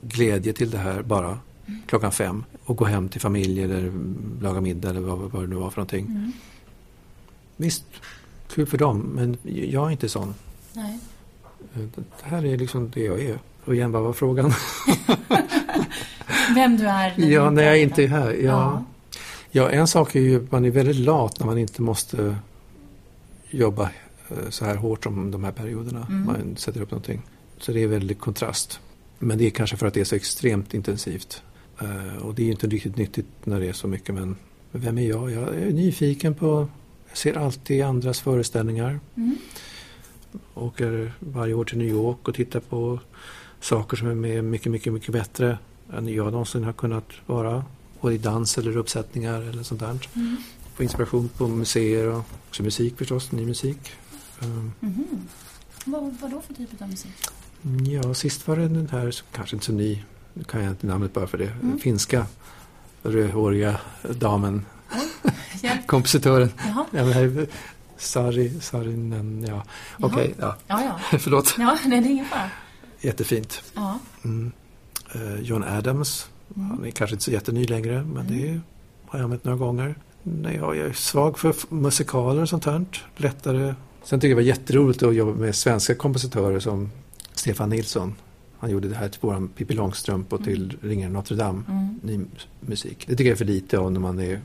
glädje 0.00 0.52
till 0.52 0.70
det 0.70 0.78
här 0.78 1.02
bara 1.02 1.26
mm. 1.26 1.80
klockan 1.86 2.12
fem 2.12 2.44
och 2.64 2.76
gå 2.76 2.84
hem 2.84 3.08
till 3.08 3.20
familj 3.20 3.62
eller 3.62 3.92
laga 4.40 4.60
middag 4.60 4.90
eller 4.90 5.00
vad, 5.00 5.18
vad 5.18 5.42
det 5.42 5.46
nu 5.46 5.56
var 5.56 5.70
för 5.70 5.78
någonting. 5.78 6.06
Mm. 6.06 6.32
Visst, 7.56 7.84
kul 8.48 8.66
för 8.66 8.78
dem, 8.78 8.98
men 8.98 9.36
jag 9.42 9.86
är 9.86 9.90
inte 9.90 10.08
sån. 10.08 10.34
Nej. 10.72 10.98
Det 11.96 12.04
här 12.22 12.44
är 12.44 12.56
liksom 12.56 12.90
det 12.90 13.00
jag 13.00 13.20
är. 13.20 13.38
Och 13.64 13.74
igen, 13.74 13.92
vad 13.92 14.02
var 14.02 14.12
frågan? 14.12 14.52
Vem 16.54 16.76
du 16.76 16.88
är 16.88 17.14
när 17.16 17.28
Ja, 17.28 17.50
när 17.50 17.62
jag 17.62 17.80
inte 17.80 18.04
är 18.04 18.08
här. 18.08 18.30
Ja. 18.32 18.42
ja. 18.42 18.84
ja, 19.50 19.70
en 19.70 19.86
sak 19.86 20.14
är 20.14 20.20
ju 20.20 20.44
att 20.44 20.52
man 20.52 20.64
är 20.64 20.70
väldigt 20.70 20.96
lat 20.96 21.38
när 21.38 21.46
man 21.46 21.58
inte 21.58 21.82
måste 21.82 22.36
jobba 23.50 23.90
så 24.48 24.64
här 24.64 24.76
hårt 24.76 25.04
som 25.04 25.30
de 25.30 25.44
här 25.44 25.52
perioderna. 25.52 26.06
Mm. 26.10 26.26
Man 26.26 26.56
sätter 26.56 26.80
upp 26.80 26.90
någonting. 26.90 27.22
Så 27.58 27.72
det 27.72 27.82
är 27.82 27.86
väldigt 27.86 28.20
kontrast. 28.20 28.80
Men 29.18 29.38
det 29.38 29.46
är 29.46 29.50
kanske 29.50 29.76
för 29.76 29.86
att 29.86 29.94
det 29.94 30.00
är 30.00 30.04
så 30.04 30.16
extremt 30.16 30.74
intensivt. 30.74 31.42
Eh, 31.80 32.16
och 32.16 32.34
det 32.34 32.42
är 32.42 32.46
ju 32.46 32.52
inte 32.52 32.66
riktigt 32.66 32.96
nyttigt 32.96 33.26
när 33.44 33.60
det 33.60 33.68
är 33.68 33.72
så 33.72 33.88
mycket. 33.88 34.14
Men 34.14 34.36
vem 34.72 34.98
är 34.98 35.08
jag? 35.08 35.30
Jag 35.30 35.54
är 35.54 35.72
nyfiken 35.72 36.34
på 36.34 36.68
jag 37.08 37.18
ser 37.18 37.38
alltid 37.38 37.82
andras 37.82 38.20
föreställningar. 38.20 39.00
Mm. 39.16 39.36
Åker 40.54 41.12
varje 41.18 41.54
år 41.54 41.64
till 41.64 41.78
New 41.78 41.88
York 41.88 42.28
och 42.28 42.34
tittar 42.34 42.60
på 42.60 43.00
saker 43.60 43.96
som 43.96 44.24
är 44.24 44.42
mycket, 44.42 44.72
mycket, 44.72 44.92
mycket 44.92 45.12
bättre 45.12 45.58
än 45.92 46.08
jag 46.08 46.32
någonsin 46.32 46.64
har 46.64 46.72
kunnat 46.72 47.08
vara. 47.26 47.64
Både 48.00 48.14
i 48.14 48.18
dans 48.18 48.58
eller 48.58 48.76
uppsättningar 48.76 49.42
eller 49.42 49.62
sånt 49.62 49.80
där. 49.80 50.08
Mm. 50.14 50.36
Få 50.74 50.82
inspiration 50.82 51.28
på 51.28 51.48
museer 51.48 52.08
och 52.08 52.24
också 52.48 52.62
musik 52.62 52.98
förstås, 52.98 53.32
ny 53.32 53.46
musik. 53.46 53.78
Mm. 54.42 54.72
Mm. 54.82 55.28
Vad, 55.84 56.16
vad 56.20 56.30
då 56.30 56.40
för 56.40 56.54
typ 56.54 56.82
av 56.82 56.88
musik? 56.88 57.12
Ja, 57.86 58.14
sist 58.14 58.48
var 58.48 58.56
det 58.56 58.68
den 58.68 58.88
här, 58.88 59.14
kanske 59.32 59.56
inte 59.56 59.66
så 59.66 59.72
ny, 59.72 60.02
nu 60.32 60.44
kan 60.44 60.62
jag 60.62 60.72
inte 60.72 60.86
namnet 60.86 61.14
bara 61.14 61.26
för 61.26 61.38
det, 61.38 61.50
mm. 61.62 61.78
finska 61.78 62.26
rödhåriga 63.02 63.80
damen 64.02 64.64
kompositören. 65.86 66.50
Jaha. 66.58 66.86
Ja, 66.90 67.04
här, 67.04 67.46
Sari, 67.96 68.60
Sarinen, 68.60 69.44
ja. 69.48 69.62
Okej, 70.00 70.08
okay, 70.08 70.34
ja. 70.38 70.56
ja, 70.66 70.98
ja. 71.10 71.18
Förlåt. 71.18 71.54
Ja, 71.58 71.78
nej, 71.86 72.00
det 72.00 72.08
är 72.08 72.10
ingen 72.10 72.26
fara. 72.26 72.50
Jättefint. 73.00 73.62
Ja. 73.74 73.98
Mm. 74.24 74.52
Uh, 75.14 75.40
John 75.40 75.64
Adams, 75.64 76.28
mm. 76.56 76.70
han 76.70 76.84
är 76.84 76.90
kanske 76.90 77.14
inte 77.14 77.24
så 77.24 77.30
jätteny 77.30 77.66
längre, 77.66 78.02
men 78.02 78.26
mm. 78.26 78.38
det 78.38 78.60
har 79.06 79.18
jag 79.18 79.24
använt 79.24 79.44
några 79.44 79.58
gånger. 79.58 79.94
Nej, 80.22 80.56
jag 80.56 80.76
är 80.76 80.92
svag 80.92 81.38
för 81.38 81.54
musikaler 81.68 82.42
och 82.42 82.48
sånt 82.48 82.64
här. 82.64 82.84
Lättare. 83.16 83.74
Sen 84.06 84.20
tycker 84.20 84.28
jag 84.28 84.38
det 84.38 84.42
var 84.42 84.48
jätteroligt 84.48 85.02
att 85.02 85.14
jobba 85.14 85.32
med 85.32 85.54
svenska 85.54 85.94
kompositörer 85.94 86.60
som 86.60 86.90
Stefan 87.34 87.70
Nilsson. 87.70 88.14
Han 88.58 88.70
gjorde 88.70 88.88
det 88.88 88.94
här 88.94 89.08
till 89.08 89.20
våran 89.20 89.48
Pippi 89.48 89.74
Långstrump 89.74 90.32
och 90.32 90.44
till 90.44 90.64
mm. 90.64 90.76
Ringaren 90.82 91.12
Notre 91.12 91.36
Dame. 91.36 91.62
Mm. 91.68 92.00
Ny 92.02 92.20
musik. 92.60 93.04
Det 93.08 93.16
tycker 93.16 93.30
jag 93.30 93.34
är 93.34 93.38
för 93.38 93.44
lite 93.44 93.78
av 93.78 93.92
när 93.92 94.00
man 94.00 94.18
är 94.18 94.40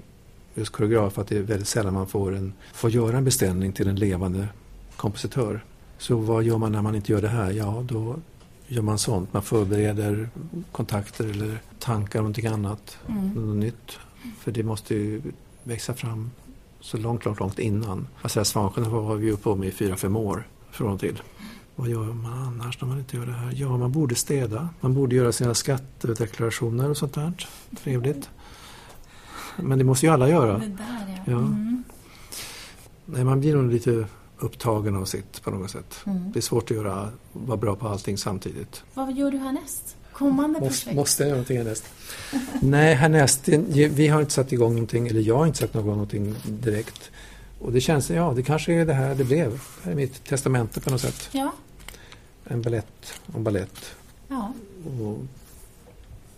just 0.55 0.71
koreograf 0.71 1.17
att 1.17 1.27
det 1.27 1.37
är 1.37 1.41
väldigt 1.41 1.67
sällan 1.67 1.93
man 1.93 2.07
får, 2.07 2.35
en, 2.35 2.53
får 2.73 2.89
göra 2.89 3.17
en 3.17 3.23
beställning 3.23 3.73
till 3.73 3.87
en 3.87 3.95
levande 3.95 4.47
kompositör. 4.95 5.63
Så 5.97 6.15
vad 6.15 6.43
gör 6.43 6.57
man 6.57 6.71
när 6.71 6.81
man 6.81 6.95
inte 6.95 7.11
gör 7.11 7.21
det 7.21 7.27
här? 7.27 7.51
Ja, 7.51 7.85
då 7.87 8.15
gör 8.67 8.81
man 8.81 8.97
sånt. 8.97 9.33
Man 9.33 9.43
förbereder 9.43 10.29
kontakter 10.71 11.25
eller 11.25 11.61
tankar 11.79 12.19
om 12.19 12.23
någonting 12.23 12.47
annat, 12.47 12.97
mm. 13.07 13.29
något 13.29 13.57
nytt. 13.57 13.91
För 14.39 14.51
det 14.51 14.63
måste 14.63 14.95
ju 14.95 15.21
växa 15.63 15.93
fram 15.93 16.31
så 16.81 16.97
långt, 16.97 17.25
långt, 17.25 17.39
långt 17.39 17.59
innan. 17.59 18.07
Alltså 18.21 18.45
Svansjön 18.45 18.85
har 18.85 19.15
vi 19.15 19.25
ju 19.25 19.37
på 19.37 19.55
med 19.55 19.67
i 19.67 19.71
fyra, 19.71 19.95
fem 19.95 20.15
år 20.15 20.47
från 20.71 20.93
och 20.93 20.99
till. 20.99 21.21
Vad 21.75 21.89
gör 21.89 22.03
man 22.03 22.33
annars 22.33 22.81
när 22.81 22.87
man 22.87 22.99
inte 22.99 23.17
gör 23.17 23.25
det 23.25 23.31
här? 23.31 23.53
Ja, 23.55 23.77
man 23.77 23.91
borde 23.91 24.15
städa. 24.15 24.69
Man 24.79 24.93
borde 24.93 25.15
göra 25.15 25.31
sina 25.31 25.53
skattedeklarationer 25.53 26.89
och 26.89 26.97
sånt 26.97 27.13
där. 27.13 27.47
Trevligt. 27.83 28.29
Men 29.57 29.77
det 29.77 29.83
måste 29.83 30.05
ju 30.05 30.11
alla 30.11 30.29
göra. 30.29 30.57
Det 30.57 30.67
där, 30.67 31.23
ja. 31.25 31.31
ja. 31.31 31.37
Mm. 31.37 31.83
Nej, 33.05 33.23
man 33.23 33.39
blir 33.39 33.55
nog 33.55 33.71
lite 33.71 34.05
upptagen 34.39 34.95
av 34.95 35.05
sitt 35.05 35.43
på 35.43 35.51
något 35.51 35.71
sätt. 35.71 36.03
Mm. 36.05 36.31
Det 36.31 36.39
är 36.39 36.41
svårt 36.41 36.71
att 36.71 36.77
göra, 36.77 37.09
vara 37.33 37.57
bra 37.57 37.75
på 37.75 37.87
allting 37.87 38.17
samtidigt. 38.17 38.83
Vad 38.93 39.13
gör 39.13 39.31
du 39.31 39.37
härnäst? 39.37 39.97
Kommande 40.13 40.59
projekt? 40.59 40.95
Måste, 40.95 41.23
jag 41.23 41.29
någonting 41.29 41.57
härnäst? 41.57 41.85
Nej, 42.61 42.95
härnäst, 42.95 43.47
vi 43.47 44.07
har 44.07 44.21
inte 44.21 44.33
satt 44.33 44.51
igång 44.51 44.73
någonting, 44.73 45.07
eller 45.07 45.21
jag 45.21 45.37
har 45.37 45.45
inte 45.45 45.59
satt 45.59 45.75
igång 45.75 45.85
någonting 45.85 46.35
direkt. 46.45 47.11
Och 47.59 47.71
det 47.71 47.81
känns, 47.81 48.09
ja, 48.09 48.33
det 48.35 48.43
kanske 48.43 48.73
är 48.73 48.85
det 48.85 48.93
här 48.93 49.15
det 49.15 49.23
blev. 49.23 49.51
Det 49.51 49.83
här 49.83 49.91
är 49.91 49.95
mitt 49.95 50.23
testamente 50.23 50.81
på 50.81 50.89
något 50.89 51.01
sätt. 51.01 51.29
Ja. 51.31 51.53
En 52.43 52.61
ballett 52.61 53.13
om 53.33 53.43
ballett. 53.43 53.95
Ja. 54.27 54.53
Och 54.99 55.17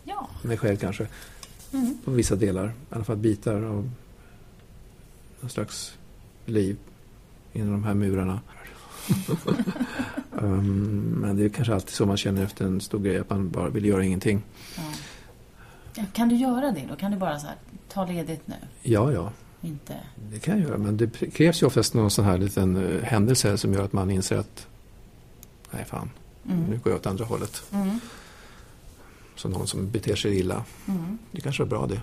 ja. 0.04 0.30
mig 0.42 0.58
själv 0.58 0.78
kanske. 0.78 1.08
Mm. 1.74 1.98
På 2.06 2.12
vissa 2.12 2.36
delar, 2.36 2.68
i 2.68 2.72
alla 2.90 3.04
fall 3.04 3.18
bitar 3.18 3.56
av 3.56 3.90
någon 5.42 5.50
slags 5.50 5.94
liv 6.46 6.78
inom 7.54 7.72
de 7.72 7.84
här 7.84 7.94
murarna. 7.94 8.42
Um, 10.32 11.18
men 11.22 11.38
det 11.38 11.46
är 11.46 11.50
kanske 11.50 11.74
alltid 11.74 11.90
så 11.90 12.06
man 12.06 12.18
känner 12.18 12.44
efter 12.44 12.66
en 12.66 12.82
stor 12.82 13.00
grej, 13.00 13.18
att 13.18 13.30
man 13.30 13.50
bara 13.50 13.70
vill 13.70 13.86
göra 13.86 14.04
ingenting. 14.04 14.42
Ja. 15.96 16.04
Kan 16.14 16.30
du 16.30 16.36
göra 16.36 16.72
det 16.72 16.84
då? 16.90 16.96
Kan 16.96 17.12
du 17.12 17.18
bara 17.18 17.40
så 17.40 17.48
här, 17.48 17.56
ta 17.90 18.06
ledigt 18.06 18.48
nu? 18.48 18.56
Ja, 18.82 19.12
ja. 19.12 19.32
Inte... 19.62 19.94
Det 20.32 20.40
kan 20.40 20.60
jag 20.60 20.70
göra, 20.70 20.78
men 20.78 20.98
det 20.98 21.34
krävs 21.34 21.62
ju 21.62 21.68
oftast 21.68 21.94
någon 21.94 22.12
sån 22.12 22.26
här 22.26 22.38
liten 22.38 22.76
uh, 22.76 23.04
händelse 23.04 23.58
som 23.58 23.74
gör 23.74 23.86
att 23.86 23.94
man 23.94 24.12
inser 24.12 24.38
att 24.38 24.68
nej 25.72 25.86
fan, 25.86 26.10
mm. 26.50 26.64
nu 26.64 26.78
går 26.84 26.92
jag 26.92 27.00
åt 27.00 27.06
andra 27.06 27.26
hållet. 27.26 27.64
Mm 27.72 28.00
som 29.36 29.52
någon 29.52 29.68
som 29.68 29.90
beter 29.90 30.16
sig 30.16 30.40
illa. 30.40 30.64
Mm. 30.88 31.18
Det 31.32 31.42
kanske 31.42 31.64
är 31.64 31.68
bra 31.68 31.88
det. 31.88 32.02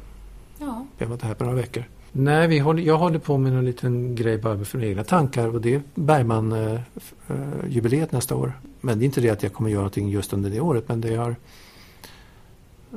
Ja. 0.59 0.87
Jag 0.99 1.07
var 1.07 1.15
inte 1.15 1.27
här 1.27 1.35
på 1.35 1.45
några 1.45 1.57
veckor. 1.57 1.85
Nej, 2.13 2.49
vi 2.49 2.59
håller, 2.59 2.83
jag 2.83 2.99
håller 2.99 3.19
på 3.19 3.39
med 3.39 3.53
en 3.53 3.65
liten 3.65 4.15
grej 4.15 4.39
bara 4.39 4.65
för 4.65 4.85
egna 4.85 5.05
tankar 5.05 5.55
och 5.55 5.61
det 5.61 5.75
är 5.75 5.83
Bergman-jubileet 5.95 8.03
eh, 8.03 8.09
eh 8.09 8.15
nästa 8.17 8.37
år. 8.37 8.53
Men 8.81 8.99
det 8.99 9.05
är 9.05 9.07
inte 9.07 9.21
det 9.21 9.31
att 9.31 9.43
jag 9.43 9.53
kommer 9.53 9.71
göra 9.71 9.81
någonting 9.81 10.09
just 10.09 10.33
under 10.33 10.51
det 10.51 10.61
året 10.61 10.89
men 10.89 11.01
det 11.01 11.15
har 11.15 11.31
eh, 11.31 11.37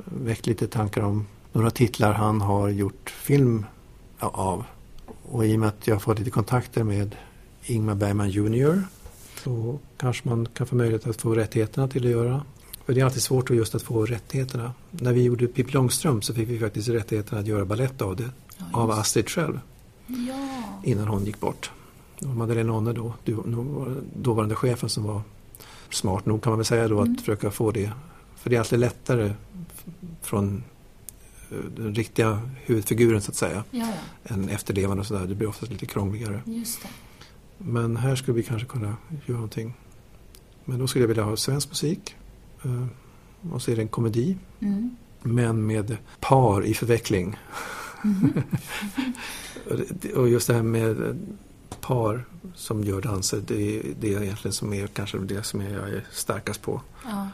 väckt 0.06 0.48
lite 0.48 0.68
tankar 0.68 1.02
om 1.02 1.28
några 1.52 1.72
titlar 1.72 2.14
han 2.14 2.42
har 2.42 2.70
gjort 2.70 3.10
film 3.10 3.66
av. 4.20 4.64
Och 5.30 5.46
i 5.46 5.56
och 5.56 5.60
med 5.60 5.70
att 5.70 5.88
jag 5.88 5.96
har 5.96 6.00
fått 6.00 6.20
lite 6.20 6.32
kontakter 6.32 6.84
med 6.84 7.16
Ingmar 7.66 7.96
Bergman 7.96 8.30
Jr. 8.30 8.84
så 9.44 9.80
kanske 9.98 10.30
man 10.30 10.46
kan 10.46 10.68
få 10.68 10.76
möjlighet 10.76 11.08
att 11.08 11.22
få 11.22 11.36
rättigheterna 11.36 11.88
till 11.88 12.06
att 12.06 12.12
göra 12.12 12.42
för 12.86 12.94
det 12.94 13.02
är 13.02 13.06
alltid 13.06 13.22
svårt 13.22 13.50
just 13.50 13.76
att 13.76 13.82
få 13.82 14.06
rättigheterna. 14.06 14.74
När 14.92 15.14
vi 15.14 15.24
gjorde 15.24 15.48
Pippi 15.48 15.72
Långstrump 15.72 16.24
så 16.24 16.34
fick 16.34 16.50
vi 16.50 16.60
faktiskt 16.60 16.90
rättigheterna 16.90 17.42
att 17.42 17.48
göra 17.48 17.66
ballett 17.66 18.02
av 18.02 18.16
det. 18.16 18.30
Av 18.74 18.92
Astrid 18.92 19.30
själv. 19.30 19.60
Ja. 20.08 20.80
Innan 20.84 21.08
hon 21.08 21.26
gick 21.26 21.40
bort. 21.40 21.72
Det 22.20 22.26
var 22.26 22.36
Madeleine 22.36 22.72
Onne 22.72 22.94
då, 22.94 23.14
dåvarande 24.16 24.56
chefen 24.56 24.90
som 24.90 25.04
var 25.04 25.22
smart 25.90 26.26
nog 26.26 26.44
kan 26.44 26.52
man 26.52 26.58
väl 26.60 26.66
säga 26.66 26.88
då 26.88 27.00
mm. 27.00 27.14
att 27.14 27.20
försöka 27.20 27.52
få 27.52 27.72
det. 27.72 27.92
För 28.36 28.50
det 28.50 28.56
är 28.56 28.60
alltid 28.60 28.80
lättare 28.80 29.34
från 30.22 30.64
eh, 31.52 31.58
den 31.58 31.96
riktiga 31.96 32.50
huvudfiguren 32.56 33.22
så 33.22 33.32
att 33.32 33.36
säga. 33.36 33.64
Ja, 33.72 33.88
ja. 34.24 34.34
Än 34.34 34.50
efterlevande 34.50 35.02
och 35.02 35.08
sådär. 35.08 35.28
Det 35.28 35.36
blir 35.36 35.50
oftast 35.50 35.72
lite 35.72 35.86
krångligare. 35.86 36.42
Men 37.58 37.98
här 37.98 38.16
skulle 38.16 38.36
vi 38.36 38.44
kanske 38.44 38.68
kunna 38.68 38.98
göra 39.26 39.38
någonting. 39.38 39.74
Men 40.66 40.80
då 40.80 40.88
skulle 40.88 41.04
jag 41.04 41.08
vilja 41.08 41.24
ha 41.24 41.38
svensk 41.38 41.70
musik. 41.70 42.16
Eh, 42.64 42.86
och 43.54 43.62
så 43.62 43.72
är 43.72 43.76
det 43.76 43.82
en 43.82 43.88
komedi. 43.88 44.38
Mm. 44.60 44.96
Men 45.22 45.68
med 45.68 45.98
par 46.20 46.66
i 46.66 46.74
förveckling. 46.74 47.38
Mm. 48.04 48.44
och 50.16 50.30
just 50.30 50.48
det 50.48 50.54
här 50.54 50.64
med 50.64 51.18
par 51.82 52.26
som 52.56 52.84
gör 52.84 53.02
danser, 53.02 53.44
det 53.48 53.78
är 53.78 53.84
det 54.00 54.08
egentligen 54.08 54.54
som 54.54 54.74
är 54.74 54.88
kanske 54.88 55.18
det 55.18 55.44
som 55.44 55.62
jag 55.62 55.90
är 55.90 56.06
starkast 56.12 56.62
på. 56.62 56.82
Ja. 57.06 57.30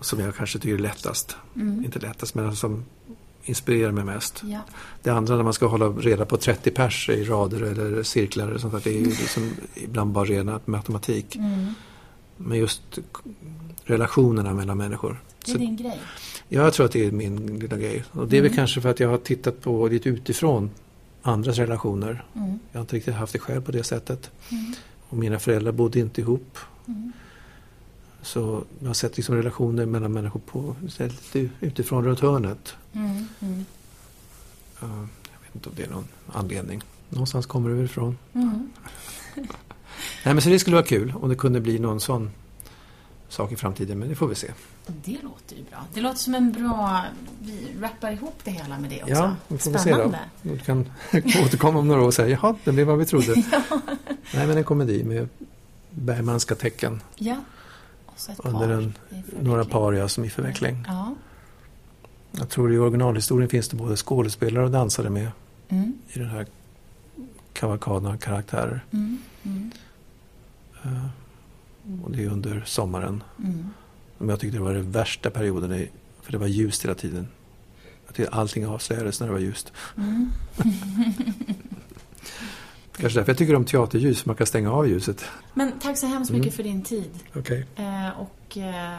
Som 0.00 0.20
jag 0.20 0.36
kanske 0.36 0.58
tycker 0.58 0.74
är 0.74 0.78
lättast. 0.78 1.36
Mm. 1.56 1.84
Inte 1.84 1.98
lättast, 1.98 2.34
men 2.34 2.56
som 2.56 2.84
inspirerar 3.44 3.92
mig 3.92 4.04
mest. 4.04 4.42
Ja. 4.44 4.60
Det 5.02 5.10
andra 5.10 5.36
när 5.36 5.42
man 5.42 5.52
ska 5.52 5.66
hålla 5.66 5.88
reda 5.88 6.24
på 6.24 6.36
30 6.36 6.70
pers 6.70 7.08
i 7.08 7.24
rader 7.24 7.62
eller 7.62 8.02
cirklar 8.02 8.48
eller 8.48 8.58
sånt 8.58 8.72
där, 8.72 8.80
det 8.84 8.90
är 8.90 9.00
ju 9.00 9.06
liksom 9.20 9.50
ibland 9.74 10.12
bara 10.12 10.24
rena 10.24 10.60
matematik. 10.64 11.36
Mm. 11.36 11.74
Men 12.36 12.58
just 12.58 12.82
relationerna 13.84 14.54
mellan 14.54 14.78
människor. 14.78 15.22
Det 15.44 15.50
är 15.50 15.52
Så, 15.52 15.58
din 15.58 15.76
grej. 15.76 16.00
Ja, 16.48 16.62
jag 16.62 16.74
tror 16.74 16.86
att 16.86 16.92
det 16.92 17.06
är 17.06 17.10
min 17.10 17.58
lilla 17.58 17.76
grej. 17.76 18.04
Och 18.12 18.28
det 18.28 18.36
är 18.36 18.40
väl 18.42 18.50
Mm. 18.50 18.56
kanske 18.56 18.80
för 18.80 18.88
att 18.88 19.00
jag 19.00 19.08
har 19.08 19.18
tittat 19.18 19.60
på 19.60 19.88
lite 19.88 20.08
utifrån 20.08 20.70
andras 21.22 21.56
relationer. 21.58 22.24
Mm. 22.34 22.58
Jag 22.72 22.78
har 22.78 22.80
inte 22.80 22.96
riktigt 22.96 23.14
haft 23.14 23.32
det 23.32 23.38
själv 23.38 23.60
på 23.60 23.72
det 23.72 23.84
sättet. 23.84 24.30
Mm. 24.50 24.72
Och 25.08 25.16
mina 25.16 25.38
föräldrar 25.38 25.72
bodde 25.72 25.98
inte 25.98 26.20
ihop. 26.20 26.58
Mm. 26.86 27.12
Så 28.22 28.64
jag 28.80 28.86
har 28.86 28.94
sett 28.94 29.16
liksom 29.16 29.34
relationer 29.34 29.86
mellan 29.86 30.12
människor 30.12 30.40
på 30.46 30.76
lite 30.98 31.48
utifrån 31.60 32.04
runt 32.04 32.20
hörnet. 32.20 32.74
Mm. 32.92 33.24
Mm. 33.40 33.64
Ja, 34.80 34.86
jag 35.32 35.40
vet 35.42 35.54
inte 35.54 35.68
om 35.68 35.74
det 35.76 35.82
är 35.82 35.90
någon 35.90 36.08
anledning. 36.32 36.82
Någonstans 37.08 37.46
kommer 37.46 37.68
det 37.70 37.76
väl 37.76 37.84
ifrån. 37.84 38.18
Nej, 40.24 40.34
men 40.34 40.40
så 40.42 40.48
det 40.48 40.58
skulle 40.58 40.76
vara 40.76 40.86
kul 40.86 41.12
om 41.20 41.28
det 41.28 41.34
kunde 41.34 41.60
bli 41.60 41.78
någon 41.78 42.00
sån 42.00 42.30
sak 43.28 43.52
i 43.52 43.56
framtiden. 43.56 43.98
Men 43.98 44.08
det 44.08 44.14
får 44.14 44.28
vi 44.28 44.34
se. 44.34 44.50
Det 44.86 45.18
låter 45.22 45.56
ju 45.56 45.62
bra. 45.70 45.78
Det 45.94 46.00
låter 46.00 46.18
som 46.18 46.34
en 46.34 46.52
bra... 46.52 47.04
Vi 47.38 47.66
rappar 47.80 48.12
ihop 48.12 48.40
det 48.44 48.50
hela 48.50 48.78
med 48.78 48.90
det 48.90 49.02
också. 49.02 49.14
Ja, 49.14 49.36
vi 49.48 49.58
får 49.58 49.70
väl 49.70 49.80
se 49.80 49.90
då. 49.90 49.96
Spännande. 49.96 50.18
Du 50.42 50.58
kan 50.58 50.90
återkomma 51.44 51.78
om 51.78 51.88
några 51.88 52.02
år 52.02 52.06
och 52.06 52.14
säga 52.14 52.28
jaha, 52.42 52.56
det 52.64 52.72
blev 52.72 52.86
vad 52.86 52.98
vi 52.98 53.06
trodde. 53.06 53.34
Nej, 54.34 54.46
men 54.46 54.56
en 54.56 54.64
komedi 54.64 55.04
med 55.04 55.28
Bergmanska 55.90 56.54
tecken. 56.54 57.00
Ja. 57.16 57.36
Och 58.06 58.12
så 58.20 58.32
ett 58.32 58.40
Under 58.44 58.68
en, 58.68 58.94
några 59.40 59.64
par 59.64 59.92
ja, 59.92 60.08
som 60.08 60.24
i 60.24 60.30
förveckling. 60.30 60.84
Ja. 60.86 61.14
Jag 62.32 62.48
tror 62.48 62.72
i 62.72 62.78
originalhistorien 62.78 63.48
finns 63.48 63.68
det 63.68 63.76
både 63.76 63.96
skådespelare 63.96 64.64
och 64.64 64.70
dansare 64.70 65.10
med 65.10 65.30
Mm. 65.68 65.98
i 66.12 66.18
den 66.18 66.28
här 66.28 66.46
kavalkaden 67.52 68.12
av 68.12 68.16
karaktärer. 68.16 68.84
Mm. 68.90 69.18
Mm. 69.42 69.70
Eh, 70.84 71.06
Och 72.04 72.10
det 72.10 72.24
är 72.24 72.28
under 72.28 72.62
sommaren. 72.66 73.22
Mm. 73.44 73.68
Men 74.18 74.28
jag 74.28 74.40
tyckte 74.40 74.58
det 74.58 74.64
var 74.64 74.74
den 74.74 74.90
värsta 74.90 75.30
perioden, 75.30 75.86
för 76.22 76.32
det 76.32 76.38
var 76.38 76.46
ljust 76.46 76.84
hela 76.84 76.94
tiden. 76.94 77.28
Jag 78.06 78.14
tyckte 78.14 78.32
allting 78.34 78.66
avslöjades 78.66 79.20
när 79.20 79.26
det 79.26 79.32
var 79.32 79.40
ljust. 79.40 79.72
Mm. 79.96 80.30
Kanske 82.96 83.18
därför 83.18 83.30
jag 83.32 83.38
tycker 83.38 83.54
om 83.54 83.64
teaterljus, 83.64 84.26
man 84.26 84.36
kan 84.36 84.46
stänga 84.46 84.72
av 84.72 84.88
ljuset. 84.88 85.24
Men 85.54 85.72
tack 85.80 85.98
så 85.98 86.06
hemskt 86.06 86.30
Mm. 86.30 86.40
mycket 86.40 86.54
för 86.56 86.62
din 86.62 86.82
tid. 86.82 87.10
Okej. 87.34 87.66
Eh, 87.76 88.08
och 88.20 88.45
eh, 88.56 88.98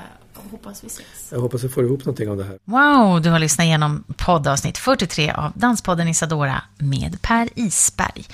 hoppas 0.51 0.83
vi 0.83 0.87
ses. 0.87 1.31
Jag 1.31 1.39
hoppas 1.39 1.63
vi 1.63 1.69
får 1.69 1.85
ihop 1.85 2.05
någonting 2.05 2.29
av 2.29 2.37
det 2.37 2.43
här. 2.43 2.57
Wow, 2.65 3.21
du 3.21 3.29
har 3.29 3.39
lyssnat 3.39 3.65
igenom 3.65 4.03
poddavsnitt 4.17 4.77
43 4.77 5.31
av 5.31 5.51
Danspodden 5.55 6.07
Isadora 6.07 6.61
med 6.77 7.21
Per 7.21 7.49
Isberg. 7.55 8.25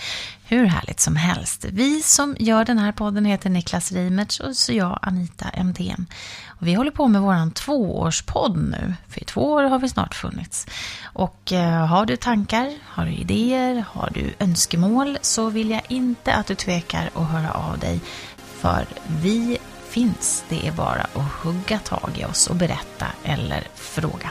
Hur 0.46 0.66
härligt 0.66 1.00
som 1.00 1.16
helst. 1.16 1.66
Vi 1.66 2.02
som 2.02 2.36
gör 2.40 2.66
den 2.66 2.78
här 2.78 2.92
podden 2.92 3.26
heter 3.26 3.50
Niklas 3.50 3.92
Reimertz 3.92 4.40
och 4.40 4.56
så 4.56 4.74
jag 4.74 5.00
Anita 5.02 5.64
MTN. 5.64 6.06
Och 6.48 6.68
vi 6.68 6.74
håller 6.74 6.92
på 6.92 7.08
med 7.08 7.22
våran 7.22 7.52
tvåårspodd 7.52 8.58
nu, 8.58 8.94
för 9.08 9.22
i 9.22 9.26
två 9.26 9.42
år 9.42 9.64
har 9.64 9.80
vi 9.80 9.90
snart 9.90 10.16
funnits. 10.16 10.68
Och 11.04 11.54
eh, 11.54 11.86
har 11.86 12.06
du 12.06 12.16
tankar, 12.16 12.74
har 12.86 13.06
du 13.06 13.12
idéer, 13.12 13.86
har 13.88 14.10
du 14.14 14.34
önskemål 14.40 15.18
så 15.22 15.50
vill 15.50 15.70
jag 15.70 15.82
inte 15.88 16.34
att 16.34 16.48
du 16.48 16.56
tvekar 16.56 17.10
att 17.14 17.28
höra 17.28 17.52
av 17.52 17.80
dig. 17.80 18.00
För 18.38 18.86
vi 19.22 19.58
finns. 19.94 20.46
Det 20.50 20.68
är 20.68 20.72
bara 20.72 21.02
att 21.14 21.32
hugga 21.44 21.80
tag 21.80 22.10
i 22.22 22.26
oss 22.26 22.48
och 22.48 22.56
berätta 22.56 23.08
eller 23.24 23.68
fråga. 23.76 24.30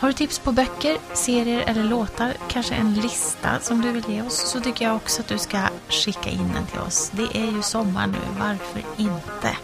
Har 0.00 0.08
du 0.08 0.12
tips 0.12 0.38
på 0.38 0.52
böcker, 0.52 0.98
serier 1.14 1.64
eller 1.66 1.84
låtar, 1.84 2.34
kanske 2.48 2.74
en 2.74 2.94
lista 2.94 3.60
som 3.60 3.80
du 3.80 3.92
vill 3.92 4.04
ge 4.08 4.22
oss, 4.22 4.50
så 4.50 4.60
tycker 4.60 4.84
jag 4.84 4.96
också 4.96 5.22
att 5.22 5.28
du 5.28 5.38
ska 5.38 5.58
skicka 5.88 6.30
in 6.30 6.52
den 6.54 6.66
till 6.66 6.80
oss. 6.80 7.10
Det 7.12 7.38
är 7.38 7.52
ju 7.52 7.62
sommar 7.62 8.06
nu, 8.06 8.18
varför 8.38 8.82
inte? 8.96 9.56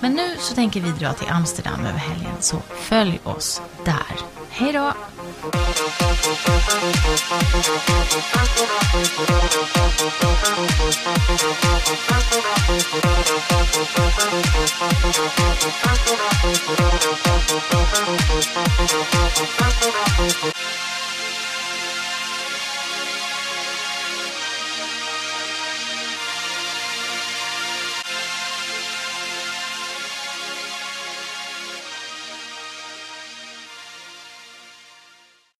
Men 0.00 0.14
nu 0.14 0.36
så 0.38 0.54
tänker 0.54 0.80
vi 0.80 0.90
dra 0.90 1.12
till 1.12 1.28
Amsterdam 1.30 1.80
över 1.80 1.98
helgen, 1.98 2.36
så 2.40 2.56
följ 2.74 3.20
oss 3.24 3.62
där. 3.84 4.16
Hej 4.50 4.72
då! 4.72 4.92